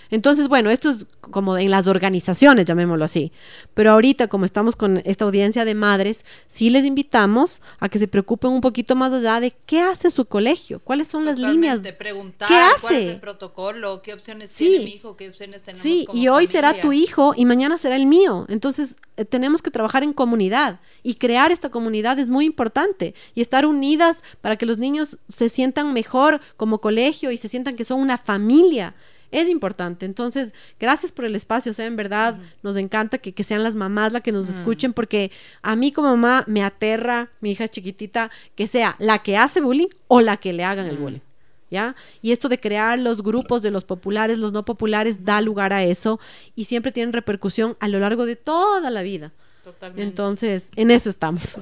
Entonces, 0.10 0.48
bueno, 0.48 0.70
esto 0.70 0.90
es 0.90 1.06
como 1.20 1.58
en 1.58 1.72
las 1.72 1.88
organizaciones, 1.88 2.66
llamémoslo 2.66 3.06
así. 3.06 3.32
Pero 3.74 3.92
ahorita, 3.92 4.28
como 4.28 4.46
estamos 4.46 4.76
con 4.76 5.02
esta 5.06 5.26
audiencia 5.26 5.66
de 5.66 5.76
madres, 5.76 6.26
sí 6.48 6.70
les 6.70 6.86
invitamos 6.86 7.62
a 7.80 7.90
que 7.90 8.00
se 8.00 8.08
preocupen 8.08 8.52
un 8.52 8.62
poquito 8.62 8.96
más 8.96 9.12
allá 9.14 9.40
de 9.40 9.54
qué 9.66 9.82
hace 9.82 10.10
su 10.12 10.26
colegio, 10.26 10.80
cuáles 10.80 11.08
son 11.08 11.26
las 11.26 11.38
líneas. 11.38 11.84
De 11.84 11.94
preguntar 11.94 12.48
¿Qué 12.48 12.56
hace? 12.56 12.82
cuál 12.82 12.96
es 12.96 13.14
el 13.14 13.20
protocolo, 13.20 14.02
qué 14.02 14.14
opciones 14.14 14.54
tiene 14.54 14.86
mi 14.86 14.92
hijo, 14.92 15.16
qué 15.16 15.30
opciones 15.30 15.64
tenemos. 15.64 15.82
Sí, 15.82 16.08
y 16.14 16.28
hoy 16.28 16.48
será 16.48 16.80
tu 16.80 16.94
hijo 16.94 17.34
y 17.36 17.46
mañana 17.46 17.78
será 17.78 17.96
el 17.96 18.06
mío. 18.06 18.46
Entonces, 18.50 18.98
eh, 19.18 19.26
tenemos 19.26 19.62
que 19.62 19.72
trabajar 19.72 20.04
en 20.04 20.14
comunidad 20.14 20.80
y 21.04 21.16
crear 21.16 21.52
esta 21.52 21.70
comunidad 21.70 22.20
es 22.20 22.28
muy 22.28 22.46
importante 22.46 23.16
y 23.34 23.42
estar 23.42 23.66
unidas 23.66 24.24
para 24.42 24.58
que 24.58 24.66
los 24.66 24.78
niños 24.78 25.18
se 25.28 25.50
sientan 25.50 25.94
mejor 25.94 26.40
como 26.56 26.80
colegio 26.80 27.32
y 27.32 27.38
se 27.38 27.48
sientan 27.48 27.76
que 27.76 27.84
son 27.84 28.00
una 28.00 28.18
familia 28.18 28.96
es 29.32 29.50
importante. 29.50 30.06
Entonces, 30.06 30.54
gracias 30.80 31.12
por 31.12 31.26
el 31.26 31.36
espacio. 31.36 31.72
O 31.72 31.74
sea, 31.74 31.86
en 31.86 31.96
verdad 31.96 32.38
nos 32.64 32.76
encanta 32.78 33.18
que, 33.18 33.44
sean 33.44 33.64
las 33.64 33.76
mamás 33.76 34.12
las 34.12 34.22
que 34.22 34.32
nos 34.32 34.50
escuchen, 34.50 34.94
porque 34.94 35.32
a 35.62 35.76
mí 35.76 35.92
como 35.92 36.10
mamá 36.10 36.44
me 36.48 36.64
aterra, 36.64 37.30
mi 37.42 37.52
hija 37.52 37.68
chiquitita, 37.68 38.32
que 38.56 38.68
sea 38.68 38.96
la 39.00 39.20
que 39.20 39.38
hace 39.38 39.62
bullying 39.62 39.88
o 40.08 40.22
la 40.22 40.38
que 40.38 40.54
le 40.54 40.64
hagan 40.64 40.88
el 40.88 40.98
bullying. 40.98 41.22
¿Ya? 41.70 41.98
Y 42.22 42.32
esto 42.32 42.48
de 42.48 42.60
crear 42.60 42.98
los 42.98 43.22
grupos 43.22 43.62
de 43.62 43.72
los 43.72 43.84
populares, 43.84 44.38
los 44.38 44.54
no 44.54 44.64
populares, 44.64 45.26
da 45.26 45.42
lugar 45.42 45.74
a 45.74 45.84
eso 45.84 46.18
y 46.56 46.64
siempre 46.64 46.94
tienen 46.94 47.12
repercusión 47.12 47.76
a 47.82 47.90
lo 47.90 48.00
largo 48.00 48.26
de 48.26 48.38
toda 48.38 48.90
la 48.90 49.02
vida. 49.02 49.34
Totalmente. 49.68 50.02
Entonces, 50.02 50.70
en 50.78 50.92
eso 50.92 51.10
estamos. 51.10 51.56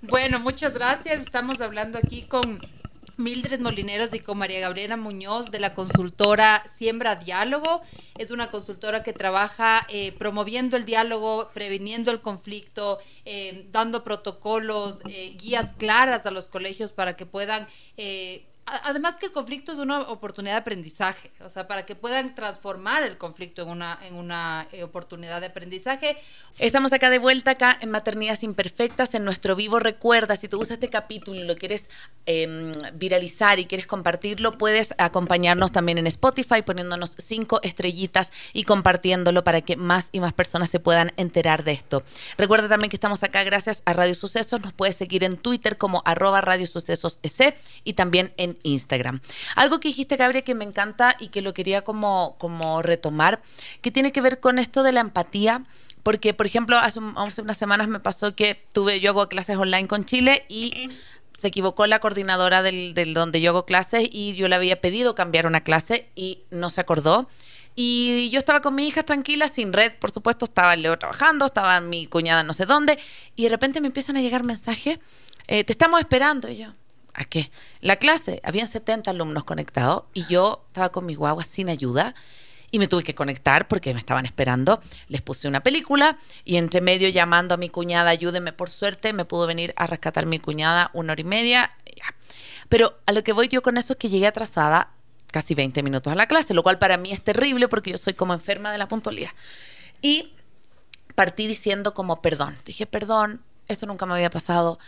Bueno, 0.00 0.40
muchas 0.40 0.72
gracias. 0.72 1.22
Estamos 1.22 1.60
hablando 1.60 1.98
aquí 1.98 2.22
con 2.22 2.60
Mildred 3.16 3.60
Molineros 3.60 4.12
y 4.12 4.20
con 4.20 4.38
María 4.38 4.60
Gabriela 4.60 4.96
Muñoz 4.96 5.50
de 5.50 5.60
la 5.60 5.74
consultora 5.74 6.64
Siembra 6.76 7.16
Diálogo. 7.16 7.80
Es 8.18 8.30
una 8.30 8.50
consultora 8.50 9.02
que 9.02 9.12
trabaja 9.12 9.86
eh, 9.88 10.12
promoviendo 10.12 10.76
el 10.76 10.84
diálogo, 10.84 11.50
previniendo 11.54 12.10
el 12.10 12.20
conflicto, 12.20 12.98
eh, 13.24 13.66
dando 13.72 14.04
protocolos, 14.04 15.00
eh, 15.08 15.34
guías 15.38 15.72
claras 15.78 16.26
a 16.26 16.30
los 16.30 16.46
colegios 16.46 16.92
para 16.92 17.16
que 17.16 17.26
puedan 17.26 17.66
además 18.66 19.16
que 19.16 19.26
el 19.26 19.32
conflicto 19.32 19.72
es 19.72 19.78
una 19.78 20.00
oportunidad 20.02 20.54
de 20.54 20.60
aprendizaje, 20.60 21.30
o 21.40 21.48
sea, 21.48 21.68
para 21.68 21.86
que 21.86 21.94
puedan 21.94 22.34
transformar 22.34 23.04
el 23.04 23.16
conflicto 23.16 23.62
en 23.62 23.68
una, 23.68 23.98
en 24.02 24.14
una 24.14 24.66
eh, 24.72 24.82
oportunidad 24.82 25.40
de 25.40 25.46
aprendizaje. 25.46 26.16
Estamos 26.58 26.92
acá 26.92 27.08
de 27.10 27.18
vuelta, 27.18 27.52
acá 27.52 27.78
en 27.80 27.90
Maternidades 27.90 28.42
Imperfectas, 28.42 29.14
en 29.14 29.24
nuestro 29.24 29.54
vivo. 29.54 29.78
Recuerda, 29.78 30.34
si 30.34 30.48
te 30.48 30.56
gusta 30.56 30.74
este 30.74 30.88
capítulo 30.88 31.40
y 31.40 31.44
lo 31.44 31.54
quieres 31.54 31.90
em, 32.26 32.72
viralizar 32.94 33.58
y 33.60 33.66
quieres 33.66 33.86
compartirlo, 33.86 34.58
puedes 34.58 34.94
acompañarnos 34.98 35.70
también 35.70 35.98
en 35.98 36.06
Spotify 36.08 36.62
poniéndonos 36.62 37.14
cinco 37.18 37.60
estrellitas 37.62 38.32
y 38.52 38.64
compartiéndolo 38.64 39.44
para 39.44 39.60
que 39.60 39.76
más 39.76 40.08
y 40.10 40.20
más 40.20 40.32
personas 40.32 40.70
se 40.70 40.80
puedan 40.80 41.12
enterar 41.16 41.62
de 41.62 41.72
esto. 41.72 42.02
Recuerda 42.36 42.68
también 42.68 42.90
que 42.90 42.96
estamos 42.96 43.22
acá 43.22 43.44
gracias 43.44 43.82
a 43.84 43.92
Radio 43.92 44.14
Sucesos, 44.14 44.60
nos 44.60 44.72
puedes 44.72 44.96
seguir 44.96 45.22
en 45.22 45.36
Twitter 45.36 45.78
como 45.78 46.02
arroba 46.04 46.40
Radio 46.40 46.66
Sucesos 46.66 47.20
y 47.84 47.92
también 47.92 48.32
en 48.36 48.55
Instagram. 48.62 49.20
Algo 49.54 49.80
que 49.80 49.88
dijiste, 49.88 50.16
Gabriel, 50.16 50.44
que 50.44 50.54
me 50.54 50.64
encanta 50.64 51.16
y 51.18 51.28
que 51.28 51.42
lo 51.42 51.54
quería 51.54 51.82
como, 51.82 52.36
como 52.38 52.82
retomar, 52.82 53.42
que 53.82 53.90
tiene 53.90 54.12
que 54.12 54.20
ver 54.20 54.40
con 54.40 54.58
esto 54.58 54.82
de 54.82 54.92
la 54.92 55.00
empatía 55.00 55.64
Porque, 56.02 56.34
por 56.34 56.46
ejemplo, 56.46 56.78
hace, 56.78 57.00
hace 57.16 57.42
unas 57.42 57.56
semanas 57.56 57.88
me 57.88 58.00
pasó 58.00 58.34
que 58.34 58.62
tuve, 58.72 59.00
yo 59.00 59.10
hago 59.10 59.28
clases 59.28 59.56
online 59.56 59.88
con 59.88 60.04
Chile 60.04 60.44
y 60.48 60.90
se 61.36 61.48
equivocó 61.48 61.86
la 61.86 61.98
coordinadora 61.98 62.62
del, 62.62 62.94
del, 62.94 63.12
donde 63.12 63.40
yo 63.40 63.50
hago 63.50 63.66
clases 63.66 64.08
y 64.10 64.34
yo 64.34 64.48
le 64.48 64.54
había 64.54 64.80
pedido 64.80 65.14
cambiar 65.14 65.46
una 65.46 65.60
clase 65.60 66.08
y 66.14 66.40
no 66.50 66.70
se 66.70 66.80
acordó. 66.80 67.28
Y 67.78 68.30
yo 68.30 68.38
estaba 68.38 68.62
con 68.62 68.74
mi 68.74 68.86
hija 68.86 69.02
tranquila, 69.02 69.48
sin 69.48 69.74
red, 69.74 69.92
por 70.00 70.10
supuesto, 70.10 70.46
estaba 70.46 70.74
Leo 70.76 70.98
trabajando, 70.98 71.44
estaba 71.44 71.78
mi 71.80 72.06
cuñada 72.06 72.42
no 72.42 72.54
sé 72.54 72.64
dónde, 72.64 72.98
y 73.36 73.42
de 73.44 73.48
repente 73.50 73.82
me 73.82 73.88
empiezan 73.88 74.16
a 74.16 74.22
llegar 74.22 74.44
mensajes, 74.44 74.98
eh, 75.46 75.62
te 75.62 75.72
estamos 75.74 76.00
esperando, 76.00 76.48
y 76.48 76.56
yo, 76.56 76.72
¿a 77.16 77.24
qué? 77.24 77.50
La 77.80 77.96
clase, 77.96 78.40
habían 78.44 78.68
70 78.68 79.10
alumnos 79.10 79.44
conectados, 79.44 80.04
y 80.14 80.26
yo 80.26 80.64
estaba 80.68 80.90
con 80.90 81.06
mi 81.06 81.14
guagua 81.14 81.44
sin 81.44 81.68
ayuda, 81.68 82.14
y 82.70 82.78
me 82.78 82.88
tuve 82.88 83.04
que 83.04 83.14
conectar 83.14 83.68
porque 83.68 83.94
me 83.94 84.00
estaban 84.00 84.26
esperando. 84.26 84.80
Les 85.08 85.22
puse 85.22 85.48
una 85.48 85.62
película 85.62 86.18
y 86.44 86.56
entre 86.56 86.80
medio 86.80 87.08
llamando 87.08 87.54
a 87.54 87.56
mi 87.56 87.68
cuñada, 87.68 88.10
ayúdeme, 88.10 88.52
por 88.52 88.70
suerte 88.70 89.12
me 89.12 89.24
pudo 89.24 89.46
venir 89.46 89.72
a 89.76 89.86
rescatar 89.86 90.26
mi 90.26 90.38
cuñada 90.38 90.90
una 90.92 91.12
hora 91.12 91.20
y 91.20 91.24
media. 91.24 91.70
Pero 92.68 92.96
a 93.06 93.12
lo 93.12 93.22
que 93.22 93.32
voy 93.32 93.48
yo 93.48 93.62
con 93.62 93.78
eso 93.78 93.92
es 93.92 93.98
que 93.98 94.08
llegué 94.08 94.26
atrasada 94.26 94.90
casi 95.30 95.54
20 95.54 95.82
minutos 95.82 96.12
a 96.12 96.16
la 96.16 96.26
clase, 96.26 96.54
lo 96.54 96.62
cual 96.62 96.78
para 96.78 96.96
mí 96.96 97.12
es 97.12 97.22
terrible 97.22 97.68
porque 97.68 97.92
yo 97.92 97.98
soy 97.98 98.14
como 98.14 98.34
enferma 98.34 98.72
de 98.72 98.78
la 98.78 98.88
puntualidad. 98.88 99.30
Y 100.02 100.32
partí 101.14 101.46
diciendo 101.46 101.94
como 101.94 102.20
perdón. 102.20 102.56
Dije, 102.64 102.86
perdón, 102.86 103.42
esto 103.68 103.86
nunca 103.86 104.06
me 104.06 104.14
había 104.14 104.30
pasado, 104.30 104.78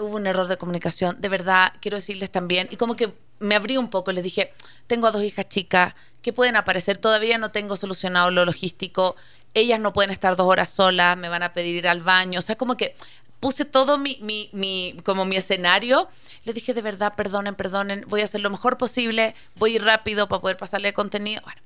hubo 0.00 0.16
un 0.16 0.26
error 0.26 0.48
de 0.48 0.56
comunicación, 0.56 1.20
de 1.20 1.28
verdad, 1.28 1.72
quiero 1.80 1.96
decirles 1.96 2.30
también, 2.30 2.68
y 2.70 2.76
como 2.76 2.96
que 2.96 3.12
me 3.38 3.54
abrí 3.54 3.76
un 3.76 3.88
poco, 3.88 4.12
les 4.12 4.24
dije, 4.24 4.52
tengo 4.86 5.06
a 5.06 5.10
dos 5.10 5.22
hijas 5.22 5.48
chicas 5.48 5.94
que 6.22 6.32
pueden 6.32 6.56
aparecer, 6.56 6.98
todavía 6.98 7.38
no 7.38 7.50
tengo 7.50 7.76
solucionado 7.76 8.30
lo 8.30 8.44
logístico, 8.44 9.16
ellas 9.54 9.80
no 9.80 9.92
pueden 9.92 10.10
estar 10.10 10.36
dos 10.36 10.46
horas 10.46 10.68
solas, 10.68 11.16
me 11.16 11.28
van 11.28 11.42
a 11.42 11.52
pedir 11.52 11.76
ir 11.76 11.88
al 11.88 12.02
baño, 12.02 12.38
o 12.38 12.42
sea, 12.42 12.56
como 12.56 12.76
que 12.76 12.94
puse 13.40 13.64
todo 13.64 13.98
mi, 13.98 14.18
mi, 14.20 14.50
mi, 14.52 14.96
como 15.02 15.24
mi 15.24 15.36
escenario. 15.36 16.08
Les 16.44 16.54
dije, 16.54 16.74
de 16.74 16.82
verdad, 16.82 17.14
perdonen, 17.16 17.54
perdonen, 17.54 18.04
voy 18.06 18.20
a 18.20 18.24
hacer 18.24 18.42
lo 18.42 18.50
mejor 18.50 18.76
posible, 18.76 19.34
voy 19.56 19.72
a 19.72 19.74
ir 19.76 19.84
rápido 19.84 20.28
para 20.28 20.42
poder 20.42 20.56
pasarle 20.58 20.92
contenido. 20.92 21.40
Bueno, 21.42 21.60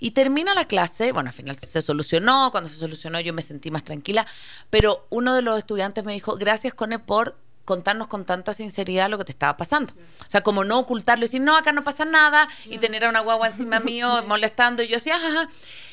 y 0.00 0.12
termina 0.12 0.54
la 0.54 0.64
clase, 0.64 1.12
bueno, 1.12 1.28
al 1.28 1.34
final 1.34 1.56
se 1.56 1.82
solucionó, 1.82 2.50
cuando 2.50 2.70
se 2.70 2.76
solucionó 2.76 3.20
yo 3.20 3.34
me 3.34 3.42
sentí 3.42 3.70
más 3.70 3.84
tranquila, 3.84 4.26
pero 4.70 5.06
uno 5.10 5.34
de 5.34 5.42
los 5.42 5.58
estudiantes 5.58 6.04
me 6.04 6.14
dijo, 6.14 6.36
gracias, 6.36 6.72
Cone, 6.72 6.98
por 6.98 7.36
contarnos 7.70 8.08
con 8.08 8.24
tanta 8.24 8.52
sinceridad 8.52 9.08
lo 9.08 9.16
que 9.16 9.24
te 9.24 9.30
estaba 9.30 9.56
pasando. 9.56 9.94
O 9.94 10.28
sea, 10.28 10.40
como 10.40 10.64
no 10.64 10.80
ocultarlo 10.80 11.22
y 11.22 11.28
decir, 11.28 11.40
no, 11.40 11.56
acá 11.56 11.70
no 11.70 11.84
pasa 11.84 12.04
nada, 12.04 12.48
y 12.64 12.78
tener 12.78 13.04
a 13.04 13.08
una 13.08 13.20
guagua 13.20 13.46
encima 13.46 13.78
mío 13.78 14.08
molestando, 14.26 14.82
y 14.82 14.88
yo 14.88 14.96
así, 14.96 15.08
ajá, 15.08 15.48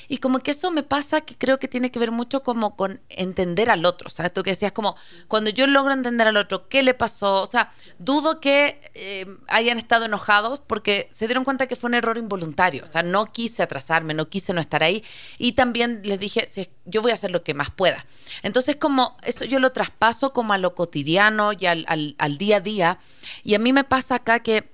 Y 0.08 0.18
como 0.18 0.39
que 0.39 0.51
eso 0.51 0.72
me 0.72 0.84
pasa 0.84 1.22
que 1.22 1.36
creo 1.36 1.60
que 1.60 1.68
tiene 1.68 1.91
que 1.91 1.99
ver 1.99 2.12
mucho 2.12 2.43
como 2.43 2.76
con 2.76 3.01
entender 3.10 3.70
al 3.70 3.86
otro, 3.86 4.10
¿sabes? 4.10 4.34
Tú 4.34 4.43
que 4.43 4.51
decías 4.51 4.72
como, 4.72 4.95
cuando 5.28 5.49
yo 5.49 5.68
logro 5.68 5.93
entender 5.93 6.28
al 6.28 6.38
otro, 6.38 6.68
¿qué 6.70 6.84
le 6.84 6.93
pasó? 6.93 7.41
O 7.41 7.45
sea, 7.45 7.72
dudo 7.99 8.39
que 8.39 8.80
eh, 8.93 9.26
hayan 9.47 9.78
estado 9.78 10.05
enojados 10.05 10.60
porque 10.60 11.10
se 11.12 11.28
dieron 11.28 11.43
cuenta 11.43 11.68
que 11.68 11.76
fue 11.76 11.89
un 11.89 11.95
error 11.95 12.18
involuntario. 12.18 12.84
O 12.84 12.88
sea, 12.88 13.03
no 13.03 13.32
quise 13.32 13.64
atrasarme, 13.64 14.14
no 14.14 14.30
quise 14.30 14.53
no 14.53 14.62
estar 14.62 14.84
ahí. 14.84 15.03
Y 15.38 15.53
también 15.53 16.01
les 16.03 16.20
dije, 16.20 16.47
yo 16.86 17.01
voy 17.01 17.12
a 17.12 17.16
hacer 17.16 17.32
lo 17.32 17.43
que 17.43 17.53
más 17.53 17.72
pueda. 17.72 18.05
Entonces, 18.43 18.76
como 18.76 19.18
eso 19.24 19.45
yo 19.45 19.60
lo 19.60 19.72
traspaso 19.72 20.34
como 20.34 20.53
a 20.53 20.58
lo 20.58 20.76
cotidiano 20.76 21.51
y 21.53 21.66
al, 21.66 21.86
al, 21.88 22.38
día 22.38 22.58
a 22.58 22.62
día. 22.62 22.99
Y 23.43 23.55
a 23.55 23.60
mí 23.60 23.74
me 23.74 23.84
pasa 23.84 24.16
acá 24.16 24.39
que 24.41 24.72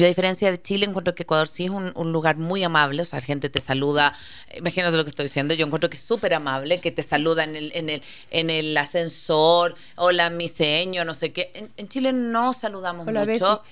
yo, 0.00 0.04
a 0.04 0.08
diferencia 0.08 0.50
de 0.50 0.60
Chile, 0.60 0.84
encuentro 0.84 1.14
que 1.14 1.22
Ecuador 1.22 1.48
sí 1.48 1.64
es 1.64 1.70
un, 1.70 2.12
lugar 2.12 2.36
muy 2.36 2.62
amable, 2.62 3.02
o 3.02 3.04
sea, 3.04 3.18
la 3.18 3.24
gente 3.24 3.48
te 3.48 3.60
saluda, 3.60 4.12
imagínate 4.54 4.96
lo 4.96 5.04
que 5.04 5.10
estoy 5.10 5.24
diciendo, 5.24 5.54
yo 5.54 5.64
encuentro 5.64 5.88
que 5.88 5.96
es 5.96 6.02
súper 6.02 6.34
amable, 6.34 6.80
que 6.80 6.92
te 6.92 7.02
saluda 7.02 7.44
en 7.44 7.56
el, 7.56 7.72
en 7.74 7.88
el, 7.88 8.02
en 8.30 8.50
el 8.50 8.76
ascensor, 8.76 9.74
hola, 9.96 10.28
mi 10.30 10.48
señor, 10.48 11.06
no 11.06 11.14
sé 11.14 11.32
qué. 11.32 11.70
En, 11.76 11.88
Chile 11.88 12.12
no 12.12 12.52
saludamos 12.52 13.06
mucho, 13.06 13.62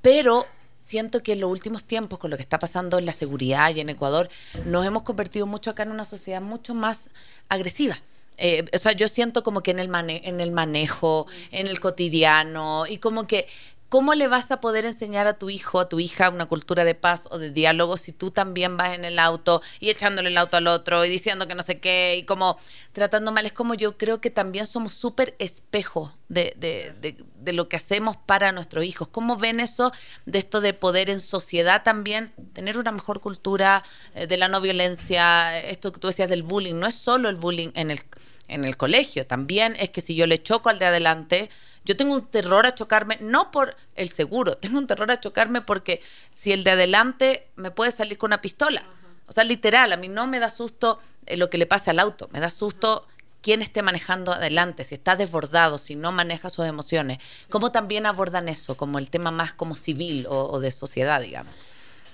pero 0.00 0.46
siento 0.78 1.22
que 1.22 1.32
en 1.32 1.40
los 1.40 1.50
últimos 1.50 1.84
tiempos, 1.84 2.18
con 2.18 2.30
lo 2.30 2.36
que 2.36 2.42
está 2.42 2.58
pasando 2.58 2.98
en 2.98 3.06
la 3.06 3.12
seguridad 3.12 3.74
y 3.74 3.80
en 3.80 3.88
Ecuador, 3.88 4.28
nos 4.64 4.86
hemos 4.86 5.02
convertido 5.02 5.46
mucho 5.46 5.70
acá 5.70 5.82
en 5.82 5.90
una 5.90 6.04
sociedad 6.04 6.40
mucho 6.40 6.74
más 6.74 7.10
agresiva. 7.48 7.98
Eh, 8.38 8.64
o 8.72 8.78
sea, 8.78 8.92
yo 8.92 9.08
siento 9.08 9.42
como 9.42 9.62
que 9.62 9.72
en 9.72 9.80
el, 9.80 9.90
en 9.92 10.40
el 10.40 10.52
manejo, 10.52 11.26
en 11.50 11.66
el 11.66 11.80
cotidiano, 11.80 12.86
y 12.88 12.98
como 12.98 13.26
que 13.26 13.48
¿Cómo 13.88 14.14
le 14.14 14.28
vas 14.28 14.50
a 14.50 14.60
poder 14.60 14.84
enseñar 14.84 15.26
a 15.26 15.38
tu 15.38 15.48
hijo, 15.48 15.80
a 15.80 15.88
tu 15.88 15.98
hija, 15.98 16.28
una 16.28 16.44
cultura 16.44 16.84
de 16.84 16.94
paz 16.94 17.26
o 17.30 17.38
de 17.38 17.50
diálogo 17.50 17.96
si 17.96 18.12
tú 18.12 18.30
también 18.30 18.76
vas 18.76 18.92
en 18.92 19.06
el 19.06 19.18
auto 19.18 19.62
y 19.80 19.88
echándole 19.88 20.28
el 20.28 20.36
auto 20.36 20.58
al 20.58 20.66
otro 20.66 21.06
y 21.06 21.08
diciendo 21.08 21.48
que 21.48 21.54
no 21.54 21.62
sé 21.62 21.80
qué 21.80 22.16
y 22.18 22.24
como 22.24 22.58
tratando 22.92 23.32
mal? 23.32 23.46
Es 23.46 23.54
como 23.54 23.72
yo 23.72 23.96
creo 23.96 24.20
que 24.20 24.30
también 24.30 24.66
somos 24.66 24.92
súper 24.92 25.34
espejo 25.38 26.12
de, 26.28 26.54
de, 26.58 27.16
de, 27.34 27.52
lo 27.54 27.68
que 27.68 27.76
hacemos 27.76 28.16
para 28.18 28.52
nuestros 28.52 28.84
hijos. 28.84 29.08
¿Cómo 29.08 29.36
ven 29.36 29.60
eso 29.60 29.92
de 30.26 30.38
esto 30.38 30.60
de 30.60 30.74
poder 30.74 31.08
en 31.08 31.18
sociedad 31.18 31.82
también 31.82 32.34
tener 32.52 32.76
una 32.76 32.92
mejor 32.92 33.20
cultura 33.20 33.82
eh, 34.14 34.26
de 34.26 34.36
la 34.36 34.48
no 34.48 34.60
violencia? 34.60 35.58
Esto 35.60 35.92
que 35.92 36.00
tú 36.00 36.08
decías 36.08 36.28
del 36.28 36.42
bullying, 36.42 36.74
no 36.74 36.86
es 36.86 36.94
solo 36.94 37.30
el 37.30 37.36
bullying 37.36 37.70
en 37.74 37.90
el, 37.90 38.02
en 38.48 38.64
el 38.64 38.76
colegio, 38.76 39.26
también 39.26 39.76
es 39.78 39.90
que 39.90 40.00
si 40.00 40.14
yo 40.14 40.26
le 40.26 40.42
choco 40.42 40.68
al 40.68 40.78
de 40.78 40.86
adelante, 40.86 41.50
yo 41.84 41.96
tengo 41.96 42.14
un 42.14 42.26
terror 42.26 42.66
a 42.66 42.74
chocarme, 42.74 43.18
no 43.20 43.50
por 43.50 43.76
el 43.94 44.10
seguro, 44.10 44.56
tengo 44.58 44.78
un 44.78 44.86
terror 44.86 45.10
a 45.10 45.20
chocarme 45.20 45.60
porque 45.60 46.02
si 46.34 46.52
el 46.52 46.64
de 46.64 46.72
adelante 46.72 47.48
me 47.56 47.70
puede 47.70 47.90
salir 47.90 48.18
con 48.18 48.28
una 48.28 48.40
pistola. 48.40 48.82
O 49.26 49.32
sea, 49.32 49.44
literal, 49.44 49.92
a 49.92 49.96
mí 49.96 50.08
no 50.08 50.26
me 50.26 50.40
da 50.40 50.48
susto 50.48 51.00
eh, 51.26 51.36
lo 51.36 51.50
que 51.50 51.58
le 51.58 51.66
pase 51.66 51.90
al 51.90 51.98
auto, 51.98 52.28
me 52.32 52.40
da 52.40 52.50
susto 52.50 53.06
quién 53.42 53.62
esté 53.62 53.82
manejando 53.82 54.32
adelante, 54.32 54.84
si 54.84 54.94
está 54.94 55.14
desbordado, 55.14 55.78
si 55.78 55.94
no 55.94 56.10
maneja 56.12 56.50
sus 56.50 56.66
emociones. 56.66 57.18
¿Cómo 57.50 57.70
también 57.70 58.06
abordan 58.06 58.48
eso, 58.48 58.76
como 58.76 58.98
el 58.98 59.10
tema 59.10 59.30
más 59.30 59.52
como 59.52 59.74
civil 59.74 60.26
o 60.28 60.58
de 60.60 60.70
sociedad, 60.72 61.20
digamos? 61.20 61.54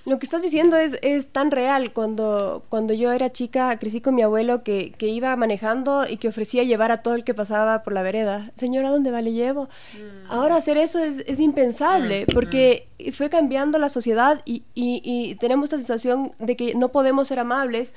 Lo 0.05 0.19
que 0.19 0.25
estás 0.25 0.43
diciendo 0.43 0.77
es, 0.77 0.97
es 1.01 1.27
tan 1.27 1.49
real. 1.49 1.91
Cuando, 1.91 2.63
cuando 2.69 2.93
yo 2.93 3.11
era 3.11 3.31
chica, 3.31 3.77
crecí 3.79 4.01
con 4.01 4.13
mi 4.13 4.21
abuelo 4.21 4.63
que, 4.63 4.91
que, 4.91 5.07
iba 5.07 5.35
manejando 5.35 6.05
y 6.07 6.17
que 6.17 6.27
ofrecía 6.27 6.63
llevar 6.63 6.91
a 6.91 7.01
todo 7.01 7.15
el 7.15 7.23
que 7.23 7.33
pasaba 7.33 7.81
por 7.81 7.93
la 7.93 8.03
vereda. 8.03 8.51
Señora, 8.55 8.91
¿dónde 8.91 9.09
va? 9.09 9.21
Le 9.21 9.33
llevo. 9.33 9.63
Mm. 9.63 10.31
Ahora 10.31 10.57
hacer 10.57 10.77
eso 10.77 10.99
es, 10.99 11.23
es 11.25 11.39
impensable 11.39 12.25
mm, 12.27 12.33
porque 12.33 12.87
mm. 12.99 13.11
fue 13.13 13.31
cambiando 13.31 13.79
la 13.79 13.89
sociedad 13.89 14.41
y, 14.45 14.63
y, 14.75 15.01
y 15.03 15.35
tenemos 15.35 15.71
la 15.71 15.79
sensación 15.79 16.33
de 16.37 16.55
que 16.55 16.75
no 16.75 16.89
podemos 16.89 17.27
ser 17.27 17.39
amables 17.39 17.91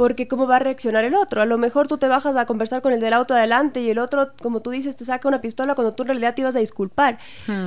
porque 0.00 0.28
cómo 0.28 0.46
va 0.46 0.56
a 0.56 0.60
reaccionar 0.60 1.04
el 1.04 1.14
otro. 1.14 1.42
A 1.42 1.44
lo 1.44 1.58
mejor 1.58 1.86
tú 1.86 1.98
te 1.98 2.08
bajas 2.08 2.34
a 2.34 2.46
conversar 2.46 2.80
con 2.80 2.94
el 2.94 3.00
del 3.00 3.12
auto 3.12 3.34
adelante 3.34 3.82
y 3.82 3.90
el 3.90 3.98
otro, 3.98 4.30
como 4.40 4.60
tú 4.60 4.70
dices, 4.70 4.96
te 4.96 5.04
saca 5.04 5.28
una 5.28 5.42
pistola 5.42 5.74
cuando 5.74 5.92
tú 5.92 6.04
en 6.04 6.08
realidad 6.08 6.34
te 6.34 6.40
ibas 6.40 6.56
a 6.56 6.60
disculpar. 6.60 7.18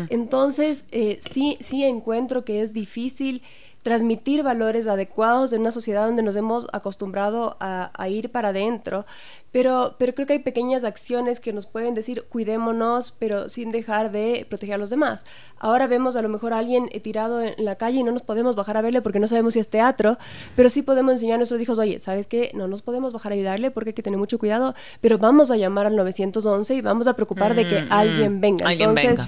Entonces, 0.10 0.84
eh, 0.90 1.20
sí, 1.32 1.60
sí 1.60 1.84
encuentro 1.84 2.44
que 2.44 2.64
es 2.64 2.74
difícil 2.74 3.44
transmitir 3.84 4.44
valores 4.44 4.88
adecuados 4.88 5.52
en 5.54 5.62
una 5.62 5.72
sociedad 5.72 6.06
donde 6.06 6.24
nos 6.24 6.36
hemos 6.36 6.68
acostumbrado 6.72 7.58
a, 7.60 7.92
ir 8.10 8.32
para 8.32 8.50
adentro. 8.50 9.06
Pero, 9.52 9.96
pero 10.00 10.16
creo 10.16 10.26
que 10.26 10.34
hay 10.34 10.40
pequeñas 10.40 10.84
acciones 10.84 11.40
que 11.40 11.54
nos 11.54 11.68
pueden 11.68 11.94
decir 11.94 12.24
cuidémonos, 12.24 13.12
pero 13.12 13.50
sin 13.50 13.72
dejar 13.72 14.12
de 14.12 14.48
proteger 14.50 14.76
a 14.76 14.78
los 14.80 14.90
demás. 14.90 15.26
Ahora 15.60 15.86
vemos 15.86 16.16
a 16.16 16.24
lo 16.24 16.30
mejor 16.30 16.54
a 16.54 16.60
alguien 16.60 16.90
tirado 17.04 17.40
en 17.40 17.54
la 17.64 17.76
calle 17.76 18.00
y 18.00 18.04
no 18.04 18.12
nos 18.12 18.24
podemos 18.24 18.56
bajar 18.56 18.78
a 18.78 18.82
verle 18.82 19.04
porque 19.04 19.20
no 19.20 19.28
sabemos 19.28 19.54
si 19.54 19.60
es 19.60 19.68
teatro, 19.68 20.18
pero 20.56 20.72
sí 20.72 20.82
podemos 20.82 21.12
enseñar 21.12 21.36
a 21.36 21.38
nuestros 21.38 21.62
hijos, 21.62 21.78
oye, 21.78 22.00
¿sabes 22.00 22.26
qué? 22.26 22.50
No 22.56 22.68
nos 22.68 22.82
podemos 22.82 23.14
bajar 23.14 23.34
a 23.34 23.36
ayudarle 23.36 23.70
porque 23.70 23.92
hay 23.92 23.94
que 23.94 24.02
tener 24.02 24.18
mucho 24.18 24.40
cuidado, 24.40 24.74
pero 25.02 25.20
vamos 25.20 25.52
a 25.52 25.58
llamar 25.58 25.86
al 25.86 25.96
911 25.96 26.74
y 26.74 26.82
vamos 26.82 27.06
a 27.06 27.16
preocupar 27.16 27.54
de 27.54 27.68
que 27.68 27.82
mm, 27.84 27.92
alguien 27.92 28.38
mm, 28.38 28.42
venga. 28.42 28.74
Entonces, 28.74 29.20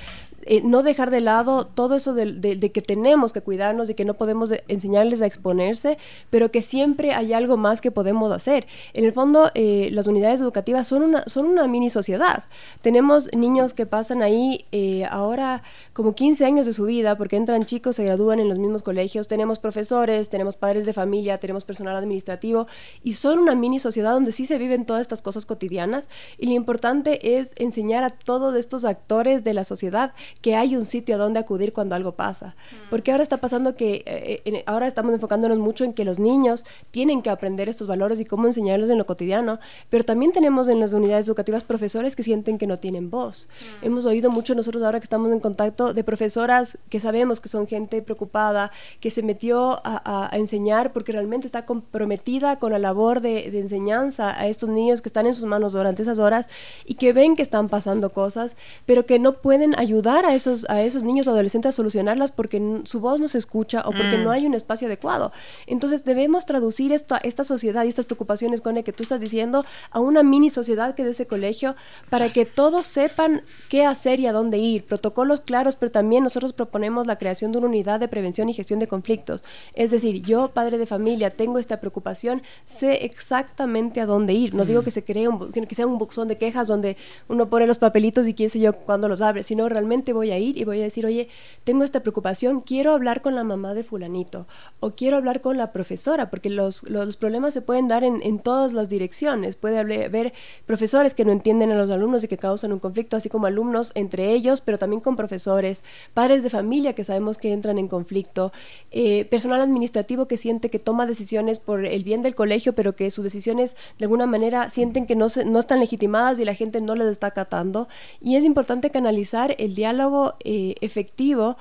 eh, 0.46 0.62
no 0.64 0.84
dejar 0.84 1.10
de 1.10 1.22
lado 1.22 1.66
todo 1.66 1.96
eso 1.96 2.14
de, 2.14 2.72
que 2.72 2.82
tenemos 2.82 3.34
que 3.34 3.42
cuidarnos 3.42 3.90
y 3.90 3.96
que 3.96 4.06
no 4.06 4.14
podemos 4.14 4.54
enseñarles 4.68 5.22
a 5.22 5.26
exponerse, 5.26 5.98
pero 6.30 6.52
que 6.52 6.62
siempre 6.62 7.14
hay 7.14 7.34
algo 7.34 7.58
más 7.58 7.82
que 7.82 7.92
podemos 7.92 8.32
hacer. 8.32 8.68
En 8.94 9.06
el 9.06 9.14
fondo, 9.14 9.52
eh, 9.56 9.90
las 9.92 10.08
unidades 10.08 10.42
educativas 10.42 10.88
son 10.88 11.04
una, 11.04 11.24
son 11.28 11.46
una 11.46 11.68
mini 11.68 11.90
sociedad. 11.90 12.44
Tenemos 12.82 13.34
niños 13.34 13.74
que 13.74 13.86
pasan 13.86 14.22
ahí 14.22 14.66
eh, 14.72 15.06
ahora 15.10 15.64
como 15.94 16.14
15 16.14 16.46
años 16.46 16.66
de 16.66 16.74
su 16.74 16.86
vida, 16.86 17.18
porque 17.18 17.38
entran 17.38 17.64
chicos, 17.66 17.96
se 17.96 18.04
gradúan 18.04 18.40
en 18.40 18.50
los 18.50 18.60
mismos 18.60 18.84
colegios, 18.84 19.28
tenemos 19.28 19.60
profesores, 19.60 20.30
tenemos 20.30 20.58
padres 20.58 20.86
de 20.86 20.94
familia, 20.94 21.40
tenemos 21.40 21.64
personal 21.64 21.96
administrativo, 21.96 22.68
y 23.04 23.14
son 23.14 23.40
una 23.40 23.56
mini 23.56 23.80
sociedad 23.80 24.12
donde 24.12 24.32
sí 24.32 24.46
se 24.46 24.58
viven 24.58 24.86
todas 24.86 25.02
estas 25.02 25.22
cosas 25.22 25.46
cotidianas, 25.46 26.08
y 26.38 26.48
lo 26.48 26.52
importante 26.52 27.38
es 27.38 27.52
enseñar 27.56 28.04
a 28.04 28.10
todos 28.10 28.56
estos 28.56 28.86
actores 28.86 29.44
de 29.44 29.54
la 29.54 29.64
sociedad 29.64 30.14
que 30.42 30.56
hay 30.56 30.76
un 30.76 30.86
sitio 30.86 31.16
a 31.16 31.18
donde 31.18 31.40
acudir 31.40 31.74
cuando 31.74 31.96
algo 31.96 32.12
pasa. 32.12 32.56
Porque 32.90 33.12
ahora 33.12 33.24
está 33.24 33.38
pasando 33.38 33.74
que, 33.74 34.04
eh, 34.06 34.64
ahora 34.68 34.88
estamos 34.88 35.14
enfocándonos 35.14 35.58
mucho 35.58 35.84
en 35.84 35.94
que 35.94 36.06
los 36.06 36.20
niños 36.20 36.66
tienen 36.92 37.22
que 37.22 37.30
aprender 37.30 37.70
estos 37.70 37.88
valores 37.88 38.20
y 38.20 38.26
cómo 38.26 38.46
enseñarlos 38.46 38.90
en 38.90 38.98
lo 38.98 39.06
cotidiano, 39.06 39.60
pero 39.90 40.04
también 40.04 40.32
tenemos 40.32 40.68
en 40.68 40.80
las 40.80 40.94
unidades 40.94 41.28
educativas 41.28 41.64
profesores 41.64 42.16
que 42.16 42.24
sienten 42.24 42.58
que 42.58 42.68
no 42.68 42.78
tienen 42.78 43.10
voz. 43.10 43.50
Hemos 43.82 44.06
oído 44.06 44.30
mucho 44.30 44.56
nosotros 44.56 44.84
ahora 44.84 45.00
que 45.00 45.06
estamos 45.06 45.32
en 45.32 45.40
contacto 45.40 45.94
de 45.94 46.04
profesoras 46.04 46.78
que 46.90 47.00
sabemos 47.00 47.40
que 47.40 47.50
son 47.50 47.68
gente 47.68 48.02
preocupada, 48.02 48.72
que 49.00 49.10
se 49.10 49.24
metió 49.24 49.82
a, 49.84 50.30
enseñar 50.34 50.94
porque 50.94 51.12
realmente 51.12 51.48
está 51.48 51.66
comprometida 51.66 52.60
con 52.60 52.72
la 52.72 52.80
labor 52.80 53.22
de, 53.22 53.50
de 53.52 53.60
enseñanza 53.60 54.40
a 54.40 54.48
estos 54.48 54.70
niños 54.70 55.02
que 55.02 55.10
están 55.10 55.26
en 55.26 55.34
sus 55.34 55.46
manos 55.46 55.74
durante 55.74 56.02
esas 56.02 56.20
horas 56.20 56.48
y 56.86 56.96
que 56.96 57.14
ven 57.14 57.36
que 57.36 57.42
están 57.42 57.70
pasando 57.70 58.12
cosas, 58.12 58.56
pero 58.86 59.06
que 59.06 59.20
no 59.20 59.34
pueden 59.34 59.78
ayudar 59.80 60.25
a 60.26 60.36
esos, 60.36 60.66
a 60.70 60.82
esos 60.82 61.04
niños 61.04 61.28
o 61.28 61.32
adolescentes 61.32 61.70
a 61.70 61.72
solucionarlas 61.72 62.32
porque 62.32 62.82
su 62.86 63.00
voz 63.00 63.20
no 63.20 63.28
se 63.28 63.38
escucha 63.38 63.82
o 63.82 63.92
porque 63.92 64.18
no 64.18 64.30
mm. 64.30 64.34
hay 64.34 64.46
un 64.46 64.54
espacio 64.54 64.88
adecuado. 64.88 65.32
Entonces 65.68 66.04
debemos 66.06 66.46
traducir 66.46 66.92
esta, 66.92 67.18
esta 67.18 67.44
sociedad 67.44 67.84
y 67.86 67.88
estas 67.88 68.06
preocupaciones, 68.06 68.62
con 68.62 68.76
que 68.84 68.94
tú 68.94 69.04
estás 69.04 69.20
diciendo, 69.20 69.66
a 69.92 70.00
una 70.00 70.24
mini 70.24 70.50
sociedad 70.50 70.96
que 70.96 71.04
es 71.04 71.10
ese 71.10 71.28
colegio 71.28 71.76
para 72.10 72.32
que 72.32 72.46
todos 72.46 72.86
sepan 72.86 73.44
qué 73.70 73.86
hacer 73.86 74.20
y 74.20 74.28
a 74.28 74.34
dónde 74.34 74.58
ir. 74.58 74.86
Protocolos 74.86 75.42
claros, 75.42 75.76
pero 75.76 75.92
también 75.92 76.24
nosotros 76.24 76.54
proponemos 76.54 77.08
la 77.08 77.18
creación 77.18 77.52
de 77.52 77.60
una 77.60 77.68
unidad 77.68 78.00
de 78.00 78.08
prevención 78.08 78.50
y 78.50 78.54
gestión 78.54 78.80
de 78.80 78.88
conflictos. 78.88 79.44
Es 79.74 79.92
decir, 79.92 80.22
yo, 80.24 80.50
padre 80.50 80.78
de 80.78 80.86
familia, 80.86 81.30
tengo 81.30 81.60
esta 81.60 81.80
preocupación, 81.80 82.42
sé 82.66 83.06
exactamente 83.06 84.02
a 84.02 84.06
dónde 84.06 84.34
ir. 84.34 84.54
No 84.54 84.66
digo 84.66 84.82
mm. 84.82 84.86
que 84.86 84.92
se 84.92 85.04
cree 85.04 85.28
un, 85.28 85.52
que 85.52 85.76
sea 85.76 85.88
un 85.88 85.98
buzón 85.98 86.28
de 86.28 86.38
quejas 86.38 86.68
donde 86.68 86.98
uno 87.28 87.50
pone 87.50 87.68
los 87.68 87.78
papelitos 87.78 88.28
y 88.28 88.34
quién 88.34 88.50
sé 88.50 88.60
yo 88.60 88.74
cuándo 88.74 89.08
los 89.08 89.22
abre, 89.22 89.44
sino 89.44 89.70
realmente 89.70 90.14
voy 90.16 90.32
a 90.32 90.40
ir 90.40 90.58
y 90.58 90.64
voy 90.64 90.80
a 90.80 90.84
decir, 90.84 91.06
oye, 91.06 91.28
tengo 91.64 91.84
esta 91.84 92.00
preocupación, 92.00 92.62
quiero 92.62 92.92
hablar 92.92 93.22
con 93.22 93.36
la 93.36 93.44
mamá 93.44 93.74
de 93.74 93.84
fulanito 93.84 94.48
o 94.80 94.92
quiero 94.92 95.18
hablar 95.18 95.42
con 95.42 95.58
la 95.58 95.72
profesora, 95.72 96.30
porque 96.30 96.50
los, 96.50 96.84
los 96.90 97.18
problemas 97.18 97.54
se 97.54 97.62
pueden 97.62 97.88
dar 97.88 98.04
en, 98.04 98.22
en 98.24 98.40
todas 98.40 98.74
las 98.74 98.90
direcciones. 98.90 99.56
Puede 99.56 99.80
haber 99.80 100.34
profesores 100.66 101.14
que 101.14 101.26
no 101.26 101.32
entienden 101.32 101.72
a 101.72 101.76
los 101.76 101.92
alumnos 101.92 102.24
y 102.24 102.28
que 102.28 102.38
causan 102.38 102.74
un 102.74 102.80
conflicto, 102.80 103.18
así 103.18 103.30
como 103.30 103.46
alumnos 103.46 103.92
entre 103.96 104.32
ellos, 104.34 104.62
pero 104.62 104.78
también 104.78 105.02
con 105.02 105.16
profesores, 105.16 105.84
padres 106.14 106.44
de 106.44 106.50
familia 106.50 106.94
que 106.94 107.04
sabemos 107.04 107.38
que 107.38 107.54
entran 107.54 107.78
en 107.78 107.88
conflicto, 107.88 108.52
eh, 108.92 109.26
personal 109.26 109.62
administrativo 109.62 110.28
que 110.28 110.38
siente 110.38 110.70
que 110.70 110.80
toma 110.80 111.06
decisiones 111.06 111.60
por 111.60 111.86
el 111.86 112.04
bien 112.04 112.22
del 112.22 112.36
colegio, 112.36 112.74
pero 112.74 112.96
que 112.96 113.12
sus 113.12 113.24
decisiones 113.24 113.76
de 114.00 114.06
alguna 114.06 114.26
manera 114.26 114.70
sienten 114.70 115.06
que 115.06 115.16
no, 115.16 115.28
no 115.46 115.60
están 115.60 115.80
legitimadas 115.80 116.40
y 116.40 116.46
la 116.46 116.56
gente 116.56 116.82
no 116.82 116.96
les 116.96 117.08
está 117.08 117.28
acatando. 117.28 117.88
Y 118.22 118.36
es 118.36 118.44
importante 118.44 118.90
canalizar 118.90 119.56
el 119.58 119.76
diálogo 119.76 120.05
eh, 120.44 120.76
efectivo 120.82 121.58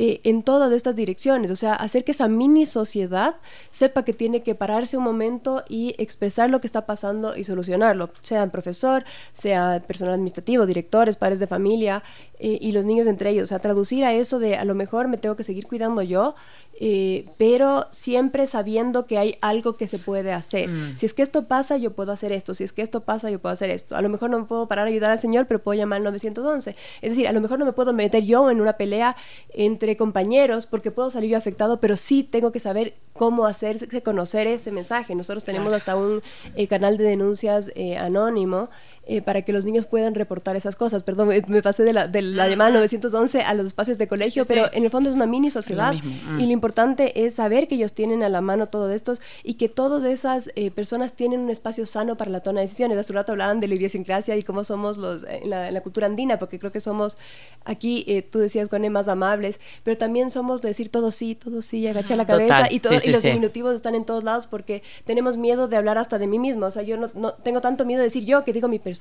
eh, 0.00 0.20
en 0.22 0.44
todas 0.44 0.70
estas 0.70 0.94
direcciones, 0.94 1.50
o 1.50 1.56
sea, 1.56 1.74
hacer 1.74 2.04
que 2.04 2.12
esa 2.12 2.28
mini 2.28 2.66
sociedad 2.66 3.34
sepa 3.72 4.04
que 4.04 4.12
tiene 4.12 4.42
que 4.42 4.54
pararse 4.54 4.96
un 4.96 5.02
momento 5.02 5.64
y 5.68 5.96
expresar 5.98 6.50
lo 6.50 6.60
que 6.60 6.68
está 6.68 6.86
pasando 6.86 7.36
y 7.36 7.42
solucionarlo, 7.42 8.08
sea 8.20 8.44
el 8.44 8.50
profesor, 8.52 9.02
sea 9.32 9.82
personal 9.84 10.14
administrativo, 10.14 10.66
directores, 10.66 11.16
padres 11.16 11.40
de 11.40 11.48
familia 11.48 12.04
eh, 12.38 12.58
y 12.60 12.70
los 12.70 12.84
niños 12.84 13.08
entre 13.08 13.30
ellos, 13.30 13.42
o 13.42 13.46
sea, 13.48 13.58
traducir 13.58 14.04
a 14.04 14.14
eso 14.14 14.38
de 14.38 14.54
a 14.54 14.64
lo 14.64 14.76
mejor 14.76 15.08
me 15.08 15.16
tengo 15.16 15.34
que 15.34 15.42
seguir 15.42 15.66
cuidando 15.66 16.00
yo 16.02 16.36
eh, 16.80 17.26
pero 17.38 17.88
siempre 17.90 18.46
sabiendo 18.46 19.06
que 19.06 19.18
hay 19.18 19.36
algo 19.40 19.76
que 19.76 19.88
se 19.88 19.98
puede 19.98 20.32
hacer. 20.32 20.68
Mm. 20.68 20.96
Si 20.96 21.06
es 21.06 21.12
que 21.12 21.22
esto 21.22 21.48
pasa, 21.48 21.76
yo 21.76 21.92
puedo 21.92 22.12
hacer 22.12 22.30
esto. 22.30 22.54
Si 22.54 22.62
es 22.62 22.72
que 22.72 22.82
esto 22.82 23.00
pasa, 23.00 23.30
yo 23.30 23.40
puedo 23.40 23.52
hacer 23.52 23.70
esto. 23.70 23.96
A 23.96 24.02
lo 24.02 24.08
mejor 24.08 24.30
no 24.30 24.38
me 24.38 24.44
puedo 24.44 24.68
parar 24.68 24.86
a 24.86 24.90
ayudar 24.90 25.10
al 25.10 25.18
Señor, 25.18 25.46
pero 25.46 25.60
puedo 25.60 25.76
llamar 25.76 25.96
al 25.96 26.04
911. 26.04 26.76
Es 27.02 27.10
decir, 27.10 27.26
a 27.26 27.32
lo 27.32 27.40
mejor 27.40 27.58
no 27.58 27.64
me 27.64 27.72
puedo 27.72 27.92
meter 27.92 28.22
yo 28.22 28.48
en 28.50 28.60
una 28.60 28.74
pelea 28.74 29.16
entre 29.50 29.96
compañeros 29.96 30.66
porque 30.66 30.92
puedo 30.92 31.10
salir 31.10 31.30
yo 31.30 31.38
afectado, 31.38 31.80
pero 31.80 31.96
sí 31.96 32.22
tengo 32.22 32.52
que 32.52 32.60
saber 32.60 32.94
cómo 33.12 33.46
hacerse 33.46 34.00
conocer 34.02 34.46
ese 34.46 34.70
mensaje. 34.70 35.16
Nosotros 35.16 35.42
tenemos 35.42 35.72
hasta 35.72 35.96
un 35.96 36.22
eh, 36.54 36.68
canal 36.68 36.96
de 36.96 37.04
denuncias 37.04 37.72
eh, 37.74 37.96
anónimo 37.96 38.70
eh, 39.10 39.22
para 39.22 39.40
que 39.40 39.54
los 39.54 39.64
niños 39.64 39.86
puedan 39.86 40.14
reportar 40.14 40.54
esas 40.54 40.76
cosas. 40.76 41.02
Perdón, 41.02 41.28
me, 41.28 41.62
pasé 41.62 41.82
de 41.82 41.94
la, 41.94 42.08
de 42.08 42.20
la 42.20 42.46
llamada 42.46 42.68
911 42.72 43.40
a 43.40 43.54
los 43.54 43.64
espacios 43.64 43.96
de 43.96 44.06
colegio, 44.06 44.44
pero 44.44 44.66
en 44.70 44.84
el 44.84 44.90
fondo 44.90 45.08
es 45.08 45.16
una 45.16 45.24
mini 45.24 45.50
sociedad 45.50 45.94
mm. 45.94 46.38
y 46.38 46.44
lo 46.44 46.52
importante 46.52 47.24
es 47.24 47.36
saber 47.36 47.68
que 47.68 47.76
ellos 47.76 47.94
tienen 47.94 48.22
a 48.22 48.28
la 48.28 48.42
mano 48.42 48.66
todo 48.66 48.90
esto 48.90 49.14
y 49.42 49.54
que 49.54 49.70
todas 49.70 50.04
esas 50.04 50.50
eh, 50.56 50.70
personas 50.70 51.14
tienen 51.14 51.40
un 51.40 51.48
espacio 51.48 51.86
sano 51.86 52.18
para 52.18 52.30
la 52.30 52.40
toma 52.40 52.60
de 52.60 52.66
decisiones. 52.66 52.98
Hace 52.98 53.12
un 53.12 53.16
rato 53.16 53.32
hablaban 53.32 53.60
de 53.60 53.68
la 53.68 53.76
idiosincrasia 53.76 54.36
y 54.36 54.42
cómo 54.42 54.62
somos 54.62 54.98
los, 54.98 55.24
en, 55.26 55.48
la, 55.48 55.80
cultura 55.80 56.06
andina, 56.06 56.38
porque 56.38 56.58
creo 56.58 56.70
que 56.70 56.80
somos 56.80 57.16
aquí, 57.64 58.04
eh, 58.08 58.20
tú 58.20 58.40
decías, 58.40 58.68
con 58.68 58.86
más 58.92 59.08
amables, 59.08 59.58
pero 59.84 59.96
también 59.96 60.30
somos 60.30 60.60
de 60.60 60.68
decir 60.68 60.90
todo 60.90 61.10
sí, 61.10 61.34
todo 61.34 61.62
sí, 61.62 61.88
agachar 61.88 62.18
la 62.18 62.26
cabeza 62.26 62.68
y, 62.70 62.80
todo, 62.80 62.92
y 63.02 63.08
los 63.08 63.22
diminutivos 63.22 63.74
están 63.74 63.94
en 63.94 64.04
todos 64.04 64.22
lados 64.22 64.46
porque 64.46 64.82
tenemos 65.04 65.38
miedo 65.38 65.66
de 65.66 65.78
hablar 65.78 65.96
hasta 65.96 66.18
de 66.18 66.26
mí 66.26 66.38
mismo. 66.38 66.66
O 66.66 66.70
sea, 66.70 66.82
yo 66.82 66.98
no, 66.98 67.10
no 67.14 67.32
tengo 67.32 67.62
tanto 67.62 67.86
miedo 67.86 68.00
de 68.00 68.04
decir 68.04 68.26
yo 68.26 68.44
que 68.44 68.52
digo 68.52 68.68
mi 68.68 68.78
persona 68.78 68.97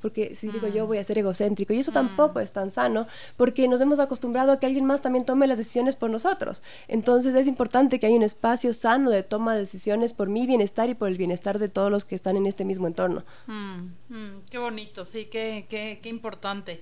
porque 0.00 0.34
si 0.34 0.48
digo 0.48 0.68
yo 0.68 0.84
mm. 0.84 0.88
voy 0.88 0.98
a 0.98 1.04
ser 1.04 1.18
egocéntrico, 1.18 1.72
y 1.72 1.80
eso 1.80 1.92
tampoco 1.92 2.38
mm. 2.38 2.42
es 2.42 2.52
tan 2.52 2.70
sano, 2.70 3.06
porque 3.36 3.68
nos 3.68 3.80
hemos 3.80 3.98
acostumbrado 3.98 4.52
a 4.52 4.60
que 4.60 4.66
alguien 4.66 4.84
más 4.84 5.00
también 5.00 5.24
tome 5.24 5.46
las 5.46 5.58
decisiones 5.58 5.96
por 5.96 6.10
nosotros. 6.10 6.62
Entonces 6.88 7.34
es 7.34 7.46
importante 7.46 7.98
que 7.98 8.06
haya 8.06 8.16
un 8.16 8.22
espacio 8.22 8.72
sano 8.72 9.10
de 9.10 9.22
toma 9.22 9.54
de 9.54 9.60
decisiones 9.60 10.12
por 10.12 10.28
mi 10.28 10.46
bienestar 10.46 10.88
y 10.88 10.94
por 10.94 11.08
el 11.08 11.16
bienestar 11.16 11.58
de 11.58 11.68
todos 11.68 11.90
los 11.90 12.04
que 12.04 12.14
están 12.14 12.36
en 12.36 12.46
este 12.46 12.64
mismo 12.64 12.86
entorno. 12.86 13.24
Mm, 13.46 14.40
qué 14.50 14.58
bonito, 14.58 15.04
sí, 15.04 15.26
qué, 15.26 15.66
qué, 15.68 16.00
qué 16.02 16.08
importante. 16.08 16.80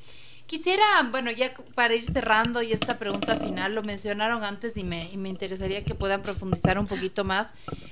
Quisiera, 0.51 0.83
bueno, 1.13 1.31
ya 1.31 1.55
para 1.77 1.95
ir 1.95 2.05
cerrando 2.05 2.61
y 2.61 2.73
esta 2.73 2.99
pregunta 2.99 3.37
final, 3.37 3.73
lo 3.73 3.85
mencionaron 3.85 4.43
antes 4.43 4.77
y 4.77 4.83
me, 4.83 5.09
y 5.13 5.17
me 5.17 5.29
interesaría 5.29 5.85
que 5.85 5.95
puedan 5.95 6.23
profundizar 6.23 6.77
un 6.77 6.89
poquito 6.89 7.23
más. 7.23 7.51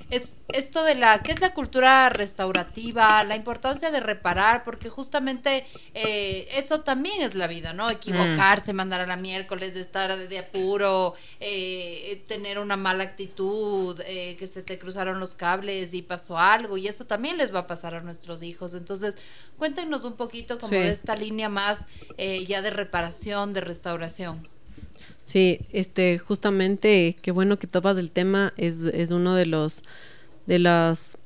Es 0.09 0.35
esto 0.51 0.83
de 0.83 0.95
la, 0.95 1.21
¿qué 1.21 1.31
es 1.31 1.41
la 1.41 1.53
cultura 1.53 2.09
restaurativa? 2.09 3.23
La 3.23 3.35
importancia 3.35 3.91
de 3.91 3.99
reparar, 3.99 4.63
porque 4.63 4.89
justamente 4.89 5.65
eh, 5.93 6.47
eso 6.53 6.81
también 6.81 7.21
es 7.21 7.35
la 7.35 7.47
vida, 7.47 7.73
¿no? 7.73 7.89
Equivocarse, 7.89 8.73
mandar 8.73 9.01
a 9.01 9.05
la 9.05 9.15
miércoles, 9.15 9.73
de 9.73 9.81
estar 9.81 10.17
de, 10.17 10.39
apuro, 10.39 11.13
eh, 11.39 12.23
tener 12.27 12.57
una 12.59 12.77
mala 12.77 13.03
actitud, 13.03 14.01
eh, 14.05 14.35
que 14.37 14.47
se 14.47 14.63
te 14.63 14.79
cruzaron 14.79 15.19
los 15.19 15.35
cables 15.35 15.93
y 15.93 16.01
pasó 16.01 16.37
algo, 16.37 16.77
y 16.77 16.87
eso 16.87 17.05
también 17.05 17.37
les 17.37 17.53
va 17.53 17.59
a 17.59 17.67
pasar 17.67 17.93
a 17.93 18.01
nuestros 18.01 18.41
hijos. 18.41 18.73
Entonces, 18.73 19.15
cuéntenos 19.57 20.03
un 20.03 20.13
poquito 20.13 20.57
como 20.57 20.73
de 20.73 20.89
esta 20.89 21.15
línea 21.15 21.49
más 21.49 21.85
ya 22.49 22.61
de 22.61 22.71
reparación, 22.71 23.53
de 23.53 23.61
restauración. 23.61 24.47
Sí, 25.23 25.61
este, 25.71 26.17
justamente, 26.17 27.15
qué 27.21 27.31
bueno 27.31 27.59
que 27.59 27.67
topas 27.67 27.97
el 27.97 28.09
tema, 28.09 28.51
es, 28.57 28.79
es 28.81 29.11
uno 29.11 29.35
de 29.35 29.45
los, 29.45 29.83
de 30.47 30.57
las, 30.57 31.17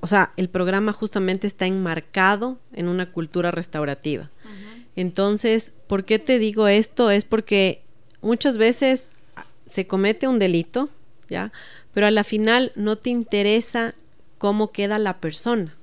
o 0.00 0.06
sea, 0.06 0.32
el 0.36 0.48
programa 0.48 0.92
justamente 0.92 1.46
está 1.46 1.66
enmarcado 1.66 2.58
en 2.72 2.88
una 2.88 3.12
cultura 3.12 3.50
restaurativa. 3.50 4.30
Entonces, 4.96 5.72
¿por 5.86 6.04
qué 6.04 6.18
te 6.18 6.38
digo 6.38 6.68
esto? 6.68 7.10
Es 7.10 7.24
porque 7.24 7.82
muchas 8.22 8.56
veces 8.56 9.10
se 9.66 9.86
comete 9.86 10.26
un 10.26 10.38
delito, 10.38 10.88
¿ya? 11.28 11.52
Pero 11.92 12.06
a 12.06 12.10
la 12.10 12.24
final 12.24 12.72
no 12.76 12.96
te 12.96 13.10
interesa 13.10 13.94
cómo 14.38 14.72
queda 14.72 14.98
la 14.98 15.18
persona, 15.18 15.74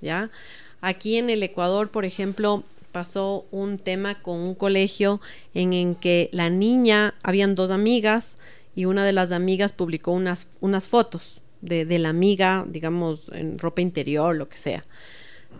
¿ya? 0.00 0.30
Aquí 0.80 1.16
en 1.16 1.30
el 1.30 1.42
Ecuador, 1.42 1.90
por 1.90 2.04
ejemplo, 2.04 2.64
pasó 2.92 3.46
un 3.50 3.78
tema 3.78 4.22
con 4.22 4.38
un 4.38 4.54
colegio 4.54 5.20
en, 5.54 5.72
en 5.72 5.94
que 5.94 6.28
la 6.32 6.50
niña, 6.50 7.14
habían 7.22 7.54
dos 7.54 7.70
amigas 7.70 8.36
y 8.76 8.84
una 8.84 9.04
de 9.04 9.12
las 9.12 9.32
amigas 9.32 9.72
publicó 9.72 10.12
unas, 10.12 10.48
unas 10.60 10.88
fotos 10.88 11.42
de, 11.60 11.84
de 11.84 11.98
la 11.98 12.10
amiga, 12.10 12.64
digamos, 12.68 13.30
en 13.32 13.58
ropa 13.58 13.80
interior, 13.80 14.36
lo 14.36 14.48
que 14.48 14.58
sea. 14.58 14.84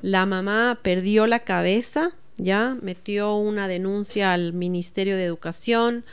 La 0.03 0.27
mamá 0.27 0.81
perdió 0.83 1.27
la 1.27 1.41
cabeza, 1.41 2.13
ya 2.37 2.77
metió 2.81 3.37
una 3.37 3.69
denuncia 3.69 4.33
al 4.33 4.53
Ministerio 4.53 5.17
de 5.17 5.25
Educación. 5.25 6.05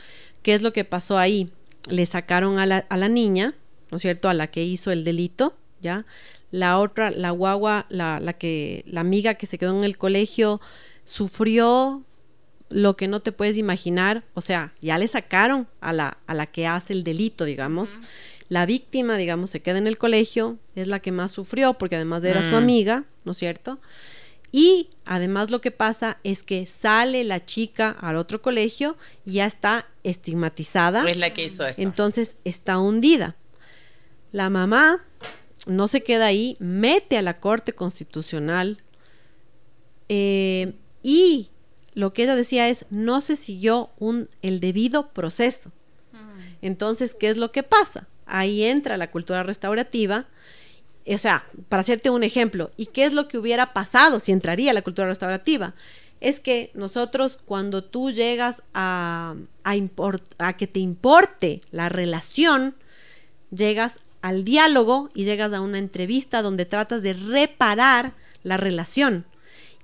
¿Qué 0.42 0.54
es 0.54 0.62
lo 0.62 0.72
que 0.72 0.84
pasó 0.84 1.18
ahí? 1.18 1.50
Le 1.88 2.06
sacaron 2.06 2.58
a 2.58 2.66
la, 2.66 2.78
a 2.88 2.96
la 2.96 3.08
niña, 3.08 3.54
¿no 3.90 3.96
es 3.96 4.02
cierto?, 4.02 4.28
a 4.28 4.34
la 4.34 4.48
que 4.48 4.62
hizo 4.62 4.92
el 4.92 5.02
delito, 5.02 5.56
¿ya? 5.80 6.04
La 6.50 6.78
otra, 6.78 7.10
la 7.10 7.30
guagua, 7.30 7.86
la, 7.88 8.20
la 8.20 8.34
que, 8.34 8.84
la 8.86 9.00
amiga 9.00 9.34
que 9.34 9.46
se 9.46 9.56
quedó 9.56 9.76
en 9.76 9.84
el 9.84 9.96
colegio, 9.96 10.60
sufrió 11.10 12.04
lo 12.68 12.96
que 12.96 13.08
no 13.08 13.20
te 13.20 13.32
puedes 13.32 13.56
imaginar, 13.56 14.22
o 14.34 14.40
sea, 14.40 14.72
ya 14.80 14.96
le 14.96 15.08
sacaron 15.08 15.66
a 15.80 15.92
la, 15.92 16.18
a 16.28 16.34
la 16.34 16.46
que 16.46 16.68
hace 16.68 16.92
el 16.92 17.02
delito, 17.02 17.44
digamos. 17.44 18.00
La 18.48 18.64
víctima, 18.64 19.16
digamos, 19.16 19.50
se 19.50 19.60
queda 19.60 19.78
en 19.78 19.88
el 19.88 19.98
colegio, 19.98 20.58
es 20.76 20.86
la 20.86 21.00
que 21.00 21.10
más 21.10 21.32
sufrió 21.32 21.74
porque 21.74 21.96
además 21.96 22.22
era 22.22 22.42
su 22.42 22.50
mm. 22.50 22.54
amiga, 22.54 23.04
¿no 23.24 23.32
es 23.32 23.38
cierto? 23.38 23.80
Y 24.52 24.90
además 25.04 25.50
lo 25.50 25.60
que 25.60 25.72
pasa 25.72 26.18
es 26.22 26.44
que 26.44 26.64
sale 26.66 27.24
la 27.24 27.44
chica 27.44 27.90
al 28.00 28.16
otro 28.16 28.40
colegio 28.40 28.96
y 29.24 29.32
ya 29.32 29.46
está 29.46 29.88
estigmatizada. 30.04 31.10
Es 31.10 31.16
la 31.16 31.34
que 31.34 31.44
hizo 31.44 31.66
eso. 31.66 31.82
Entonces 31.82 32.36
está 32.44 32.78
hundida. 32.78 33.34
La 34.30 34.48
mamá 34.48 35.04
no 35.66 35.88
se 35.88 36.02
queda 36.02 36.26
ahí, 36.26 36.56
mete 36.60 37.18
a 37.18 37.22
la 37.22 37.40
Corte 37.40 37.72
Constitucional 37.72 38.78
eh, 40.08 40.72
y 41.02 41.50
lo 41.94 42.12
que 42.12 42.22
ella 42.24 42.36
decía 42.36 42.68
es, 42.68 42.86
no 42.90 43.20
se 43.20 43.36
siguió 43.36 43.90
un, 43.98 44.28
el 44.42 44.60
debido 44.60 45.08
proceso. 45.08 45.72
Entonces, 46.62 47.14
¿qué 47.14 47.30
es 47.30 47.36
lo 47.36 47.52
que 47.52 47.62
pasa? 47.62 48.06
Ahí 48.26 48.64
entra 48.64 48.96
la 48.96 49.10
cultura 49.10 49.42
restaurativa. 49.42 50.26
O 51.06 51.18
sea, 51.18 51.46
para 51.68 51.80
hacerte 51.80 52.10
un 52.10 52.22
ejemplo, 52.22 52.70
¿y 52.76 52.86
qué 52.86 53.04
es 53.04 53.12
lo 53.12 53.28
que 53.28 53.38
hubiera 53.38 53.72
pasado 53.72 54.20
si 54.20 54.30
entraría 54.32 54.72
la 54.72 54.82
cultura 54.82 55.08
restaurativa? 55.08 55.74
Es 56.20 56.38
que 56.38 56.70
nosotros 56.74 57.38
cuando 57.42 57.82
tú 57.82 58.10
llegas 58.10 58.62
a, 58.74 59.34
a, 59.64 59.74
a 60.38 60.56
que 60.56 60.66
te 60.66 60.80
importe 60.80 61.62
la 61.70 61.88
relación, 61.88 62.74
llegas 63.50 64.00
al 64.20 64.44
diálogo 64.44 65.08
y 65.14 65.24
llegas 65.24 65.54
a 65.54 65.62
una 65.62 65.78
entrevista 65.78 66.42
donde 66.42 66.66
tratas 66.66 67.02
de 67.02 67.14
reparar 67.14 68.12
la 68.42 68.58
relación. 68.58 69.24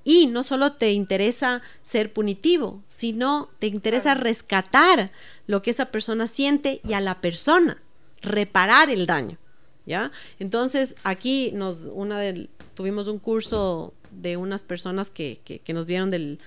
Y 0.08 0.28
no 0.28 0.44
solo 0.44 0.74
te 0.74 0.92
interesa 0.92 1.62
ser 1.82 2.12
punitivo, 2.12 2.84
sino 2.86 3.50
te 3.58 3.66
interesa 3.66 4.14
rescatar 4.14 5.10
lo 5.48 5.62
que 5.62 5.70
esa 5.70 5.86
persona 5.86 6.28
siente 6.28 6.80
y 6.84 6.92
a 6.92 7.00
la 7.00 7.20
persona, 7.20 7.82
reparar 8.22 8.88
el 8.88 9.06
daño. 9.06 9.36
¿Ya? 9.84 10.12
Entonces, 10.38 10.94
aquí 11.02 11.50
nos, 11.54 11.88
una 11.92 12.20
del, 12.20 12.50
tuvimos 12.74 13.08
un 13.08 13.18
curso 13.18 13.94
de 14.12 14.36
unas 14.36 14.62
personas 14.62 15.10
que, 15.10 15.40
que, 15.44 15.72
nos 15.72 15.88
dieron 15.88 16.12
del, 16.12 16.38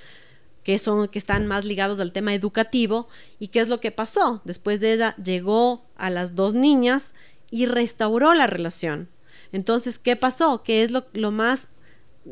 que 0.64 0.80
son, 0.80 1.10
que 1.10 1.20
están 1.20 1.46
más 1.46 1.66
ligados 1.66 2.00
al 2.00 2.14
tema 2.14 2.34
educativo. 2.34 3.10
¿Y 3.40 3.50
qué 3.50 3.60
es 3.60 3.68
lo 3.68 3.82
que 3.82 3.92
pasó? 3.92 4.42
Después 4.46 4.80
de 4.80 4.94
ella 4.94 5.18
llegó 5.22 5.86
a 5.98 6.10
las 6.10 6.34
dos 6.34 6.54
niñas 6.54 7.14
y 7.52 7.66
restauró 7.66 8.34
la 8.34 8.48
relación. 8.48 9.10
Entonces, 9.52 10.00
¿qué 10.00 10.16
pasó? 10.16 10.64
Que 10.64 10.84
es 10.84 10.92
lo, 10.92 11.08
lo 11.12 11.32
más 11.32 11.68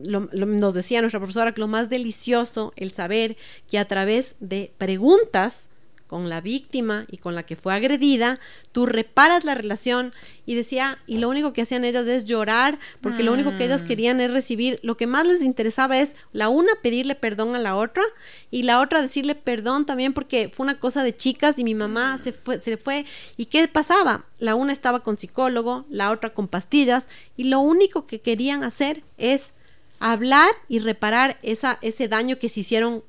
nos 0.05 0.73
decía 0.73 1.01
nuestra 1.01 1.19
profesora 1.19 1.53
que 1.53 1.61
lo 1.61 1.67
más 1.67 1.89
delicioso, 1.89 2.73
el 2.75 2.91
saber 2.91 3.37
que 3.69 3.79
a 3.79 3.87
través 3.87 4.35
de 4.39 4.71
preguntas 4.77 5.69
con 6.07 6.29
la 6.29 6.41
víctima 6.41 7.05
y 7.11 7.17
con 7.17 7.35
la 7.35 7.43
que 7.43 7.55
fue 7.55 7.73
agredida, 7.73 8.39
tú 8.71 8.85
reparas 8.85 9.43
la 9.43 9.55
relación 9.55 10.13
y 10.45 10.55
decía, 10.55 10.99
y 11.05 11.17
lo 11.17 11.29
único 11.29 11.53
que 11.53 11.61
hacían 11.61 11.83
ellas 11.83 12.07
es 12.07 12.25
llorar, 12.25 12.79
porque 13.01 13.23
lo 13.23 13.33
único 13.33 13.55
que 13.57 13.65
ellas 13.65 13.83
mm. 13.83 13.87
querían 13.87 14.21
es 14.21 14.31
recibir, 14.31 14.79
lo 14.81 14.95
que 14.97 15.05
más 15.05 15.27
les 15.27 15.41
interesaba 15.43 15.99
es 15.99 16.15
la 16.31 16.47
una 16.47 16.71
pedirle 16.81 17.15
perdón 17.15 17.55
a 17.55 17.59
la 17.59 17.75
otra 17.75 18.03
y 18.49 18.63
la 18.63 18.79
otra 18.79 19.01
decirle 19.01 19.35
perdón 19.35 19.85
también 19.85 20.13
porque 20.13 20.49
fue 20.51 20.63
una 20.63 20.79
cosa 20.79 21.03
de 21.03 21.15
chicas 21.15 21.59
y 21.59 21.63
mi 21.63 21.75
mamá 21.75 22.17
se 22.23 22.31
fue, 22.31 22.61
se 22.61 22.77
fue. 22.77 23.05
¿Y 23.35 23.45
qué 23.47 23.67
pasaba? 23.67 24.25
La 24.39 24.55
una 24.55 24.71
estaba 24.71 25.01
con 25.01 25.17
psicólogo, 25.17 25.85
la 25.89 26.11
otra 26.11 26.33
con 26.33 26.47
pastillas 26.47 27.09
y 27.35 27.45
lo 27.45 27.59
único 27.59 28.07
que 28.07 28.21
querían 28.21 28.63
hacer 28.63 29.03
es 29.17 29.51
hablar 29.99 30.49
y 30.67 30.79
reparar 30.79 31.37
esa, 31.41 31.79
ese 31.81 32.07
daño 32.07 32.37
que 32.39 32.49
se 32.49 32.61
hicieron 32.61 33.03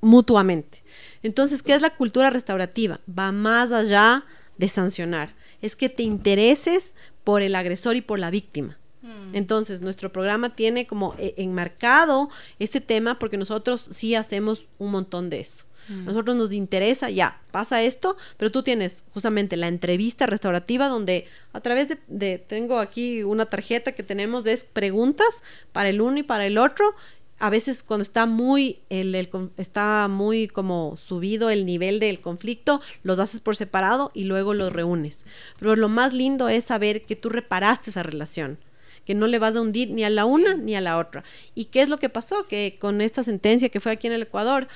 mutuamente. 0.00 0.82
Entonces, 1.22 1.62
¿qué 1.62 1.74
es 1.74 1.80
la 1.80 1.90
cultura 1.90 2.30
restaurativa? 2.30 3.00
Va 3.08 3.32
más 3.32 3.72
allá 3.72 4.24
de 4.58 4.68
sancionar. 4.68 5.34
Es 5.60 5.76
que 5.76 5.88
te 5.88 6.02
intereses 6.02 6.94
por 7.24 7.42
el 7.42 7.54
agresor 7.54 7.96
y 7.96 8.00
por 8.00 8.18
la 8.18 8.30
víctima. 8.30 8.78
Mm. 9.02 9.34
Entonces, 9.34 9.80
nuestro 9.80 10.12
programa 10.12 10.54
tiene 10.54 10.86
como 10.86 11.14
eh, 11.18 11.34
enmarcado 11.36 12.30
este 12.58 12.80
tema 12.80 13.18
porque 13.18 13.36
nosotros 13.36 13.88
sí 13.92 14.14
hacemos 14.14 14.66
un 14.78 14.90
montón 14.90 15.30
de 15.30 15.40
eso. 15.40 15.64
Mm. 15.88 16.04
Nosotros 16.04 16.36
nos 16.36 16.52
interesa, 16.52 17.10
ya, 17.10 17.40
pasa 17.50 17.82
esto, 17.82 18.16
pero 18.36 18.50
tú 18.50 18.62
tienes 18.62 19.04
justamente 19.12 19.56
la 19.56 19.68
entrevista 19.68 20.26
restaurativa 20.26 20.88
donde 20.88 21.26
a 21.52 21.60
través 21.60 21.88
de, 22.06 22.38
tengo 22.38 22.78
aquí 22.78 23.22
una 23.22 23.46
tarjeta 23.46 23.92
que 23.92 24.02
tenemos 24.02 24.44
de 24.44 24.56
preguntas 24.72 25.42
para 25.72 25.88
el 25.88 26.00
uno 26.00 26.18
y 26.18 26.22
para 26.22 26.46
el 26.46 26.58
otro. 26.58 26.94
A 27.38 27.50
veces 27.50 27.82
cuando 27.82 28.02
está 28.02 28.26
muy, 28.26 28.78
el, 28.88 29.14
está 29.56 30.06
muy 30.08 30.46
como 30.46 30.96
subido 30.96 31.50
el 31.50 31.66
nivel 31.66 31.98
del 31.98 32.20
conflicto, 32.20 32.80
los 33.02 33.18
haces 33.18 33.40
por 33.40 33.56
separado 33.56 34.12
y 34.14 34.24
luego 34.24 34.54
los 34.54 34.72
reúnes. 34.72 35.24
Pero 35.58 35.74
lo 35.74 35.88
más 35.88 36.12
lindo 36.12 36.48
es 36.48 36.64
saber 36.64 37.02
que 37.02 37.16
tú 37.16 37.30
reparaste 37.30 37.90
esa 37.90 38.04
relación 38.04 38.58
que 39.04 39.14
no 39.14 39.26
le 39.26 39.38
vas 39.38 39.56
a 39.56 39.60
hundir 39.60 39.90
ni 39.90 40.04
a 40.04 40.10
la 40.10 40.24
una 40.24 40.54
ni 40.54 40.76
a 40.76 40.80
la 40.80 40.98
otra. 40.98 41.24
¿Y 41.54 41.66
qué 41.66 41.82
es 41.82 41.88
lo 41.88 41.98
que 41.98 42.08
pasó? 42.08 42.46
Que 42.46 42.76
con 42.80 43.00
esta 43.00 43.22
sentencia 43.22 43.68
que 43.68 43.80
fue 43.80 43.92
aquí 43.92 44.06
en 44.06 44.12
el 44.12 44.22
Ecuador, 44.22 44.68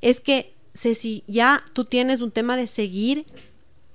es 0.00 0.20
que 0.20 0.54
si 0.74 1.24
ya 1.26 1.64
tú 1.72 1.84
tienes 1.84 2.20
un 2.20 2.30
tema 2.30 2.56
de 2.56 2.66
seguir 2.66 3.26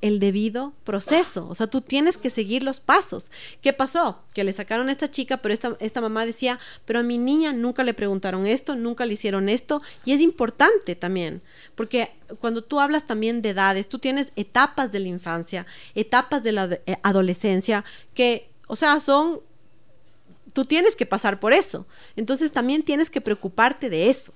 el 0.03 0.19
debido 0.19 0.73
proceso. 0.83 1.47
O 1.47 1.55
sea, 1.55 1.67
tú 1.67 1.79
tienes 1.79 2.17
que 2.17 2.29
seguir 2.29 2.61
los 2.61 2.81
pasos. 2.81 3.31
¿Qué 3.61 3.71
pasó? 3.71 4.21
Que 4.33 4.43
le 4.43 4.51
sacaron 4.51 4.89
a 4.89 4.91
esta 4.91 5.09
chica, 5.09 5.37
pero 5.37 5.53
esta, 5.53 5.77
esta 5.79 6.01
mamá 6.01 6.25
decía, 6.25 6.59
pero 6.83 6.99
a 6.99 7.03
mi 7.03 7.17
niña 7.17 7.53
nunca 7.53 7.85
le 7.85 7.93
preguntaron 7.93 8.45
esto, 8.45 8.75
nunca 8.75 9.05
le 9.05 9.13
hicieron 9.13 9.47
esto. 9.47 9.81
Y 10.03 10.11
es 10.11 10.19
importante 10.19 10.97
también, 10.97 11.41
porque 11.75 12.11
cuando 12.41 12.65
tú 12.65 12.81
hablas 12.81 13.07
también 13.07 13.41
de 13.41 13.51
edades, 13.51 13.87
tú 13.87 13.97
tienes 13.97 14.33
etapas 14.35 14.91
de 14.91 14.99
la 14.99 15.07
infancia, 15.07 15.65
etapas 15.95 16.43
de 16.43 16.51
la 16.51 16.65
eh, 16.85 16.97
adolescencia, 17.01 17.85
que, 18.13 18.49
o 18.67 18.75
sea, 18.75 18.99
son, 18.99 19.39
tú 20.51 20.65
tienes 20.65 20.97
que 20.97 21.05
pasar 21.05 21.39
por 21.39 21.53
eso. 21.53 21.87
Entonces 22.17 22.51
también 22.51 22.83
tienes 22.83 23.09
que 23.09 23.21
preocuparte 23.21 23.89
de 23.89 24.09
eso. 24.09 24.33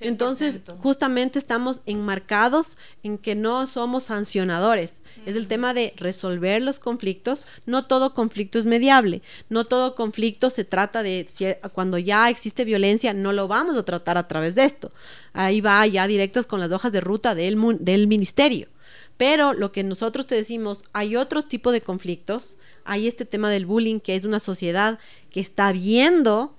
Entonces, 0.00 0.60
justamente 0.78 1.38
estamos 1.38 1.82
enmarcados 1.86 2.76
en 3.02 3.18
que 3.18 3.34
no 3.34 3.66
somos 3.66 4.04
sancionadores. 4.04 5.00
Es 5.26 5.36
el 5.36 5.46
tema 5.46 5.74
de 5.74 5.94
resolver 5.96 6.60
los 6.60 6.80
conflictos. 6.80 7.46
No 7.66 7.86
todo 7.86 8.12
conflicto 8.14 8.58
es 8.58 8.64
mediable. 8.64 9.22
No 9.48 9.64
todo 9.64 9.94
conflicto 9.94 10.50
se 10.50 10.64
trata 10.64 11.02
de 11.02 11.28
cuando 11.72 11.98
ya 11.98 12.28
existe 12.30 12.64
violencia, 12.64 13.14
no 13.14 13.32
lo 13.32 13.48
vamos 13.48 13.76
a 13.76 13.84
tratar 13.84 14.18
a 14.18 14.26
través 14.26 14.54
de 14.54 14.64
esto. 14.64 14.90
Ahí 15.32 15.60
va 15.60 15.86
ya 15.86 16.06
directas 16.06 16.46
con 16.46 16.60
las 16.60 16.72
hojas 16.72 16.92
de 16.92 17.00
ruta 17.00 17.34
del, 17.34 17.58
del 17.80 18.06
ministerio. 18.06 18.68
Pero 19.16 19.52
lo 19.52 19.72
que 19.72 19.84
nosotros 19.84 20.26
te 20.26 20.34
decimos, 20.34 20.84
hay 20.92 21.16
otro 21.16 21.44
tipo 21.44 21.70
de 21.70 21.80
conflictos. 21.80 22.56
Hay 22.84 23.06
este 23.06 23.24
tema 23.24 23.50
del 23.50 23.66
bullying, 23.66 24.00
que 24.00 24.16
es 24.16 24.24
una 24.24 24.40
sociedad 24.40 24.98
que 25.30 25.40
está 25.40 25.70
viendo, 25.70 26.54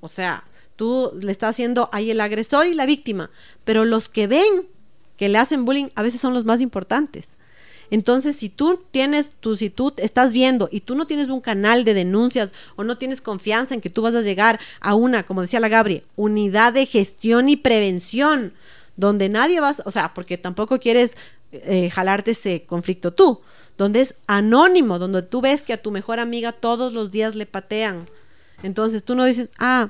o 0.00 0.08
sea, 0.08 0.44
Tú 0.78 1.10
le 1.20 1.32
estás 1.32 1.50
haciendo 1.50 1.88
ahí 1.90 2.12
el 2.12 2.20
agresor 2.20 2.68
y 2.68 2.72
la 2.72 2.86
víctima, 2.86 3.32
pero 3.64 3.84
los 3.84 4.08
que 4.08 4.28
ven 4.28 4.68
que 5.16 5.28
le 5.28 5.38
hacen 5.38 5.64
bullying 5.64 5.88
a 5.96 6.02
veces 6.02 6.20
son 6.20 6.34
los 6.34 6.44
más 6.44 6.60
importantes. 6.60 7.36
Entonces, 7.90 8.36
si 8.36 8.48
tú 8.48 8.84
tienes 8.92 9.32
tu, 9.40 9.56
si 9.56 9.70
tú 9.70 9.92
estás 9.96 10.32
viendo 10.32 10.68
y 10.70 10.82
tú 10.82 10.94
no 10.94 11.08
tienes 11.08 11.30
un 11.30 11.40
canal 11.40 11.82
de 11.82 11.94
denuncias 11.94 12.54
o 12.76 12.84
no 12.84 12.96
tienes 12.96 13.20
confianza 13.20 13.74
en 13.74 13.80
que 13.80 13.90
tú 13.90 14.02
vas 14.02 14.14
a 14.14 14.20
llegar 14.20 14.60
a 14.78 14.94
una, 14.94 15.24
como 15.24 15.42
decía 15.42 15.58
la 15.58 15.68
Gabri, 15.68 16.04
unidad 16.14 16.74
de 16.74 16.86
gestión 16.86 17.48
y 17.48 17.56
prevención, 17.56 18.52
donde 18.96 19.28
nadie 19.28 19.58
va, 19.58 19.74
o 19.84 19.90
sea, 19.90 20.14
porque 20.14 20.38
tampoco 20.38 20.78
quieres 20.78 21.16
eh, 21.50 21.90
jalarte 21.90 22.30
ese 22.30 22.66
conflicto 22.66 23.12
tú, 23.12 23.40
donde 23.76 24.02
es 24.02 24.14
anónimo, 24.28 25.00
donde 25.00 25.22
tú 25.22 25.40
ves 25.40 25.62
que 25.62 25.72
a 25.72 25.82
tu 25.82 25.90
mejor 25.90 26.20
amiga 26.20 26.52
todos 26.52 26.92
los 26.92 27.10
días 27.10 27.34
le 27.34 27.46
patean. 27.46 28.06
Entonces 28.62 29.02
tú 29.02 29.16
no 29.16 29.24
dices, 29.24 29.50
ah, 29.58 29.88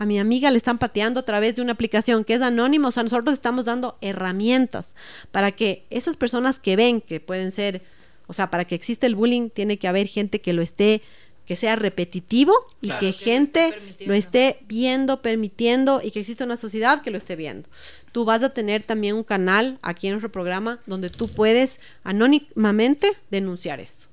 a 0.00 0.06
mi 0.06 0.18
amiga 0.18 0.50
le 0.50 0.56
están 0.56 0.78
pateando 0.78 1.20
a 1.20 1.24
través 1.24 1.54
de 1.54 1.62
una 1.62 1.72
aplicación 1.72 2.24
que 2.24 2.32
es 2.32 2.40
anónima, 2.40 2.88
o 2.88 2.90
sea, 2.90 3.02
nosotros 3.02 3.34
estamos 3.34 3.66
dando 3.66 3.98
herramientas 4.00 4.96
para 5.30 5.52
que 5.52 5.84
esas 5.90 6.16
personas 6.16 6.58
que 6.58 6.74
ven 6.74 7.02
que 7.02 7.20
pueden 7.20 7.50
ser, 7.50 7.82
o 8.26 8.32
sea, 8.32 8.50
para 8.50 8.64
que 8.64 8.74
exista 8.74 9.06
el 9.06 9.14
bullying, 9.14 9.50
tiene 9.50 9.78
que 9.78 9.88
haber 9.88 10.06
gente 10.06 10.40
que 10.40 10.54
lo 10.54 10.62
esté 10.62 11.02
que 11.44 11.54
sea 11.54 11.76
repetitivo 11.76 12.54
y 12.80 12.92
que 12.92 13.12
gente 13.12 13.74
lo 14.06 14.14
esté 14.14 14.60
viendo, 14.66 15.20
permitiendo 15.20 16.00
y 16.02 16.12
que 16.12 16.20
exista 16.20 16.44
una 16.44 16.56
sociedad 16.56 17.02
que 17.02 17.10
lo 17.10 17.18
esté 17.18 17.36
viendo. 17.36 17.68
Tú 18.12 18.24
vas 18.24 18.42
a 18.42 18.50
tener 18.50 18.82
también 18.84 19.16
un 19.16 19.24
canal 19.24 19.78
aquí 19.82 20.06
en 20.06 20.12
nuestro 20.12 20.32
programa 20.32 20.78
donde 20.86 21.10
tú 21.10 21.28
puedes 21.28 21.80
anónimamente 22.04 23.10
denunciar 23.30 23.80
eso 23.80 24.09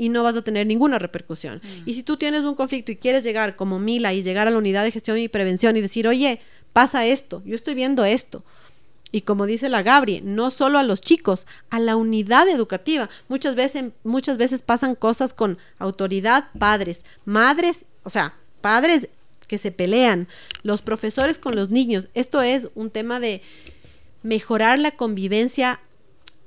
y 0.00 0.08
no 0.08 0.22
vas 0.22 0.34
a 0.34 0.40
tener 0.40 0.66
ninguna 0.66 0.98
repercusión. 0.98 1.60
Mm. 1.62 1.82
Y 1.84 1.92
si 1.92 2.02
tú 2.02 2.16
tienes 2.16 2.40
un 2.40 2.54
conflicto 2.54 2.90
y 2.90 2.96
quieres 2.96 3.22
llegar 3.22 3.54
como 3.54 3.78
Mila 3.78 4.14
y 4.14 4.22
llegar 4.22 4.48
a 4.48 4.50
la 4.50 4.56
unidad 4.56 4.82
de 4.82 4.92
gestión 4.92 5.18
y 5.18 5.28
prevención 5.28 5.76
y 5.76 5.82
decir, 5.82 6.08
oye, 6.08 6.40
pasa 6.72 7.04
esto, 7.04 7.42
yo 7.44 7.54
estoy 7.54 7.74
viendo 7.74 8.06
esto. 8.06 8.42
Y 9.12 9.20
como 9.20 9.44
dice 9.44 9.68
la 9.68 9.82
Gabri, 9.82 10.22
no 10.22 10.50
solo 10.50 10.78
a 10.78 10.84
los 10.84 11.02
chicos, 11.02 11.46
a 11.68 11.78
la 11.78 11.96
unidad 11.96 12.48
educativa. 12.48 13.10
Muchas 13.28 13.56
veces, 13.56 13.92
muchas 14.02 14.38
veces 14.38 14.62
pasan 14.62 14.94
cosas 14.94 15.34
con 15.34 15.58
autoridad, 15.78 16.44
padres, 16.58 17.04
madres, 17.26 17.84
o 18.02 18.08
sea, 18.08 18.34
padres 18.62 19.08
que 19.48 19.58
se 19.58 19.70
pelean, 19.70 20.28
los 20.62 20.80
profesores 20.80 21.36
con 21.36 21.56
los 21.56 21.68
niños. 21.68 22.08
Esto 22.14 22.40
es 22.40 22.68
un 22.74 22.88
tema 22.88 23.20
de 23.20 23.42
mejorar 24.22 24.78
la 24.78 24.92
convivencia 24.92 25.78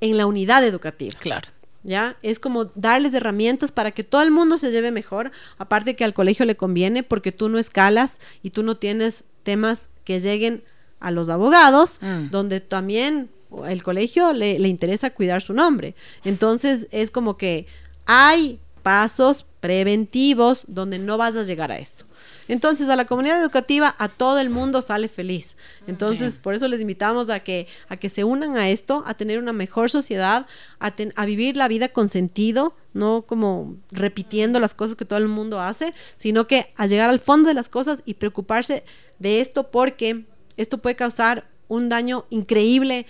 en 0.00 0.16
la 0.16 0.26
unidad 0.26 0.64
educativa. 0.64 1.16
Claro. 1.20 1.53
¿Ya? 1.84 2.16
Es 2.22 2.40
como 2.40 2.64
darles 2.74 3.14
herramientas 3.14 3.70
para 3.70 3.92
que 3.92 4.02
todo 4.02 4.22
el 4.22 4.30
mundo 4.30 4.58
se 4.58 4.72
lleve 4.72 4.90
mejor, 4.90 5.30
aparte 5.58 5.94
que 5.94 6.04
al 6.04 6.14
colegio 6.14 6.44
le 6.44 6.56
conviene 6.56 7.02
porque 7.02 7.30
tú 7.30 7.48
no 7.48 7.58
escalas 7.58 8.18
y 8.42 8.50
tú 8.50 8.62
no 8.62 8.76
tienes 8.76 9.22
temas 9.44 9.88
que 10.04 10.20
lleguen 10.20 10.62
a 10.98 11.10
los 11.10 11.28
abogados, 11.28 11.98
mm. 12.00 12.30
donde 12.30 12.60
también 12.60 13.28
el 13.68 13.82
colegio 13.82 14.32
le, 14.32 14.58
le, 14.58 14.68
interesa 14.68 15.10
cuidar 15.10 15.42
su 15.42 15.52
nombre. 15.52 15.94
Entonces 16.24 16.88
es 16.90 17.10
como 17.10 17.36
que 17.36 17.66
hay 18.06 18.58
pasos 18.82 19.46
preventivos 19.60 20.64
donde 20.66 20.98
no 20.98 21.16
vas 21.18 21.36
a 21.36 21.42
llegar 21.42 21.70
a 21.70 21.78
eso. 21.78 22.06
Entonces, 22.48 22.88
a 22.88 22.96
la 22.96 23.06
comunidad 23.06 23.40
educativa, 23.40 23.94
a 23.98 24.08
todo 24.08 24.38
el 24.38 24.50
mundo 24.50 24.82
sale 24.82 25.08
feliz. 25.08 25.56
Entonces, 25.86 26.38
por 26.38 26.54
eso 26.54 26.68
les 26.68 26.80
invitamos 26.80 27.30
a 27.30 27.40
que, 27.40 27.66
a 27.88 27.96
que 27.96 28.08
se 28.08 28.24
unan 28.24 28.56
a 28.56 28.68
esto, 28.68 29.02
a 29.06 29.14
tener 29.14 29.38
una 29.38 29.52
mejor 29.52 29.90
sociedad, 29.90 30.46
a, 30.78 30.92
a 31.16 31.26
vivir 31.26 31.56
la 31.56 31.68
vida 31.68 31.88
con 31.88 32.10
sentido, 32.10 32.74
no 32.92 33.22
como 33.22 33.76
repitiendo 33.90 34.60
las 34.60 34.74
cosas 34.74 34.96
que 34.96 35.04
todo 35.04 35.18
el 35.18 35.28
mundo 35.28 35.60
hace, 35.60 35.94
sino 36.16 36.46
que 36.46 36.72
a 36.76 36.86
llegar 36.86 37.10
al 37.10 37.20
fondo 37.20 37.48
de 37.48 37.54
las 37.54 37.68
cosas 37.68 38.02
y 38.04 38.14
preocuparse 38.14 38.84
de 39.18 39.40
esto 39.40 39.70
porque 39.70 40.24
esto 40.56 40.78
puede 40.78 40.96
causar 40.96 41.48
un 41.68 41.88
daño 41.88 42.26
increíble 42.30 43.06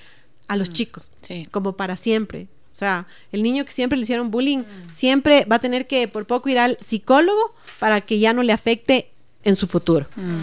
a 0.46 0.56
los 0.56 0.70
chicos, 0.70 1.12
como 1.50 1.76
para 1.76 1.96
siempre. 1.96 2.48
O 2.72 2.76
sea, 2.76 3.06
el 3.30 3.42
niño 3.42 3.64
que 3.64 3.72
siempre 3.72 3.96
le 3.96 4.02
hicieron 4.02 4.30
bullying, 4.30 4.64
siempre 4.94 5.44
va 5.44 5.56
a 5.56 5.58
tener 5.60 5.86
que 5.86 6.08
por 6.08 6.26
poco 6.26 6.48
ir 6.48 6.58
al 6.58 6.76
psicólogo 6.80 7.54
para 7.78 8.00
que 8.00 8.18
ya 8.18 8.32
no 8.32 8.42
le 8.42 8.52
afecte 8.52 9.13
en 9.44 9.56
su 9.56 9.66
futuro. 9.66 10.06
Mm. 10.16 10.40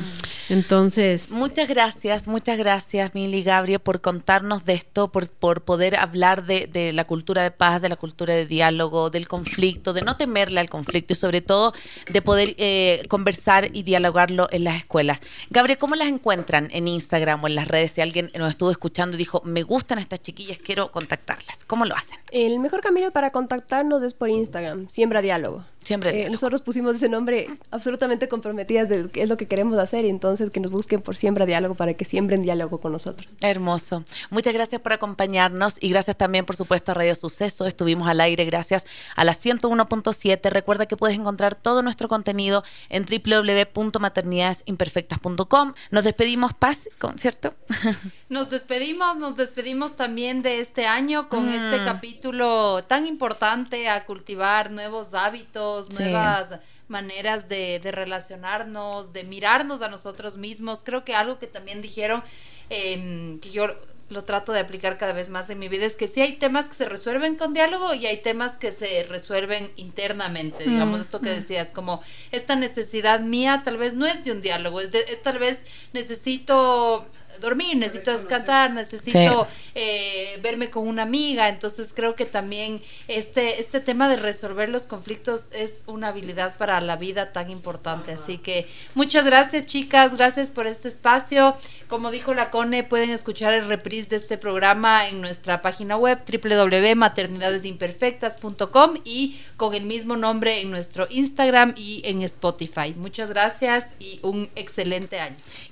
Entonces. 0.49 1.32
Muchas 1.32 1.68
gracias, 1.68 2.28
muchas 2.28 2.58
gracias, 2.58 3.14
Mili 3.14 3.43
Gabriel, 3.43 3.80
por 3.80 4.02
contarnos 4.02 4.66
de 4.66 4.74
esto, 4.74 5.12
por, 5.12 5.30
por 5.30 5.62
poder 5.62 5.95
hablar 5.95 6.45
de, 6.45 6.91
la 6.93 7.06
cultura 7.06 7.43
de 7.43 7.52
paz, 7.52 7.82
de 7.82 7.89
la 7.89 7.95
cultura 7.95 8.34
de 8.34 8.45
diálogo, 8.45 9.10
del 9.10 9.28
conflicto, 9.28 9.93
de 9.93 10.02
no 10.02 10.18
temerle 10.18 10.60
al 10.60 10.70
conflicto 10.70 11.14
y 11.14 11.16
sobre 11.16 11.41
todo 11.41 11.74
de 12.12 12.22
poder 12.22 12.56
eh, 12.58 13.04
conversar 13.08 13.70
y 13.74 13.84
dialogarlo 13.84 14.47
en 14.52 14.66
las 14.66 14.78
escuelas. 14.78 15.22
Gabriel, 15.49 15.78
¿cómo 15.80 15.95
las 15.95 16.08
encuentran 16.08 16.68
en 16.72 16.88
Instagram 16.88 17.43
o 17.43 17.47
en 17.47 17.56
las 17.56 17.68
redes? 17.68 17.93
Si 17.93 18.02
alguien 18.02 18.30
nos 18.38 18.49
estuvo 18.49 18.72
escuchando 18.72 19.16
y 19.16 19.20
dijo, 19.20 19.41
me 19.45 19.64
gustan 19.64 19.99
estas 19.99 20.22
chiquillas, 20.22 20.60
quiero 20.60 20.91
contactarlas. 20.91 21.64
¿Cómo 21.66 21.86
lo 21.86 21.95
hacen? 21.95 22.20
El 22.32 22.60
mejor 22.60 22.82
camino 22.82 23.12
para 23.12 23.32
contactarnos 23.32 24.04
es 24.04 24.14
por 24.14 24.30
Instagram, 24.30 24.88
Siembra 24.89 25.22
Diálogo. 25.22 25.66
Siempre. 25.84 26.23
Eh, 26.23 26.29
nosotros 26.29 26.61
pusimos 26.61 26.95
ese 26.95 27.09
nombre 27.09 27.47
absolutamente 27.71 28.27
comprometidas 28.27 28.88
de 28.88 29.09
qué 29.09 29.23
es 29.23 29.29
lo 29.29 29.38
que 29.38 29.47
queremos 29.47 29.79
hacer 29.79 30.05
y 30.05 30.09
entonces 30.09 30.51
que 30.51 30.59
nos 30.59 30.71
busquen 30.71 31.01
por 31.01 31.15
Siembra 31.15 31.45
Diálogo 31.45 31.75
para 31.75 31.93
que 31.95 32.05
siembren 32.05 32.43
diálogo 32.43 32.77
con 32.77 32.91
nosotros. 32.91 33.36
Hermoso. 33.41 34.03
Muchas 34.29 34.53
gracias 34.53 34.82
por 34.82 34.93
acompañarnos 34.93 35.77
y 35.82 35.89
gracias 35.89 36.17
también, 36.17 36.45
por 36.45 36.55
supuesto, 36.55 36.91
a 36.91 36.95
Radio 36.95 37.15
Suceso. 37.15 37.65
Estuvimos 37.65 38.07
al 38.07 38.21
aire 38.21 38.45
gracias 38.45 38.86
a 39.15 39.25
la 39.25 39.36
101.7. 39.36 40.49
Recuerda 40.49 40.86
que 40.86 40.97
puedes 40.97 41.17
encontrar 41.17 41.55
todo 41.55 41.82
nuestro 41.82 42.07
contenido 42.07 42.63
en 42.89 43.05
www.maternidadesimperfectas.com. 43.05 45.73
Nos 45.89 46.03
despedimos, 46.03 46.53
Paz, 46.53 46.89
¿cierto? 47.17 47.55
Nos 48.29 48.49
despedimos, 48.49 49.17
nos 49.17 49.36
despedimos 49.36 49.97
también 49.97 50.41
de 50.41 50.61
este 50.61 50.86
año 50.86 51.27
con 51.27 51.49
este 51.49 51.82
mm. 51.82 51.86
capítulo 51.86 52.82
tan 52.86 53.05
importante 53.05 53.89
a 53.89 54.05
cultivar 54.05 54.71
nuevos 54.71 55.13
hábitos, 55.13 55.70
nuevas 55.89 56.59
maneras 56.88 57.47
de, 57.47 57.80
relacionarnos, 57.84 59.13
de 59.13 59.24
mirarnos 59.24 59.82
a 59.82 59.89
nosotros 59.89 60.38
mismos. 60.38 60.82
Creo 60.84 61.03
que 61.03 61.15
algo 61.15 61.39
que 61.39 61.47
también 61.47 61.82
dijeron, 61.82 62.24
em, 62.69 63.39
que 63.39 63.51
yo 63.51 63.76
lo 64.09 64.26
trato 64.26 64.51
de 64.51 64.59
aplicar 64.59 64.97
cada 64.97 65.13
vez 65.13 65.30
más 65.30 65.49
en 65.49 65.57
mi 65.57 65.69
vida, 65.69 65.86
es 65.86 65.95
que 65.95 66.07
sí 66.07 66.22
hay 66.22 66.34
temas 66.34 66.65
que 66.65 66.76
se 66.76 66.89
resuelven 66.89 67.38
con 67.38 67.53
diálogo 67.53 67.93
y 67.93 68.05
hay 68.07 68.22
temas 68.22 68.57
que 68.57 68.74
se 68.74 69.03
resuelven 69.03 69.72
internamente, 69.78 70.65
digamos, 70.65 70.99
mm, 70.99 71.01
esto 71.01 71.22
que 71.22 71.32
mm. 71.32 71.36
decías, 71.36 71.72
como 71.72 72.03
esta 72.32 72.57
necesidad 72.57 73.22
mía 73.22 73.61
tal 73.63 73.78
vez 73.78 73.93
no 73.93 74.05
es 74.05 74.26
de 74.26 74.34
un 74.34 74.41
diálogo, 74.41 74.82
es, 74.82 74.91
de, 74.91 74.99
es 75.07 75.24
tal 75.24 75.39
vez 75.39 75.63
necesito 75.93 77.07
dormir, 77.39 77.77
necesito 77.77 78.11
descansar, 78.11 78.71
necesito 78.71 79.47
eh, 79.75 80.39
verme 80.41 80.69
con 80.69 80.88
una 80.88 81.03
amiga. 81.03 81.49
Entonces 81.49 81.89
creo 81.93 82.15
que 82.15 82.25
también 82.25 82.82
este, 83.07 83.61
este 83.61 83.79
tema 83.79 84.09
de 84.09 84.17
resolver 84.17 84.69
los 84.69 84.84
conflictos 84.84 85.47
es 85.51 85.84
una 85.86 86.09
habilidad 86.09 86.57
para 86.57 86.82
la 86.82 86.95
vida 86.95 87.32
tan 87.32 87.49
importante. 87.49 88.11
Así 88.13 88.38
que 88.38 88.67
muchas 88.95 89.25
gracias 89.25 89.65
chicas, 89.65 90.15
gracias 90.17 90.49
por 90.49 90.67
este 90.67 90.88
espacio. 90.88 91.55
Como 91.88 92.11
dijo 92.11 92.34
la 92.34 92.49
Cone, 92.51 92.84
pueden 92.84 93.09
escuchar 93.09 93.53
el 93.53 93.67
reprise 93.67 94.11
de 94.11 94.17
este 94.17 94.38
programa 94.38 95.07
en 95.07 95.21
nuestra 95.21 95.61
página 95.61 95.97
web 95.97 96.19
www.maternidadesimperfectas.com 96.25 98.97
y 99.03 99.39
con 99.57 99.73
el 99.73 99.84
mismo 99.84 100.15
nombre 100.17 100.61
en 100.61 100.71
nuestro 100.71 101.07
Instagram 101.09 101.73
y 101.75 102.01
en 102.05 102.21
Spotify. 102.21 102.93
Muchas 102.95 103.29
gracias 103.29 103.88
y 103.99 104.19
un 104.23 104.49
excelente 104.55 105.19
año. 105.19 105.36